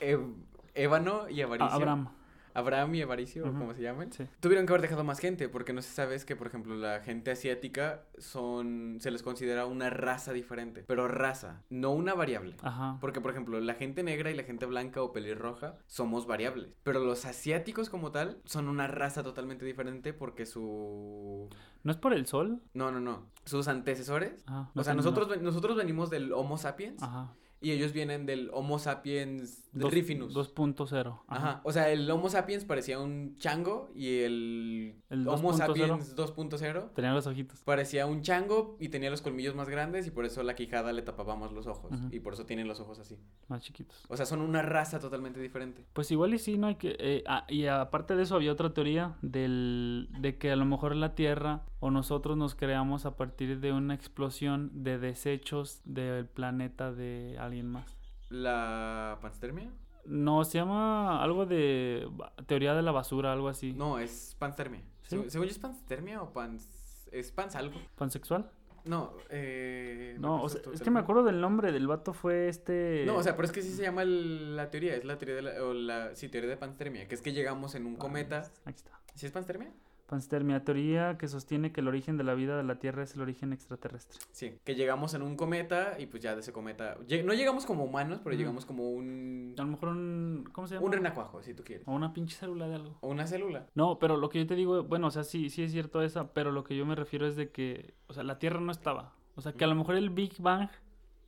Ev- 0.00 0.34
Ébano 0.74 1.28
y 1.30 1.40
Avaricio. 1.40 1.70
A- 1.70 1.74
Abraham. 1.74 2.08
Abraham 2.58 2.94
y 2.94 3.02
Avaricio, 3.02 3.44
o 3.44 3.48
Ujú. 3.50 3.58
como 3.58 3.74
se 3.74 3.82
llaman. 3.82 4.12
Sí. 4.12 4.24
Tuvieron 4.40 4.66
que 4.66 4.72
haber 4.72 4.82
dejado 4.82 5.04
más 5.04 5.18
gente, 5.18 5.48
porque 5.48 5.72
no 5.72 5.82
se 5.82 5.90
sabes 5.92 6.24
que, 6.24 6.36
por 6.36 6.46
ejemplo, 6.46 6.74
la 6.76 7.00
gente 7.00 7.30
asiática 7.30 8.04
son, 8.18 8.98
se 9.00 9.10
les 9.10 9.22
considera 9.22 9.66
una 9.66 9.90
raza 9.90 10.32
diferente, 10.32 10.84
pero 10.86 11.08
raza, 11.08 11.62
no 11.70 11.92
una 11.92 12.14
variable. 12.14 12.56
Ajá. 12.62 12.98
Porque, 13.00 13.20
por 13.20 13.30
ejemplo, 13.30 13.60
la 13.60 13.74
gente 13.74 14.02
negra 14.02 14.30
y 14.30 14.34
la 14.34 14.42
gente 14.44 14.66
blanca 14.66 15.02
o 15.02 15.12
pelirroja 15.12 15.76
somos 15.86 16.26
variables. 16.26 16.68
Pero 16.82 17.00
los 17.00 17.24
asiáticos 17.26 17.90
como 17.90 18.10
tal 18.10 18.40
son 18.44 18.68
una 18.68 18.86
raza 18.86 19.22
totalmente 19.22 19.64
diferente 19.64 20.12
porque 20.12 20.46
su... 20.46 21.48
¿No 21.82 21.92
es 21.92 21.98
por 21.98 22.12
el 22.12 22.26
sol? 22.26 22.60
No, 22.74 22.90
no, 22.90 23.00
no. 23.00 23.26
Sus 23.44 23.68
antecesores. 23.68 24.42
Ajá. 24.46 24.70
O 24.74 24.82
sea, 24.82 24.94
nosotros, 24.94 25.40
nosotros 25.40 25.76
venimos 25.76 26.10
del 26.10 26.32
Homo 26.32 26.58
sapiens 26.58 27.02
Ajá. 27.02 27.32
Y 27.66 27.72
ellos 27.72 27.92
vienen 27.92 28.26
del 28.26 28.50
Homo 28.52 28.78
sapiens 28.78 29.68
Dos- 29.72 29.92
rifinus. 29.92 30.34
2.0. 30.34 31.20
Ajá. 31.26 31.60
O 31.64 31.72
sea, 31.72 31.90
el 31.90 32.08
Homo 32.10 32.28
sapiens 32.30 32.64
parecía 32.64 32.98
un 33.00 33.36
chango 33.38 33.90
y 33.94 34.20
el, 34.20 34.94
El 35.10 35.26
Homo 35.28 35.52
2.0. 35.52 35.56
sapiens 35.56 36.16
2.0 36.16 36.92
Tenía 36.94 37.12
los 37.12 37.26
ojitos. 37.26 37.60
parecía 37.64 38.06
un 38.06 38.22
chango 38.22 38.76
y 38.80 38.88
tenía 38.88 39.10
los 39.10 39.20
colmillos 39.20 39.54
más 39.54 39.68
grandes 39.68 40.06
y 40.06 40.10
por 40.10 40.24
eso 40.24 40.42
la 40.42 40.54
quijada 40.54 40.92
le 40.92 41.02
tapábamos 41.02 41.52
los 41.52 41.66
ojos 41.66 41.90
y 42.10 42.20
por 42.20 42.34
eso 42.34 42.46
tienen 42.46 42.68
los 42.68 42.78
ojos 42.80 42.98
así. 43.00 43.18
Más 43.48 43.62
chiquitos. 43.62 44.04
O 44.08 44.16
sea, 44.16 44.26
son 44.26 44.40
una 44.40 44.62
raza 44.62 44.98
totalmente 45.00 45.40
diferente. 45.40 45.84
Pues 45.92 46.10
igual 46.10 46.32
y 46.34 46.38
sí, 46.38 46.56
no 46.58 46.68
hay 46.68 46.76
que... 46.76 46.96
eh, 46.98 47.24
ah, 47.26 47.44
y 47.48 47.66
aparte 47.66 48.14
de 48.16 48.22
eso 48.22 48.36
había 48.36 48.52
otra 48.52 48.72
teoría 48.72 49.16
del, 49.22 50.08
de 50.20 50.38
que 50.38 50.50
a 50.52 50.56
lo 50.56 50.64
mejor 50.64 50.94
la 50.96 51.14
Tierra 51.14 51.64
o 51.80 51.90
nosotros 51.90 52.36
nos 52.36 52.54
creamos 52.54 53.06
a 53.06 53.16
partir 53.16 53.60
de 53.60 53.72
una 53.72 53.94
explosión 53.94 54.70
de 54.84 54.98
desechos 54.98 55.80
del 55.84 56.26
planeta 56.26 56.92
de 56.92 57.36
alguien 57.38 57.68
más. 57.68 57.96
¿La 58.30 59.18
panspermia? 59.20 59.70
No, 60.04 60.44
se 60.44 60.58
llama 60.58 61.22
algo 61.22 61.46
de 61.46 62.08
teoría 62.46 62.74
de 62.74 62.82
la 62.82 62.92
basura, 62.92 63.32
algo 63.32 63.48
así. 63.48 63.72
No, 63.72 63.98
es 63.98 64.36
panspermia. 64.38 64.82
¿Sí? 65.02 65.16
Seg- 65.16 65.28
Según 65.30 65.46
yo 65.46 65.50
es 65.52 65.58
panspermia 65.58 66.22
o 66.22 66.32
pans... 66.32 67.08
¿Es 67.12 67.30
pans 67.32 67.54
algo? 67.56 67.78
¿Pansexual? 67.96 68.50
No, 68.84 69.12
eh... 69.30 70.12
¿me 70.14 70.20
No, 70.20 70.42
o 70.42 70.48
sea, 70.48 70.60
es 70.72 70.80
que 70.80 70.90
me 70.90 71.00
acuerdo 71.00 71.24
del 71.24 71.40
nombre 71.40 71.72
del 71.72 71.88
vato 71.88 72.12
fue 72.12 72.48
este... 72.48 73.02
No, 73.04 73.16
o 73.16 73.22
sea, 73.22 73.34
pero 73.34 73.46
es 73.46 73.52
que 73.52 73.62
sí 73.62 73.72
se 73.72 73.82
llama 73.82 74.02
el- 74.02 74.54
la 74.56 74.70
teoría, 74.70 74.94
es 74.94 75.04
la 75.04 75.18
teoría 75.18 75.34
de 75.36 75.42
la, 75.42 75.62
o 75.64 75.74
la, 75.74 76.14
sí, 76.14 76.28
teoría 76.28 76.50
de 76.50 76.56
panspermia, 76.56 77.08
que 77.08 77.14
es 77.16 77.22
que 77.22 77.32
llegamos 77.32 77.74
en 77.74 77.84
un 77.86 77.96
cometa. 77.96 78.48
Aquí 78.64 78.76
está. 78.76 78.92
¿Sí 79.14 79.26
es 79.26 79.32
panspermia? 79.32 79.72
Panspermia, 80.06 80.64
teoría 80.64 81.18
que 81.18 81.28
sostiene 81.28 81.72
que 81.72 81.80
el 81.80 81.88
origen 81.88 82.16
de 82.16 82.24
la 82.24 82.34
vida 82.34 82.56
de 82.56 82.62
la 82.62 82.78
Tierra 82.78 83.02
es 83.02 83.14
el 83.14 83.22
origen 83.22 83.52
extraterrestre. 83.52 84.18
Sí, 84.32 84.58
que 84.64 84.74
llegamos 84.74 85.14
en 85.14 85.22
un 85.22 85.36
cometa 85.36 85.96
y 85.98 86.06
pues 86.06 86.22
ya 86.22 86.34
de 86.34 86.40
ese 86.40 86.52
cometa, 86.52 86.96
no 87.24 87.34
llegamos 87.34 87.66
como 87.66 87.84
humanos, 87.84 88.20
pero 88.22 88.36
llegamos 88.36 88.64
como 88.64 88.90
un, 88.90 89.54
A 89.58 89.62
lo 89.62 89.68
mejor 89.68 89.88
un... 89.90 90.48
¿Cómo 90.52 90.66
se 90.66 90.74
llama? 90.74 90.86
un 90.86 90.92
renacuajo, 90.92 91.42
si 91.42 91.54
tú 91.54 91.64
quieres, 91.64 91.86
O 91.88 91.92
una 91.92 92.12
pinche 92.12 92.36
célula 92.36 92.68
de 92.68 92.76
algo. 92.76 92.96
o 93.00 93.08
una 93.08 93.26
célula. 93.26 93.66
No, 93.74 93.98
pero 93.98 94.16
lo 94.16 94.28
que 94.28 94.38
yo 94.38 94.46
te 94.46 94.54
digo, 94.54 94.84
bueno, 94.84 95.08
o 95.08 95.10
sea, 95.10 95.24
sí, 95.24 95.50
sí 95.50 95.62
es 95.62 95.72
cierto 95.72 96.02
esa, 96.02 96.32
pero 96.32 96.52
lo 96.52 96.64
que 96.64 96.76
yo 96.76 96.86
me 96.86 96.94
refiero 96.94 97.26
es 97.26 97.36
de 97.36 97.50
que, 97.50 97.94
o 98.06 98.12
sea, 98.14 98.22
la 98.22 98.38
Tierra 98.38 98.60
no 98.60 98.72
estaba. 98.72 99.12
O 99.34 99.40
sea, 99.42 99.52
que 99.52 99.64
a 99.64 99.66
lo 99.66 99.74
mejor 99.74 99.96
el 99.96 100.10
Big 100.10 100.34
Bang 100.38 100.70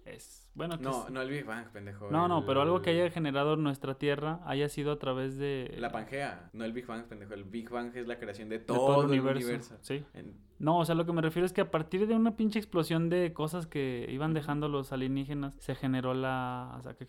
es... 0.05 0.48
Bueno, 0.59 0.77
No, 0.79 1.05
es- 1.07 1.11
no 1.11 1.23
el 1.23 1.31
Big 1.31 1.47
Bang, 1.47 1.69
pendejo. 1.73 2.11
no, 2.11 2.29
no, 2.29 2.45
pero 2.45 2.61
algo 2.61 2.83
que 2.83 2.91
haya 2.91 3.11
generado 3.11 3.57
nuestra 3.57 3.95
Tierra 3.95 4.41
haya 4.45 4.69
sido 4.69 4.93
a 4.93 4.99
través 4.99 5.39
de... 5.39 5.73
La 5.79 5.91
Pangea, 5.91 6.51
no 6.53 6.65
el 6.65 6.73
Big 6.73 6.85
Bang, 6.87 7.05
pendejo. 7.05 7.33
El 7.33 7.45
Big 7.45 7.71
Bang 7.71 7.93
es 7.97 8.07
la 8.07 8.19
creación 8.19 8.49
de 8.51 8.59
de 8.59 8.65
todo, 8.65 9.03
el 9.05 9.21
universo. 9.21 9.77
Sí. 9.83 10.05
En- 10.15 10.35
No, 10.59 10.79
o 10.79 10.85
sea, 10.85 10.95
lo 10.95 11.07
que 11.07 11.13
me 11.13 11.23
refiero 11.23 11.47
es 11.47 11.53
que 11.53 11.61
a 11.61 11.71
partir 11.71 12.07
de 12.07 12.15
una 12.17 12.37
pinche 12.37 12.59
explosión 12.59 13.09
de 13.09 13.33
cosas 13.33 13.67
que 13.67 14.07
iban 14.11 14.35
dejando 14.35 14.69
los 14.69 14.93
alienígenas, 14.93 15.55
se 15.59 15.75
generó 15.75 16.15
la... 16.15 16.75
O 16.79 16.83
sea, 16.83 16.95
que 16.95 17.07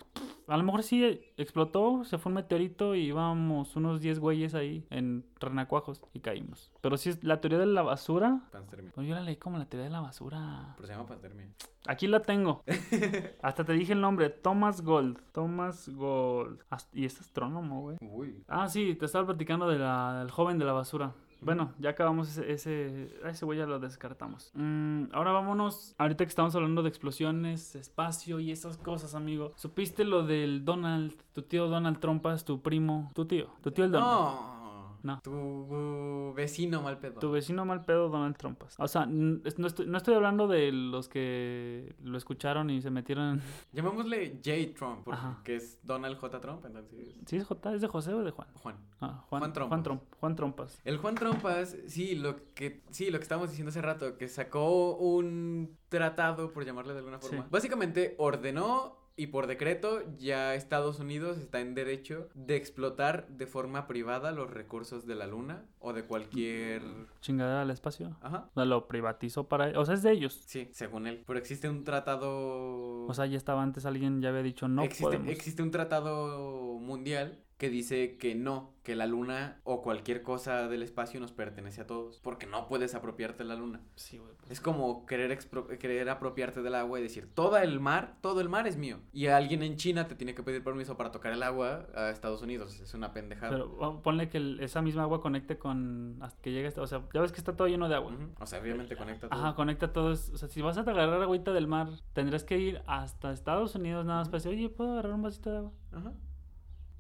a 0.48 0.58
lo 0.58 0.64
mejor 0.64 0.84
sí 0.84 1.22
explotó, 1.38 2.04
se 2.04 2.18
fue 2.18 2.30
un 2.30 2.36
meteorito 2.36 2.94
y 2.96 3.06
íbamos 3.08 3.76
unos 3.76 4.02
10 4.02 4.20
güeyes 4.20 4.54
ahí 4.56 4.86
en 4.90 5.26
renacuajos 5.40 6.02
y 6.14 6.20
caímos. 6.20 6.72
Pero 6.82 6.98
sí 6.98 7.10
es 7.10 7.24
la 7.24 7.42
teoría 7.42 7.58
de 7.60 7.66
la 7.66 7.82
basura... 7.82 8.42
panspermia. 8.52 8.92
Pues 8.94 9.08
yo 9.08 9.16
la 9.16 9.22
leí 9.22 9.36
como 9.38 9.58
la 9.58 9.66
teoría 9.66 9.86
de 9.86 9.92
la 9.94 10.02
basura. 10.02 10.74
Pero 10.76 10.88
se 10.88 10.94
llama 10.94 11.08
panspermia. 11.08 11.48
Aquí 11.88 12.08
la 12.08 12.22
tengo. 12.22 12.64
Hasta 13.42 13.64
te 13.64 13.74
dije 13.74 13.94
el 13.94 14.02
nombre, 14.02 14.30
Thomas 14.30 14.82
Gold. 14.82 15.20
Thomas 15.32 15.90
Gold. 15.90 16.60
Y 16.94 17.06
es 17.06 17.20
astrónomo, 17.20 17.82
güey. 17.82 17.98
Uy. 18.02 18.44
Ah, 18.48 18.68
sí, 18.68 18.96
te 18.96 19.06
estaba 19.06 19.26
platicando 19.28 19.68
de 19.68 19.80
la- 19.80 20.20
del 20.20 20.30
joven 20.32 20.58
de 20.60 20.66
la 20.66 20.74
basura. 20.74 21.14
Bueno, 21.42 21.74
ya 21.80 21.92
acabamos 21.92 22.38
ese, 22.38 23.10
ese, 23.24 23.46
güey 23.46 23.60
ya 23.60 23.66
lo 23.66 23.80
descartamos. 23.80 24.52
Mm, 24.54 25.06
ahora 25.14 25.32
vámonos, 25.32 25.96
ahorita 25.98 26.26
que 26.26 26.30
estamos 26.30 26.56
hablando 26.56 26.84
de 26.84 26.90
explosiones, 26.90 27.76
espacio 27.76 28.40
y 28.40 28.52
esas 28.52 28.78
cosas, 28.78 29.16
amigo. 29.16 29.54
¿Supiste 29.56 30.04
lo 30.04 30.24
del 30.24 30.66
Donald, 30.66 31.14
tu 31.34 31.42
tío 31.42 31.68
Donald 31.68 32.00
Trumpas, 32.00 32.46
tu 32.46 32.62
primo, 32.62 33.12
tu 33.16 33.26
tío, 33.26 33.48
tu 33.62 33.72
tío 33.72 33.86
el 33.86 33.92
Donald? 33.92 34.12
No. 34.12 34.59
No. 35.04 35.22
Tu 35.22 36.34
vecino 36.36 36.82
mal 36.82 37.00
pedo. 37.00 37.20
Tu 37.20 37.32
vecino 37.32 37.66
mal 37.66 37.86
pedo 37.86 38.10
Donald 38.10 38.36
Trumpas. 38.38 38.76
O 38.80 38.88
sea, 38.88 39.06
no 39.06 39.40
estoy, 39.46 39.86
no 39.88 39.98
estoy 39.98 40.14
hablando 40.16 40.48
de 40.48 40.72
los 40.72 41.10
que 41.10 41.96
lo 42.04 42.18
escucharon 42.18 42.70
y 42.70 42.82
se 42.82 42.90
metieron 42.92 43.36
en... 43.36 43.42
Llamémosle 43.74 44.40
J. 44.44 44.76
Trump, 44.78 45.04
porque 45.06 45.20
Ajá. 45.20 45.42
es 45.46 45.80
Donald 45.84 46.18
J. 46.18 46.40
Trump, 46.42 46.66
entonces. 46.66 47.16
¿Sí 47.26 47.38
es 47.38 47.46
J? 47.46 47.74
¿Es 47.74 47.82
de 47.82 47.88
José 47.88 48.14
o 48.14 48.24
de 48.24 48.32
Juan? 48.32 48.48
Juan. 48.56 48.76
Ah, 49.02 49.24
Juan, 49.30 49.40
Juan 49.42 49.54
Trompas. 49.54 49.70
Juan, 49.70 49.84
Tromp- 49.84 50.16
Juan 50.20 50.36
Trompas. 50.36 50.82
El 50.84 50.98
Juan 50.98 51.16
Trompas, 51.16 51.78
sí, 51.88 52.16
lo 52.16 52.36
que 52.54 52.84
sí, 52.90 53.10
lo 53.10 53.18
que 53.20 53.24
estábamos 53.24 53.50
diciendo 53.50 53.70
hace 53.70 53.82
rato, 53.82 54.18
que 54.18 54.28
sacó 54.28 54.98
un 54.98 55.78
tratado, 55.88 56.52
por 56.52 56.66
llamarle 56.66 56.94
de 56.94 57.00
alguna 57.00 57.20
forma. 57.20 57.44
Sí. 57.44 57.48
Básicamente 57.50 58.16
ordenó 58.18 58.99
y 59.20 59.28
por 59.28 59.48
decreto 59.48 60.02
ya 60.18 60.56
Estados 60.56 61.00
Unidos 61.00 61.38
está 61.38 61.60
en 61.60 61.76
derecho 61.76 62.30
de 62.36 62.56
explotar 62.56 63.28
de 63.28 63.48
forma 63.48 63.86
privada 63.86 64.32
los 64.32 64.50
recursos 64.50 65.06
de 65.06 65.16
la 65.16 65.28
luna 65.28 65.66
o 65.80 65.92
de 65.92 66.06
cualquier 66.06 66.82
Chingadera 67.20 67.64
al 67.64 67.70
espacio. 67.70 68.16
Ajá. 68.22 68.48
O 68.52 68.54
sea, 68.54 68.66
lo 68.66 68.88
privatizó 68.88 69.50
para... 69.50 69.78
O 69.78 69.86
sea, 69.86 69.96
es 69.96 70.04
de 70.04 70.14
ellos. 70.14 70.42
Sí, 70.46 70.70
según 70.72 71.06
él. 71.06 71.24
Pero 71.28 71.38
existe 71.38 71.68
un 71.68 71.84
tratado 71.84 73.06
O 73.06 73.14
sea, 73.14 73.26
ya 73.26 73.36
estaba 73.36 73.62
antes 73.62 73.86
alguien 73.86 74.22
ya 74.22 74.30
había 74.30 74.42
dicho 74.42 74.70
no 74.70 74.84
existe, 74.84 75.04
podemos. 75.04 75.28
existe 75.28 75.62
un 75.62 75.72
tratado 75.72 76.78
mundial 76.80 77.40
que 77.60 77.70
dice 77.70 78.16
que 78.18 78.36
no, 78.36 78.72
que 78.84 78.96
la 78.96 79.06
luna 79.06 79.60
o 79.66 79.82
cualquier 79.82 80.24
cosa 80.24 80.70
del 80.70 80.82
espacio 80.82 81.20
nos 81.20 81.34
pertenece 81.34 81.82
a 81.82 81.86
todos, 81.88 82.22
porque 82.24 82.46
no 82.48 82.68
puedes 82.68 82.96
apropiarte 82.96 83.44
de 83.44 83.50
la 83.50 83.56
luna. 83.56 83.82
Sí, 83.96 84.18
pues, 84.18 84.50
Es 84.50 84.62
como 84.62 85.06
querer, 85.06 85.38
querer 85.78 86.10
apropiarte 86.10 86.62
del 86.62 86.74
agua 86.74 87.00
y 87.00 87.04
decir, 87.04 87.30
todo 87.34 87.58
el 87.58 87.82
mar, 87.82 88.16
todo 88.22 88.40
el 88.40 88.48
mar 88.48 88.66
es 88.66 88.78
mío. 88.78 89.02
Y 89.12 89.28
alguien 89.28 89.62
en 89.62 89.76
China 89.76 90.08
te 90.08 90.16
tiene 90.16 90.34
que 90.34 90.42
pedir 90.42 90.64
permiso 90.64 90.96
para 90.96 91.12
tocar 91.12 91.34
el 91.34 91.44
agua 91.44 91.86
a 91.96 92.10
Estados 92.12 92.42
Unidos. 92.42 92.80
Es 92.80 92.94
una 92.94 93.12
pendejada. 93.12 93.52
Pero 93.52 94.02
ponle 94.02 94.30
que 94.30 94.38
el- 94.38 94.62
esa 94.62 94.82
misma 94.82 95.04
agua 95.04 95.20
conecte 95.20 95.58
con... 95.58 96.18
Hasta 96.22 96.42
que 96.42 96.54
llegue 96.54 96.70
hasta... 96.70 96.82
O 96.82 96.88
sea, 96.88 97.04
ya 97.14 97.20
ves 97.20 97.34
que 97.34 97.40
está 97.40 97.58
todo 97.58 97.68
lleno 97.68 97.90
de 97.90 97.96
agua. 97.96 98.16
O 98.40 98.46
sea, 98.46 98.62
obviamente 98.62 98.96
conecta 98.96 99.28
todo. 99.28 99.38
Ajá, 99.38 99.56
conecta 99.56 99.92
todo. 99.92 100.14
O 100.14 100.16
sea, 100.16 100.48
si 100.48 100.62
vas 100.62 100.78
a 100.78 100.82
agarrar 100.82 101.22
agüita 101.22 101.52
del 101.52 101.68
mar, 101.68 101.90
tendrás 102.14 102.46
que 102.46 102.58
ir 102.58 102.82
hasta 102.88 103.34
Estados 103.34 103.76
Unidos 103.76 104.06
nada 104.06 104.20
más 104.20 104.30
para 104.30 104.38
decir, 104.42 104.54
oye, 104.54 104.70
¿puedo 104.70 104.94
agarrar 104.94 105.12
un 105.12 105.24
vasito 105.24 105.52
de 105.52 105.58
agua? 105.58 105.72
Ajá. 105.92 106.14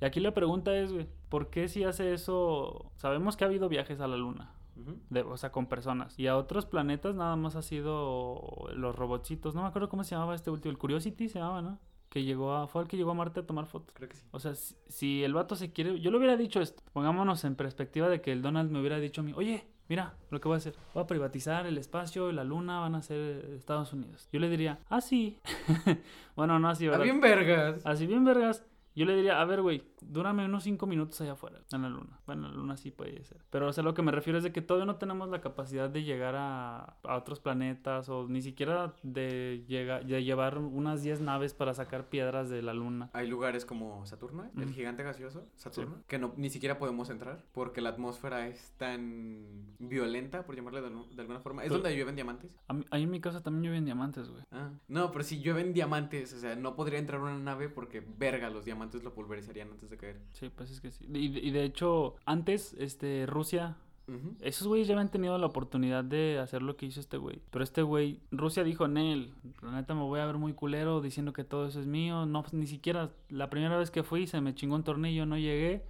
Y 0.02 0.06
aquí 0.06 0.20
la 0.20 0.34
pregunta 0.34 0.76
es, 0.76 0.94
güey, 0.94 1.08
¿por 1.30 1.50
qué 1.50 1.68
si 1.68 1.84
hace 1.84 2.14
eso? 2.14 2.92
Sabemos 2.96 3.36
que 3.36 3.44
ha 3.44 3.48
habido 3.48 3.70
viajes 3.70 4.00
a 4.00 4.08
la 4.08 4.18
luna. 4.18 4.54
De, 5.10 5.22
o 5.22 5.36
sea, 5.36 5.52
con 5.52 5.66
personas. 5.66 6.18
Y 6.18 6.28
a 6.28 6.38
otros 6.38 6.66
planetas 6.66 7.14
nada 7.16 7.36
más 7.36 7.56
ha 7.58 7.62
sido 7.62 8.70
los 8.74 8.96
robotcitos. 8.96 9.56
No 9.56 9.62
me 9.62 9.68
acuerdo 9.68 9.90
cómo 9.90 10.06
se 10.06 10.16
llamaba 10.16 10.36
este 10.36 10.52
último. 10.52 10.72
El 10.72 10.78
Curiosity 10.78 11.28
se 11.28 11.40
llamaba, 11.40 11.62
¿no? 11.62 11.80
Que 12.10 12.24
llegó 12.24 12.54
a... 12.54 12.68
Fue 12.68 12.82
el 12.82 12.88
que 12.88 12.96
llegó 12.96 13.12
a 13.12 13.14
Marte 13.14 13.42
a 13.42 13.46
tomar 13.46 13.66
fotos. 13.66 13.94
Creo 13.94 14.08
que 14.08 14.16
sí. 14.16 14.26
O 14.32 14.40
sea, 14.40 14.56
si, 14.56 14.76
si 14.88 15.24
el 15.24 15.34
vato 15.34 15.56
se 15.56 15.74
quiere... 15.74 16.00
Yo 16.00 16.12
le 16.12 16.18
hubiera 16.18 16.38
dicho 16.38 16.62
esto. 16.62 16.82
Pongámonos 16.94 17.44
en 17.44 17.56
perspectiva 17.56 18.08
de 18.08 18.22
que 18.22 18.32
el 18.32 18.42
Donald 18.42 18.72
me 18.72 18.80
hubiera 18.80 19.00
dicho 19.00 19.20
a 19.20 19.24
mí, 19.26 19.34
oye, 19.36 19.68
mira 19.90 20.14
lo 20.30 20.40
que 20.40 20.48
voy 20.48 20.56
a 20.56 20.58
hacer. 20.60 20.76
Voy 20.94 21.04
a 21.04 21.08
privatizar 21.08 21.66
el 21.66 21.78
espacio 21.78 22.30
y 22.30 22.34
la 22.34 22.46
luna 22.46 22.80
van 22.80 22.96
a 22.96 23.02
ser 23.02 23.52
Estados 23.54 23.92
Unidos. 23.92 24.30
Yo 24.32 24.40
le 24.40 24.50
diría, 24.50 24.80
ah, 24.90 25.02
sí. 25.02 25.40
bueno, 26.36 26.58
no 26.58 26.70
así, 26.70 26.88
¿verdad? 26.88 27.04
bien 27.04 27.20
vergas. 27.20 27.86
Así 27.86 28.08
bien, 28.08 28.24
vergas. 28.24 28.66
Yo 29.00 29.06
le 29.06 29.16
diría, 29.16 29.40
a 29.40 29.46
ver, 29.46 29.62
güey, 29.62 29.82
dúrame 30.02 30.46
unos 30.46 30.64
cinco 30.64 30.86
minutos 30.88 31.20
allá 31.22 31.34
afuera, 31.34 31.62
en 31.72 31.82
la 31.82 31.90
luna. 31.90 32.20
Bueno, 32.26 32.48
en 32.48 32.52
la 32.54 32.58
luna 32.58 32.78
sí 32.78 32.92
puede 32.92 33.24
ser. 33.26 33.38
Pero, 33.50 33.68
o 33.68 33.74
sea, 33.74 33.84
lo 33.84 33.94
que 33.94 34.02
me 34.02 34.12
refiero 34.12 34.38
es 34.38 34.44
de 34.44 34.52
que 34.52 34.62
todavía 34.62 34.86
no 34.86 34.96
tenemos 34.98 35.30
la 35.30 35.42
capacidad 35.42 35.90
de 35.90 36.04
llegar 36.04 36.36
a, 36.36 36.98
a 37.04 37.16
otros 37.18 37.40
planetas 37.40 38.08
o 38.10 38.28
ni 38.28 38.42
siquiera 38.42 38.94
de, 39.04 39.64
llegar, 39.68 40.06
de 40.06 40.24
llevar 40.24 40.58
unas 40.58 41.04
10 41.04 41.22
naves 41.22 41.54
para 41.54 41.74
sacar 41.74 42.10
piedras 42.10 42.50
de 42.50 42.62
la 42.62 42.74
luna. 42.74 43.10
Hay 43.14 43.28
lugares 43.28 43.66
como 43.66 44.06
Saturno, 44.06 44.50
el 44.58 44.72
gigante 44.74 45.04
gaseoso, 45.04 45.48
Saturno, 45.56 45.98
que 46.08 46.18
no, 46.20 46.34
ni 46.38 46.50
siquiera 46.50 46.78
podemos 46.78 47.10
entrar 47.10 47.44
porque 47.54 47.82
la 47.82 47.90
atmósfera 47.90 48.48
es 48.48 48.72
tan 48.78 49.76
violenta, 49.80 50.44
por 50.46 50.56
llamarle 50.56 50.82
de, 50.82 50.90
de 50.90 51.22
alguna 51.22 51.40
forma. 51.40 51.64
Es 51.64 51.70
Pero- 51.70 51.82
donde 51.82 51.96
llueven 51.96 52.16
diamantes. 52.16 52.58
Mí- 52.74 52.86
ahí 52.92 53.04
en 53.04 53.10
mi 53.12 53.20
casa 53.22 53.42
también 53.42 53.64
llueven 53.64 53.86
diamantes, 53.86 54.30
güey. 54.30 54.44
Ah, 54.52 54.72
no, 54.88 55.12
pero 55.12 55.24
si 55.24 55.42
llueven 55.42 55.74
diamantes, 55.74 56.34
o 56.34 56.40
sea, 56.40 56.56
no 56.56 56.76
podría 56.76 57.00
entrar 57.00 57.20
una 57.22 57.38
nave 57.38 57.70
porque, 57.70 58.02
verga, 58.18 58.50
los 58.50 58.66
diamantes 58.66 59.04
lo 59.04 59.14
pulverizarían 59.14 59.70
antes 59.72 59.89
de 59.90 59.98
caer. 59.98 60.20
Sí, 60.34 60.50
pues 60.56 60.72
es 60.72 60.82
que 60.82 60.92
sí. 60.92 61.06
Y, 61.12 61.30
de- 61.30 61.40
y 61.40 61.52
de 61.52 61.64
hecho, 61.64 62.16
antes, 62.26 62.76
este, 62.80 63.26
Rusia 63.26 63.76
Ujú. 64.08 64.34
Esos 64.42 64.68
güeyes 64.68 64.88
ya 64.88 64.96
habían 64.96 65.12
tenido 65.12 65.38
la 65.38 65.46
oportunidad 65.46 66.04
de 66.04 66.40
hacer 66.40 66.64
lo 66.64 66.76
que 66.76 66.88
hizo 66.88 67.00
este 67.00 67.18
güey. 67.18 67.44
Pero 67.52 67.64
este 67.64 67.84
güey, 67.84 68.20
Rusia 68.32 68.64
dijo, 68.64 68.88
Nel, 68.88 69.32
la 69.62 69.70
neta 69.74 69.94
me 69.94 70.02
voy 70.02 70.20
a 70.20 70.26
ver 70.26 70.38
muy 70.40 70.54
culero 70.54 71.00
diciendo 71.00 71.32
que 71.32 71.44
todo 71.44 71.68
eso 71.68 71.80
es 71.80 71.86
mío. 71.86 72.26
No, 72.26 72.42
pues, 72.42 72.56
ni 72.56 72.66
siquiera 72.66 73.12
la 73.30 73.52
primera 73.52 73.78
vez 73.78 73.92
que 73.92 74.02
fui 74.02 74.26
se 74.26 74.42
me 74.42 74.56
chingó 74.56 74.74
un 74.74 74.84
tornillo, 74.84 75.28
no 75.28 75.38
llegué. 75.38 75.84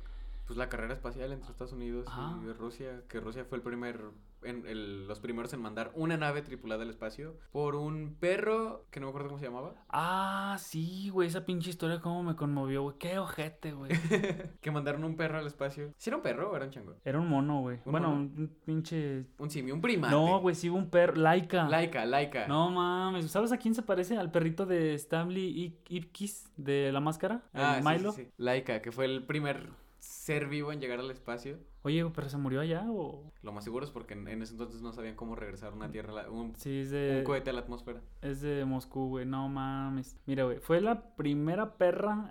Pues 0.48 0.58
la 0.58 0.68
carrera 0.68 0.96
espacial 0.96 1.32
entre 1.32 1.50
Estados 1.50 1.72
Unidos 1.72 2.08
Ajá. 2.10 2.38
y 2.44 2.52
Rusia, 2.52 3.04
que 3.08 3.22
Rusia 3.22 3.46
fue 3.46 3.58
el 3.60 3.64
primer, 3.64 4.02
en, 4.44 4.66
el- 4.66 5.08
los 5.08 5.20
primeros 5.20 5.54
en 5.54 5.62
mandar 5.62 5.92
una 5.96 6.18
nave 6.18 6.42
tripulada 6.42 6.84
al 6.84 6.90
espacio 6.90 7.38
por 7.52 7.76
un 7.76 8.16
perro 8.20 8.86
que 8.92 9.00
no 9.00 9.06
me 9.08 9.10
acuerdo 9.10 9.28
cómo 9.30 9.40
se 9.40 9.46
llamaba, 9.46 9.74
Ah, 9.90 10.56
sí, 10.60 11.10
güey, 11.10 11.28
esa 11.28 11.46
pinche 11.46 11.70
historia 11.70 12.00
cómo 12.00 12.24
me 12.24 12.36
conmovió, 12.36 12.84
güey. 12.84 12.96
Qué 12.98 13.20
ojete, 13.20 13.72
güey. 13.74 13.92
que 14.62 14.72
mandaron 14.72 15.04
un 15.04 15.16
perro 15.16 15.38
al 15.40 15.48
espacio. 15.48 15.94
¿Sí 15.98 16.10
era 16.10 16.18
un 16.18 16.24
perro 16.24 16.52
o 16.52 16.56
era 16.56 16.66
un 16.66 16.72
chango? 16.72 16.96
Era 17.04 17.20
un 17.20 17.28
mono, 17.28 17.62
güey. 17.62 17.78
¿Un 17.86 17.92
Bueno, 17.92 18.10
mono? 18.10 18.22
un 18.22 18.58
pinche... 18.66 19.26
Un 19.38 19.50
simio, 19.50 19.74
un 19.76 19.82
primate. 19.82 20.14
No, 20.14 20.40
güey, 20.40 20.56
sí, 20.56 20.70
un 20.70 20.90
perro. 20.90 21.16
Laika. 21.16 21.68
Laika, 21.68 22.06
Laika. 22.06 22.48
No 22.48 22.70
mames, 22.70 23.30
¿sabes 23.32 23.52
a 23.52 23.58
quién 23.58 23.76
se 23.76 23.82
parece? 23.84 24.18
Al 24.18 24.32
perrito 24.32 24.66
de 24.66 24.94
Stanley 24.96 25.54
Ip- 25.68 25.86
Ipkiss 25.90 26.52
de 26.58 26.92
la 26.92 27.00
máscara, 27.00 27.44
el 27.54 27.62
Ah, 27.62 27.76
sí, 27.82 27.88
sí, 27.88 27.98
Milo. 27.98 28.12
sí. 28.12 28.28
Laika, 28.38 28.82
que 28.82 28.92
fue 28.92 29.06
el 29.06 29.24
primer 29.26 29.70
ser 30.00 30.48
vivo 30.48 30.72
en 30.72 30.80
llegar 30.80 31.00
al 31.00 31.12
espacio. 31.12 31.58
Oye, 31.82 32.06
pero 32.14 32.28
se 32.30 32.38
murió 32.38 32.60
allá 32.60 32.84
o 32.90 33.32
Lo 33.42 33.54
más 33.54 33.64
seguro 33.64 33.86
es 33.86 33.92
porque 33.92 34.14
en, 34.14 34.28
en 34.28 34.42
ese 34.42 34.52
entonces 34.52 34.82
no 34.82 34.92
sabían 34.92 35.16
cómo 35.16 35.36
regresar 35.36 35.74
una 35.74 35.90
tierra, 35.90 36.12
a 36.12 36.16
la- 36.24 36.30
un, 36.30 36.54
sí 36.58 36.80
es 36.82 36.88
un 36.88 36.92
de 36.94 37.24
cohete 37.26 37.50
a 37.52 37.54
la 37.54 37.62
atmósfera. 37.62 38.02
es 38.22 38.42
de 38.42 38.66
Moscú, 38.66 39.08
güey. 39.08 39.26
No 39.26 39.48
mames. 39.48 40.18
Mira, 40.26 40.44
güey, 40.44 40.60
fue 40.60 40.82
la 40.82 41.16
primera 41.16 41.78
perra 41.78 42.30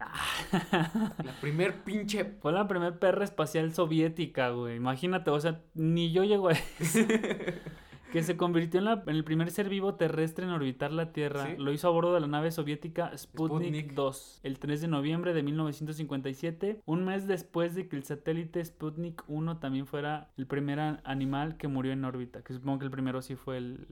La 1.24 1.32
primer 1.40 1.82
pinche... 1.82 2.24
fue 2.40 2.52
la 2.52 2.68
primera 2.68 2.98
perra 2.98 3.24
espacial 3.24 3.72
soviética, 3.74 4.50
güey. 4.50 4.76
Imagínate, 4.76 5.30
o 5.30 5.40
sea, 5.40 5.62
ni 5.74 6.12
yo 6.12 6.24
llego 6.24 6.50
a 6.50 6.52
que 8.12 8.22
se 8.22 8.36
convirtió 8.36 8.78
en, 8.78 8.84
la- 8.86 9.02
en 9.06 9.14
el 9.16 9.24
primer 9.24 9.50
ser 9.50 9.68
vivo 9.68 9.94
terrestre 9.96 10.44
en 10.46 10.50
orbitar 10.50 10.92
la 10.92 11.12
Tierra. 11.12 11.46
Sí. 11.46 11.54
Lo 11.58 11.72
hizo 11.72 11.88
a 11.88 11.90
bordo 11.90 12.14
de 12.14 12.20
la 12.20 12.26
nave 12.26 12.50
soviética 12.50 13.16
Sputnik, 13.16 13.74
Sputnik. 13.74 13.92
2 13.94 14.40
el 14.44 14.58
3 14.58 14.80
de 14.80 14.88
noviembre 14.88 15.34
de 15.34 15.42
1957, 15.42 16.82
un 16.86 17.04
mes 17.04 17.26
después 17.26 17.74
de 17.74 17.88
que 17.88 17.96
el 17.96 18.04
satélite 18.04 18.64
Sputnik 18.64 19.22
1 19.28 19.58
también 19.58 19.86
fuera 19.86 20.30
el 20.36 20.46
primer 20.46 20.78
animal 21.04 21.56
que 21.56 21.68
murió 21.68 21.92
en 21.92 22.04
órbita, 22.04 22.42
que 22.42 22.52
supongo 22.54 22.78
que 22.80 22.84
el 22.86 22.90
primero 22.90 23.20
sí 23.22 23.34
fue 23.36 23.58
el... 23.58 23.88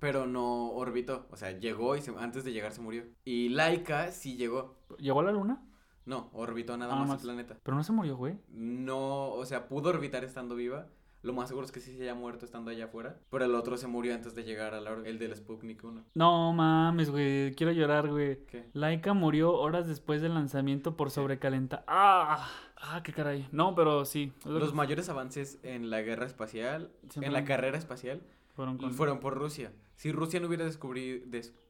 Pero 0.00 0.26
no 0.26 0.70
orbitó, 0.72 1.26
o 1.30 1.36
sea, 1.36 1.52
llegó 1.58 1.96
y 1.96 2.00
se- 2.00 2.14
antes 2.18 2.44
de 2.44 2.52
llegar 2.52 2.72
se 2.72 2.80
murió. 2.80 3.04
Y 3.24 3.50
Laika 3.50 4.10
sí 4.10 4.36
llegó. 4.36 4.76
¿Llegó 4.98 5.20
a 5.20 5.24
la 5.24 5.32
luna? 5.32 5.62
No, 6.06 6.28
orbitó 6.34 6.76
nada 6.76 6.94
más, 6.96 7.08
más. 7.08 7.20
el 7.20 7.24
planeta. 7.28 7.56
Pero 7.62 7.76
no 7.76 7.82
se 7.82 7.92
murió, 7.92 8.16
güey. 8.16 8.36
No, 8.50 9.30
o 9.30 9.46
sea, 9.46 9.68
pudo 9.68 9.88
orbitar 9.90 10.22
estando 10.24 10.54
viva. 10.54 10.88
Lo 11.24 11.32
más 11.32 11.48
seguro 11.48 11.64
es 11.66 11.72
que 11.72 11.80
sí 11.80 11.96
se 11.96 12.02
haya 12.02 12.14
muerto 12.14 12.44
estando 12.44 12.70
allá 12.70 12.84
afuera. 12.84 13.18
Pero 13.30 13.44
el 13.46 13.54
otro 13.54 13.76
se 13.76 13.86
murió 13.86 14.14
antes 14.14 14.34
de 14.34 14.44
llegar 14.44 14.74
a 14.74 14.80
la 14.80 14.92
or- 14.92 15.06
el 15.06 15.18
del 15.18 15.34
Sputnik 15.34 15.82
1. 15.82 16.04
No 16.14 16.52
mames, 16.52 17.10
güey. 17.10 17.54
Quiero 17.54 17.72
llorar, 17.72 18.08
güey. 18.08 18.44
¿Qué? 18.46 18.68
Laika 18.74 19.14
murió 19.14 19.52
horas 19.54 19.88
después 19.88 20.20
del 20.22 20.34
lanzamiento 20.34 20.96
por 20.96 21.10
sobrecalenta. 21.10 21.82
¡Ah! 21.88 22.48
¡Ah, 22.76 23.02
qué 23.02 23.12
caray! 23.12 23.48
No, 23.50 23.74
pero 23.74 24.04
sí. 24.04 24.32
Los 24.44 24.68
que 24.70 24.74
mayores 24.76 25.08
avances 25.08 25.58
en 25.62 25.88
la 25.90 26.02
guerra 26.02 26.26
espacial, 26.26 26.90
Siempre 27.08 27.28
en 27.28 27.32
la 27.32 27.44
carrera 27.44 27.78
espacial, 27.78 28.20
fueron 28.54 28.76
con... 28.76 28.92
fueron 28.92 29.18
por 29.20 29.34
Rusia. 29.34 29.72
Si 29.96 30.12
Rusia 30.12 30.38
no 30.40 30.48
hubiera 30.48 30.66
descubri- 30.66 31.24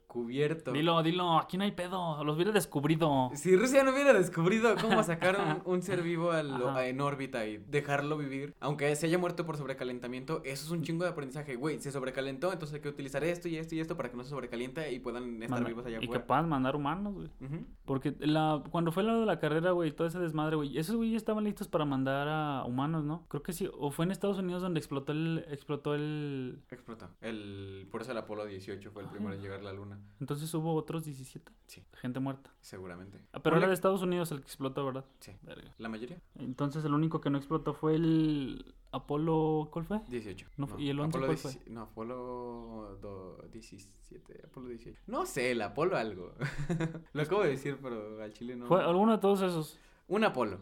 descubierto... 0.05 0.73
Dilo, 0.73 1.03
dilo. 1.03 1.39
Aquí 1.39 1.57
no 1.57 1.65
hay 1.65 1.73
pedo. 1.73 2.23
Los 2.25 2.37
hubiera 2.37 2.53
descubrido. 2.53 3.31
Si 3.35 3.57
Rusia 3.57 3.83
no 3.85 3.93
hubiera 3.93 4.13
descubrido 4.13 4.75
cómo 4.81 5.03
sacar 5.03 5.63
un, 5.67 5.73
un 5.73 5.83
ser 5.83 6.03
vivo 6.03 6.31
al- 6.31 6.63
en 6.85 7.01
órbita 7.01 7.47
y 7.47 7.59
dejarlo 7.59 8.17
vivir, 8.17 8.55
aunque 8.61 8.95
se 8.97 9.07
haya 9.07 9.19
muerto 9.19 9.45
por 9.47 9.57
sobrecalentamiento, 9.57 10.43
eso 10.45 10.65
es 10.65 10.71
un 10.71 10.83
chingo 10.83 11.05
de 11.05 11.11
aprendizaje. 11.11 11.57
Güey, 11.57 11.81
se 11.81 11.91
sobrecalentó, 11.91 12.53
entonces 12.53 12.75
hay 12.77 12.81
que 12.81 12.89
utilizar 12.89 13.25
esto 13.25 13.49
y 13.49 13.57
esto 13.57 13.75
y 13.75 13.81
esto 13.81 13.97
para 13.97 14.11
que 14.11 14.17
no 14.17 14.23
se 14.25 14.31
sobrecaliente 14.31 14.93
y 14.93 15.01
puedan 15.01 15.35
estar 15.43 15.51
Manda- 15.51 15.69
vivos 15.69 15.87
allá 15.87 15.97
y 15.97 16.01
que 16.01 16.07
afuera. 16.07 16.27
puedan 16.27 16.49
mandar 16.49 16.77
humanos, 16.77 17.15
güey. 17.15 17.29
Porque 17.85 18.15
la, 18.21 18.63
cuando 18.71 18.93
fue 18.93 19.03
lo 19.03 19.21
de 19.21 19.27
la 19.27 19.39
carrera, 19.41 19.73
güey, 19.73 19.91
todo 19.93 20.07
ese 20.07 20.19
desmadre, 20.19 20.57
güey, 20.57 20.79
esos 20.79 20.97
güey 20.97 21.15
estaban 21.17 21.45
listos 21.45 21.69
para 21.69 21.85
mandar 21.85 22.29
a 22.29 22.65
humanos, 22.65 23.05
¿no? 23.05 23.27
Creo 23.29 23.43
que 23.43 23.53
sí. 23.53 23.69
O 23.79 23.91
fue 23.91 24.05
en 24.05 24.11
Estados 24.11 24.39
Unidos 24.39 24.63
donde 24.63 24.79
explotó 24.79 25.13
el, 25.13 25.45
explotó 25.51 25.95
el... 25.95 26.61
Explotó. 26.71 27.09
El, 27.21 27.89
por 27.91 28.03
eso 28.03 28.13
el 28.13 28.19
Apolo 28.19 28.45
18 28.47 28.91
fue 28.91 29.03
el 29.03 29.09
primero 29.09 29.35
en 29.35 29.43
llegar 29.43 29.61
a 29.61 29.63
la 29.63 29.73
luna. 29.73 29.94
Entonces 30.21 30.53
hubo 30.55 30.75
otros 30.75 31.05
17. 31.05 31.53
Sí. 31.67 31.83
Gente 31.95 32.21
muerta. 32.21 32.51
Seguramente. 32.61 33.19
Ah, 33.33 33.41
Pero 33.41 33.57
era 33.57 33.67
de 33.69 33.75
Estados 33.75 34.03
Unidos 34.03 34.31
el 34.33 34.39
que 34.39 34.45
explotó, 34.45 34.85
¿verdad? 34.85 35.05
Sí. 35.21 35.33
Verga. 35.43 35.75
¿La 35.79 35.89
mayoría? 35.89 36.21
Entonces 36.39 36.85
el 36.85 36.95
único 36.95 37.21
que 37.21 37.31
no 37.31 37.39
explotó 37.39 37.75
fue 37.75 37.95
el 37.97 38.75
Apolo... 38.93 39.69
¿Cuál 39.73 39.85
fue? 39.85 40.01
18. 40.09 40.47
No, 40.57 40.69
¿y 40.79 40.91
el 40.91 41.01
11 41.01 41.09
Apolo 41.19 41.27
cuál 41.27 41.39
fue? 41.39 41.51
17 41.51 41.71
No, 41.75 41.83
Apolo 41.83 42.99
do- 43.01 43.45
17. 43.53 44.43
Apolo 44.47 44.69
18. 44.69 45.01
No 45.07 45.27
sé, 45.27 45.51
el 45.53 45.63
Apolo 45.63 45.97
algo. 45.97 46.33
Lo 47.13 47.23
acabo 47.23 47.43
de 47.43 47.51
decir, 47.51 47.79
pero 47.83 48.23
al 48.23 48.33
chile 48.33 48.57
no. 48.57 48.67
Fue 48.67 48.83
alguno 48.83 49.13
de 49.13 49.19
todos 49.19 49.43
esos. 49.43 49.79
Un 50.09 50.25
Apolo. 50.25 50.59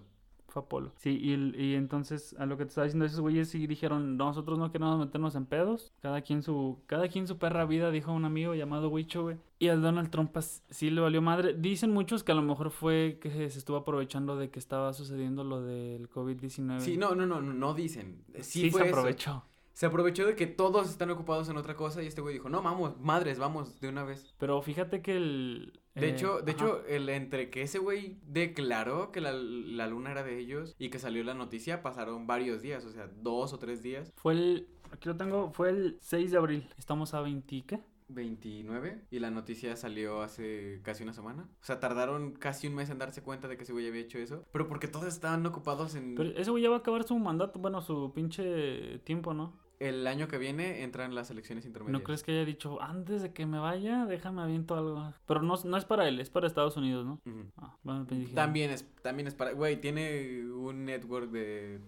Fue 0.52 0.60
Apolo. 0.60 0.92
Sí, 0.96 1.18
y, 1.18 1.74
entonces 1.74 2.36
a 2.38 2.44
lo 2.44 2.58
que 2.58 2.66
te 2.66 2.68
estaba 2.68 2.84
diciendo, 2.84 3.06
esos 3.06 3.20
güeyes 3.20 3.48
sí 3.48 3.66
dijeron, 3.66 4.18
nosotros 4.18 4.58
no 4.58 4.70
queremos 4.70 4.98
meternos 4.98 5.34
en 5.34 5.46
pedos. 5.46 5.94
Cada 6.02 6.20
quien 6.20 6.42
su, 6.42 6.82
cada 6.86 7.08
quien 7.08 7.26
su 7.26 7.38
perra 7.38 7.64
vida, 7.64 7.90
dijo 7.90 8.12
un 8.12 8.26
amigo 8.26 8.54
llamado 8.54 8.90
Wicho, 8.90 9.22
güey. 9.22 9.38
Y 9.58 9.68
al 9.68 9.80
Donald 9.80 10.10
Trump 10.10 10.36
sí 10.68 10.90
le 10.90 11.00
valió 11.00 11.22
madre. 11.22 11.54
Dicen 11.54 11.90
muchos 11.90 12.22
que 12.22 12.32
a 12.32 12.34
lo 12.34 12.42
mejor 12.42 12.70
fue 12.70 13.18
que 13.18 13.30
se 13.48 13.58
estuvo 13.58 13.78
aprovechando 13.78 14.36
de 14.36 14.50
que 14.50 14.58
estaba 14.58 14.92
sucediendo 14.92 15.42
lo 15.42 15.62
del 15.62 16.10
COVID-19. 16.10 16.80
Sí, 16.80 16.98
no, 16.98 17.14
no, 17.14 17.24
no, 17.24 17.40
no, 17.40 17.54
no 17.54 17.72
dicen. 17.72 18.22
Sí, 18.34 18.42
Sí, 18.42 18.70
fue 18.70 18.82
se 18.82 18.88
eso. 18.88 18.96
aprovechó. 18.98 19.44
Se 19.72 19.86
aprovechó 19.86 20.26
de 20.26 20.36
que 20.36 20.46
todos 20.46 20.90
están 20.90 21.10
ocupados 21.10 21.48
en 21.48 21.56
otra 21.56 21.76
cosa 21.76 22.02
y 22.02 22.06
este 22.06 22.20
güey 22.20 22.34
dijo, 22.34 22.50
no, 22.50 22.62
vamos, 22.62 23.00
madres, 23.00 23.38
vamos, 23.38 23.80
de 23.80 23.88
una 23.88 24.04
vez. 24.04 24.34
Pero 24.36 24.60
fíjate 24.60 25.00
que 25.00 25.16
el... 25.16 25.80
De 25.94 26.08
eh, 26.08 26.10
hecho, 26.10 26.40
de 26.40 26.52
ajá. 26.52 26.64
hecho, 26.64 26.86
el 26.86 27.08
entre 27.08 27.50
que 27.50 27.62
ese 27.62 27.78
güey 27.78 28.18
declaró 28.26 29.12
que 29.12 29.20
la, 29.20 29.32
la 29.32 29.86
luna 29.86 30.10
era 30.10 30.22
de 30.22 30.38
ellos 30.38 30.74
y 30.78 30.88
que 30.88 30.98
salió 30.98 31.22
la 31.22 31.34
noticia, 31.34 31.82
pasaron 31.82 32.26
varios 32.26 32.62
días, 32.62 32.84
o 32.84 32.90
sea, 32.90 33.08
dos 33.08 33.52
o 33.52 33.58
tres 33.58 33.82
días. 33.82 34.12
Fue 34.16 34.32
el... 34.32 34.68
Aquí 34.90 35.08
lo 35.08 35.16
tengo, 35.16 35.52
fue 35.52 35.70
el 35.70 35.98
6 36.02 36.30
de 36.32 36.36
abril. 36.36 36.68
Estamos 36.76 37.14
a 37.14 37.22
20, 37.22 37.64
¿qué? 37.66 37.80
29 38.08 39.06
y 39.10 39.18
la 39.18 39.30
noticia 39.30 39.76
salió 39.76 40.22
hace 40.22 40.80
casi 40.82 41.02
una 41.02 41.12
semana. 41.12 41.48
O 41.60 41.64
sea, 41.64 41.80
tardaron 41.80 42.32
casi 42.32 42.66
un 42.66 42.74
mes 42.74 42.90
en 42.90 42.98
darse 42.98 43.22
cuenta 43.22 43.48
de 43.48 43.56
que 43.56 43.64
ese 43.64 43.72
güey 43.72 43.88
había 43.88 44.02
hecho 44.02 44.18
eso. 44.18 44.44
Pero 44.52 44.68
porque 44.68 44.88
todos 44.88 45.06
estaban 45.06 45.44
ocupados 45.46 45.94
en... 45.94 46.14
Pero 46.14 46.30
ese 46.30 46.50
güey 46.50 46.62
ya 46.62 46.70
va 46.70 46.76
a 46.76 46.78
acabar 46.80 47.04
su 47.04 47.18
mandato, 47.18 47.58
bueno, 47.58 47.80
su 47.80 48.12
pinche 48.14 48.98
tiempo, 49.00 49.34
¿no? 49.34 49.58
El 49.88 50.06
año 50.06 50.28
que 50.28 50.38
viene 50.38 50.82
entran 50.82 51.14
las 51.14 51.30
elecciones 51.30 51.64
intermedias. 51.66 52.00
¿No 52.00 52.04
crees 52.04 52.22
que 52.22 52.32
haya 52.32 52.44
dicho, 52.44 52.80
antes 52.80 53.22
de 53.22 53.32
que 53.32 53.46
me 53.46 53.58
vaya, 53.58 54.06
déjame 54.06 54.42
aviento 54.42 54.76
algo? 54.76 55.12
Pero 55.26 55.42
no, 55.42 55.54
no 55.64 55.76
es 55.76 55.84
para 55.84 56.06
él, 56.08 56.20
es 56.20 56.30
para 56.30 56.46
Estados 56.46 56.76
Unidos, 56.76 57.04
¿no? 57.04 57.20
Ah, 57.56 57.76
bueno, 57.82 58.04
pues 58.08 58.32
También 58.34 58.70
es, 58.70 58.86
también 59.02 59.26
es 59.28 59.34
para... 59.34 59.52
Güey, 59.52 59.80
tiene 59.80 60.44
un 60.50 60.84
network 60.84 61.30
de 61.30 61.80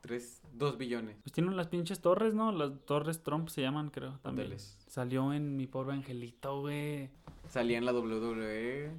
3, 0.00 0.42
2 0.52 0.78
billones. 0.78 1.16
Pues 1.22 1.32
tienen 1.32 1.56
las 1.56 1.66
pinches 1.68 2.00
torres, 2.00 2.34
¿no? 2.34 2.52
Las 2.52 2.72
torres 2.84 3.22
Trump 3.22 3.48
se 3.48 3.60
llaman, 3.62 3.90
creo, 3.90 4.18
también. 4.22 4.46
Hoteles. 4.46 4.78
Salió 4.86 5.32
en 5.32 5.56
Mi 5.56 5.66
Pobre 5.66 5.92
Angelito, 5.94 6.60
güey. 6.60 7.10
Salía 7.48 7.78
en 7.78 7.84
la 7.84 7.92
WWE. 7.92 8.90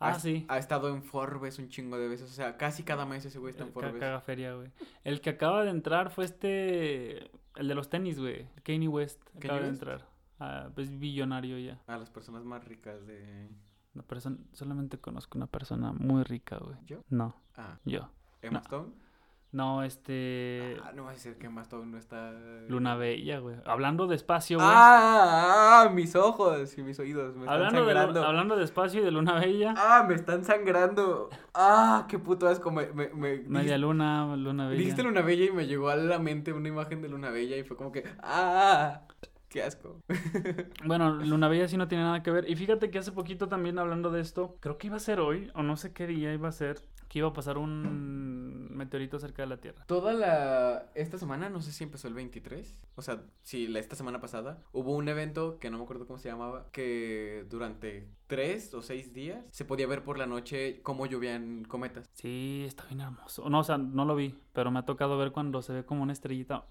Ah, 0.00 0.08
ha, 0.12 0.18
sí. 0.18 0.44
Ha 0.48 0.58
estado 0.58 0.88
en 0.88 1.02
Forbes 1.02 1.58
un 1.58 1.68
chingo 1.68 1.98
de 1.98 2.08
veces. 2.08 2.30
O 2.30 2.34
sea, 2.34 2.56
casi 2.56 2.82
cada 2.82 3.04
mes 3.04 3.24
ese 3.26 3.38
güey 3.38 3.50
está 3.50 3.62
en 3.64 3.68
El 3.68 3.74
ca- 3.74 3.80
Forbes. 3.80 4.00
cagaferia, 4.00 4.54
güey. 4.54 4.70
El 5.04 5.20
que 5.20 5.30
acaba 5.30 5.64
de 5.64 5.70
entrar 5.70 6.10
fue 6.10 6.24
este... 6.24 7.30
El 7.56 7.68
de 7.68 7.74
los 7.74 7.88
tenis, 7.88 8.18
güey. 8.18 8.48
Kanye 8.62 8.88
West. 8.88 9.22
¿Kanye 9.34 9.46
Acaba 9.46 9.60
de 9.60 9.68
entrar. 9.68 10.08
Ah, 10.38 10.68
pues 10.74 10.98
billonario 10.98 11.58
ya. 11.58 11.80
A 11.86 11.96
las 11.96 12.10
personas 12.10 12.44
más 12.44 12.64
ricas 12.64 13.06
de... 13.06 13.48
Una 13.94 14.02
persona... 14.02 14.36
Solamente 14.52 14.98
conozco 14.98 15.38
una 15.38 15.46
persona 15.46 15.92
muy 15.92 16.22
rica, 16.22 16.58
güey. 16.58 16.76
¿Yo? 16.84 17.00
No, 17.08 17.34
Ah, 17.56 17.78
yo. 17.84 18.10
Emma 18.42 18.58
No. 18.58 18.64
Stone. 18.64 18.92
No, 19.56 19.82
este... 19.82 20.76
Ah, 20.84 20.92
no 20.94 21.04
va 21.04 21.12
a 21.12 21.16
ser 21.16 21.38
que 21.38 21.46
Emma 21.46 21.62
Stone 21.62 21.86
no 21.86 21.96
está... 21.96 22.30
Luna 22.68 22.94
Bella, 22.94 23.38
güey. 23.38 23.56
Hablando 23.64 24.06
despacio, 24.06 24.58
güey. 24.58 24.68
Ah, 24.70 25.84
ah, 25.86 25.88
mis 25.88 26.14
ojos 26.14 26.76
y 26.76 26.82
mis 26.82 26.98
oídos 27.00 27.34
me 27.34 27.44
están 27.44 27.54
hablando, 27.54 27.86
de, 27.86 27.94
sangrando. 27.94 28.22
Hablando 28.22 28.56
despacio 28.56 29.00
y 29.00 29.04
de 29.04 29.10
Luna 29.10 29.40
Bella. 29.40 29.72
Ah, 29.78 30.04
me 30.06 30.14
están 30.14 30.44
sangrando. 30.44 31.30
Ah, 31.54 32.04
qué 32.06 32.18
puto 32.18 32.46
asco. 32.46 32.70
Me, 32.70 32.88
me, 32.88 33.08
me- 33.08 33.38
Media 33.48 33.78
Luna, 33.78 34.36
Luna 34.36 34.68
Bella. 34.68 34.78
Dijiste 34.78 35.02
Luna 35.02 35.22
Bella 35.22 35.46
y 35.46 35.52
me 35.52 35.66
llegó 35.66 35.88
a 35.88 35.96
la 35.96 36.18
mente 36.18 36.52
una 36.52 36.68
imagen 36.68 37.00
de 37.00 37.08
Luna 37.08 37.30
Bella 37.30 37.56
y 37.56 37.64
fue 37.64 37.78
como 37.78 37.92
que, 37.92 38.04
ah, 38.22 39.04
qué 39.48 39.62
asco. 39.62 40.02
Bueno, 40.84 41.14
Luna 41.14 41.48
Bella 41.48 41.66
sí 41.66 41.78
no 41.78 41.88
tiene 41.88 42.04
nada 42.04 42.22
que 42.22 42.30
ver. 42.30 42.50
Y 42.50 42.56
fíjate 42.56 42.90
que 42.90 42.98
hace 42.98 43.10
poquito 43.10 43.48
también 43.48 43.78
hablando 43.78 44.10
de 44.10 44.20
esto, 44.20 44.58
creo 44.60 44.76
que 44.76 44.88
iba 44.88 44.96
a 44.96 45.00
ser 45.00 45.18
hoy, 45.18 45.50
o 45.54 45.62
no 45.62 45.78
sé 45.78 45.94
qué 45.94 46.06
día 46.06 46.34
iba 46.34 46.48
a 46.48 46.52
ser, 46.52 46.82
que 47.16 47.20
iba 47.20 47.28
a 47.28 47.32
pasar 47.32 47.56
un 47.56 48.76
meteorito 48.76 49.18
cerca 49.18 49.40
de 49.40 49.48
la 49.48 49.56
Tierra. 49.56 49.86
Toda 49.86 50.12
la, 50.12 50.90
esta 50.94 51.16
semana, 51.16 51.48
no 51.48 51.62
sé 51.62 51.72
si 51.72 51.82
empezó 51.82 52.08
el 52.08 52.12
23, 52.12 52.88
o 52.94 53.00
sea, 53.00 53.22
sí, 53.42 53.68
la, 53.68 53.78
esta 53.78 53.96
semana 53.96 54.20
pasada, 54.20 54.62
hubo 54.74 54.94
un 54.94 55.08
evento 55.08 55.58
que 55.58 55.70
no 55.70 55.78
me 55.78 55.84
acuerdo 55.84 56.06
cómo 56.06 56.18
se 56.18 56.28
llamaba, 56.28 56.66
que 56.72 57.46
durante 57.48 58.06
tres 58.26 58.74
o 58.74 58.82
seis 58.82 59.14
días 59.14 59.46
se 59.50 59.64
podía 59.64 59.86
ver 59.86 60.04
por 60.04 60.18
la 60.18 60.26
noche 60.26 60.82
cómo 60.82 61.06
llovían 61.06 61.64
cometas. 61.64 62.04
Sí, 62.12 62.64
está 62.66 62.84
bien 62.84 63.00
hermoso. 63.00 63.48
No, 63.48 63.60
o 63.60 63.64
sea, 63.64 63.78
no 63.78 64.04
lo 64.04 64.14
vi, 64.14 64.38
pero 64.52 64.70
me 64.70 64.80
ha 64.80 64.84
tocado 64.84 65.16
ver 65.16 65.32
cuando 65.32 65.62
se 65.62 65.72
ve 65.72 65.84
como 65.86 66.02
una 66.02 66.12
estrellita. 66.12 66.66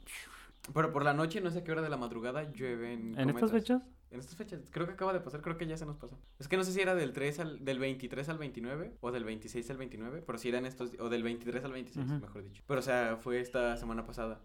Pero 0.73 0.91
por 0.91 1.03
la 1.03 1.13
noche, 1.13 1.41
no 1.41 1.51
sé 1.51 1.59
a 1.59 1.63
qué 1.63 1.71
hora 1.71 1.81
de 1.81 1.89
la 1.89 1.97
madrugada, 1.97 2.51
llueven 2.51 3.13
¿En 3.17 3.29
estas 3.29 3.49
cometas. 3.49 3.51
fechas? 3.51 3.81
En 4.11 4.19
estas 4.19 4.35
fechas, 4.35 4.61
creo 4.71 4.87
que 4.87 4.93
acaba 4.93 5.13
de 5.13 5.19
pasar, 5.19 5.41
creo 5.41 5.57
que 5.57 5.67
ya 5.67 5.77
se 5.77 5.85
nos 5.85 5.97
pasó. 5.97 6.17
Es 6.39 6.47
que 6.47 6.57
no 6.57 6.63
sé 6.63 6.71
si 6.71 6.79
era 6.79 6.95
del 6.95 7.11
3 7.11 7.39
al, 7.39 7.65
del 7.65 7.79
23 7.79 8.29
al 8.29 8.37
29 8.37 8.93
o 9.01 9.11
del 9.11 9.23
26 9.25 9.69
al 9.71 9.77
29, 9.77 10.23
pero 10.25 10.37
si 10.37 10.49
eran 10.49 10.65
estos, 10.65 10.91
o 10.99 11.09
del 11.09 11.23
23 11.23 11.63
al 11.65 11.71
26, 11.73 12.05
Ujú. 12.05 12.19
mejor 12.21 12.43
dicho. 12.43 12.63
Pero 12.67 12.79
o 12.79 12.83
sea, 12.83 13.17
fue 13.17 13.39
esta 13.41 13.75
semana 13.77 14.05
pasada. 14.05 14.39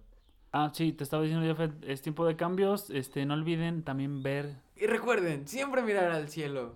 Ah, 0.53 0.73
sí, 0.75 0.93
te 0.93 1.05
estaba 1.05 1.23
diciendo, 1.23 1.47
Jafet, 1.47 1.85
es 1.85 2.03
tiempo 2.03 2.27
de 2.27 2.35
cambios. 2.37 2.91
Este, 2.91 3.25
no 3.25 3.35
olviden 3.35 3.85
también 3.85 4.23
ver 4.23 4.57
Y 4.77 4.87
recuerden, 4.87 5.47
siempre 5.47 5.83
mirar 5.83 6.11
al 6.11 6.29
cielo. 6.29 6.75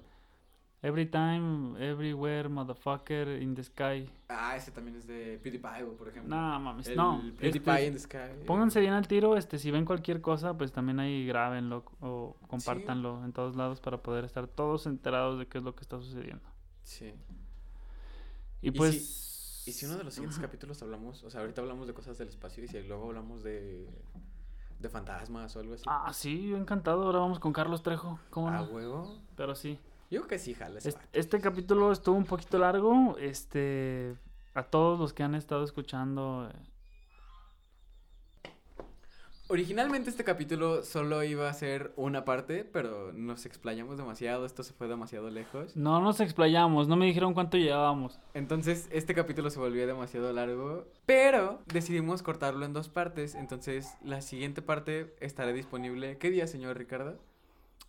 Every 0.85 1.07
Time, 1.07 1.83
Everywhere, 1.83 2.47
Motherfucker, 2.51 3.41
In 3.41 3.55
the 3.55 3.65
Sky. 3.65 4.07
Ah, 4.29 4.55
ese 4.55 4.71
también 4.71 4.99
es 4.99 5.07
de 5.07 5.39
PewDiePie, 5.43 5.87
por 5.97 6.09
ejemplo. 6.09 6.37
No, 6.37 6.61
mames, 6.61 6.89
El 6.89 6.97
no. 6.97 7.23
PewDiePie 7.39 7.73
este, 7.73 7.87
in 7.87 7.93
the 7.95 7.99
Sky. 8.01 8.45
Pónganse 8.47 8.81
bien 8.81 8.93
al 8.93 9.09
tiro, 9.09 9.39
este, 9.39 9.59
si 9.59 9.71
ven 9.71 9.87
cualquier 9.87 10.21
cosa, 10.21 10.59
pues 10.59 10.73
también 10.73 11.01
ahí 11.01 11.27
grábenlo 11.27 11.85
o 12.01 12.37
compártanlo 12.49 13.25
en 13.25 13.33
todos 13.33 13.57
lados 13.57 13.81
para 13.81 13.97
poder 14.03 14.27
estar 14.27 14.47
todos 14.47 14.87
enterados 14.87 15.39
de 15.39 15.47
qué 15.47 15.57
es 15.57 15.65
lo 15.65 15.75
que 15.75 15.81
está 15.81 15.99
sucediendo. 15.99 16.45
Sí. 16.83 17.15
Y 18.61 18.69
Y 18.69 18.71
pues... 18.73 19.65
Y 19.67 19.73
si 19.73 19.87
uno 19.87 19.97
de 19.97 20.05
los 20.05 20.13
siguientes 20.13 20.39
capítulos 20.39 20.83
hablamos, 20.83 21.25
o 21.25 21.31
sea, 21.31 21.41
ahorita 21.41 21.63
hablamos 21.63 21.87
de 21.87 21.95
cosas 21.95 22.19
del 22.19 22.29
espacio 22.29 22.63
y 22.63 22.69
si 22.69 22.83
luego 22.83 23.07
hablamos 23.07 23.43
de, 23.43 23.89
de 24.79 24.89
fantasmas 24.91 25.57
o 25.57 25.61
algo 25.61 25.73
así. 25.73 25.85
Ah, 25.87 26.13
sí, 26.13 26.49
yo 26.49 26.59
encantado. 26.59 27.05
Ahora 27.05 27.21
vamos 27.21 27.39
con 27.39 27.55
Carlos 27.55 27.83
Trejo. 27.83 28.21
¿Cómo 28.29 28.49
¿A 28.49 28.59
no? 28.59 28.65
huevo? 28.65 29.17
Pero 29.35 29.55
sí. 29.55 29.79
Yo 30.11 30.27
que 30.27 30.39
sí, 30.39 30.55
jala 30.55 30.79
Este, 30.79 31.01
este 31.13 31.41
capítulo 31.41 31.93
estuvo 31.93 32.17
un 32.17 32.25
poquito 32.27 32.59
largo. 32.59 33.17
Este... 33.19 34.17
A 34.55 34.63
todos 34.63 35.01
los 35.01 35.13
que 35.13 35.23
han 35.25 35.35
estado 35.35 35.65
escuchando... 35.65 36.49
eh, 36.49 36.75
Originalmente 39.49 40.09
este 40.09 40.25
capítulo 40.25 40.83
solo 40.83 41.23
iba 41.23 41.51
a 41.51 41.53
ser 41.53 41.93
una 41.97 42.25
parte, 42.25 42.65
pero 42.65 43.13
nos 43.13 43.45
explayamos 43.45 43.99
demasiado, 43.99 44.47
esto 44.47 44.63
se 44.63 44.73
fue 44.73 44.89
demasiado 44.89 45.29
lejos. 45.29 45.77
No 45.77 46.01
nos 46.01 46.21
explayamos, 46.21 46.89
no 46.89 46.97
me 46.97 47.05
dijeron 47.05 47.35
cuánto 47.35 47.59
llevábamos. 47.59 48.19
Entonces 48.33 48.89
este 48.91 49.15
capítulo 49.15 49.51
se 49.51 49.59
volvió 49.59 49.87
demasiado 49.87 50.33
largo, 50.33 50.87
pero 51.05 51.61
decidimos 51.67 52.23
cortarlo 52.23 52.65
en 52.65 52.73
dos 52.73 52.89
partes, 52.89 53.35
entonces 53.35 53.95
la 54.03 54.23
siguiente 54.23 54.63
parte 54.63 55.15
estará 55.21 55.53
disponible. 55.53 56.17
¿Qué 56.17 56.31
día, 56.31 56.47
señor 56.47 56.79
Ricardo? 56.79 57.19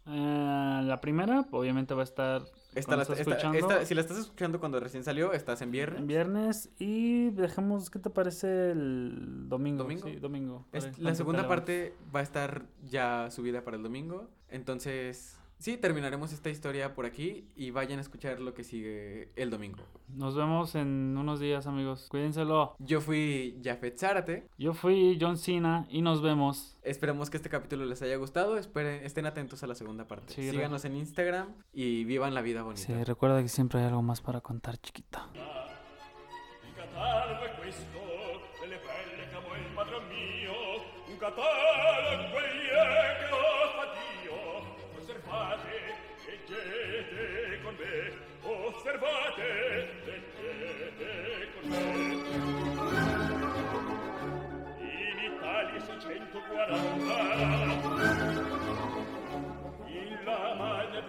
Eh, 0.08 0.82
la 0.84 1.02
primera, 1.02 1.46
obviamente, 1.52 1.94
va 1.94 2.02
a 2.02 2.04
estar. 2.04 2.44
Esta 2.76 2.96
la- 2.96 3.02
estás 3.04 3.20
esta- 3.20 3.32
escuchando, 3.32 3.58
esta- 3.58 3.86
si 3.86 3.96
la 3.96 4.02
estás 4.02 4.18
escuchando 4.18 4.60
cuando 4.60 4.80
recién 4.80 5.04
salió, 5.04 5.32
estás 5.34 5.62
en 5.62 5.72
viernes. 5.72 6.00
en 6.02 6.08
viernes. 6.08 6.70
Y 6.78 7.30
dejemos, 7.32 7.90
¿qué 7.90 8.00
te 8.00 8.10
parece 8.10 8.72
el 8.72 9.48
domingo? 9.50 9.84
¿Domingo? 9.84 10.08
Sí, 10.08 10.16
domingo. 10.18 10.66
Es- 10.74 11.00
la 11.00 11.16
segunda 11.16 11.48
parte 11.48 11.96
va 12.14 12.20
a 12.20 12.24
estar 12.24 12.66
ya 12.84 13.32
subida 13.32 13.64
para 13.64 13.78
el 13.78 13.84
domingo. 13.84 14.28
Entonces, 14.50 15.40
sí, 15.58 15.78
terminaremos 15.78 16.34
esta 16.34 16.50
historia 16.50 16.94
por 16.94 17.06
aquí 17.06 17.48
y 17.56 17.72
vayan 17.72 18.00
a 18.00 18.02
escuchar 18.02 18.40
lo 18.40 18.54
que 18.54 18.64
sigue 18.64 19.30
el 19.36 19.50
domingo. 19.50 19.84
Nos 20.08 20.36
vemos 20.36 20.76
en 20.76 21.16
unos 21.18 21.40
días, 21.40 21.68
amigos. 21.68 22.08
Cuídenselo. 22.10 22.76
Yo 22.80 23.02
fui 23.02 23.60
Jafet 23.64 23.98
Zárate. 23.98 24.48
Yo 24.58 24.74
fui 24.74 25.18
John 25.20 25.38
Cena 25.38 25.88
y 25.90 26.02
nos 26.02 26.22
vemos. 26.22 26.78
Esperamos 26.84 27.30
que 27.30 27.38
este 27.38 27.50
capítulo 27.50 27.86
les 27.86 28.02
haya 28.02 28.16
gustado. 28.18 28.58
Esperen, 28.58 29.04
estén 29.04 29.26
atentos 29.26 29.64
a 29.64 29.68
la 29.68 29.76
segunda 29.76 30.08
parte. 30.08 30.34
Sí, 30.34 30.50
Síganos 30.50 30.86
en 30.86 30.96
Instagram 30.96 31.48
y 31.74 32.04
vivan 32.06 32.34
la 32.34 32.42
vida 32.42 32.64
bonita. 32.64 32.86
Sí, 32.86 33.04
recuerda 33.04 33.42
que 33.42 33.50
siempre 33.50 33.80
hay 33.80 33.88
algo 33.88 34.02
más 34.02 34.22
para 34.22 34.42
contar, 34.42 34.78
chiquita. 34.78 35.30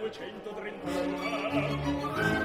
duecentotrentuna 0.07 2.26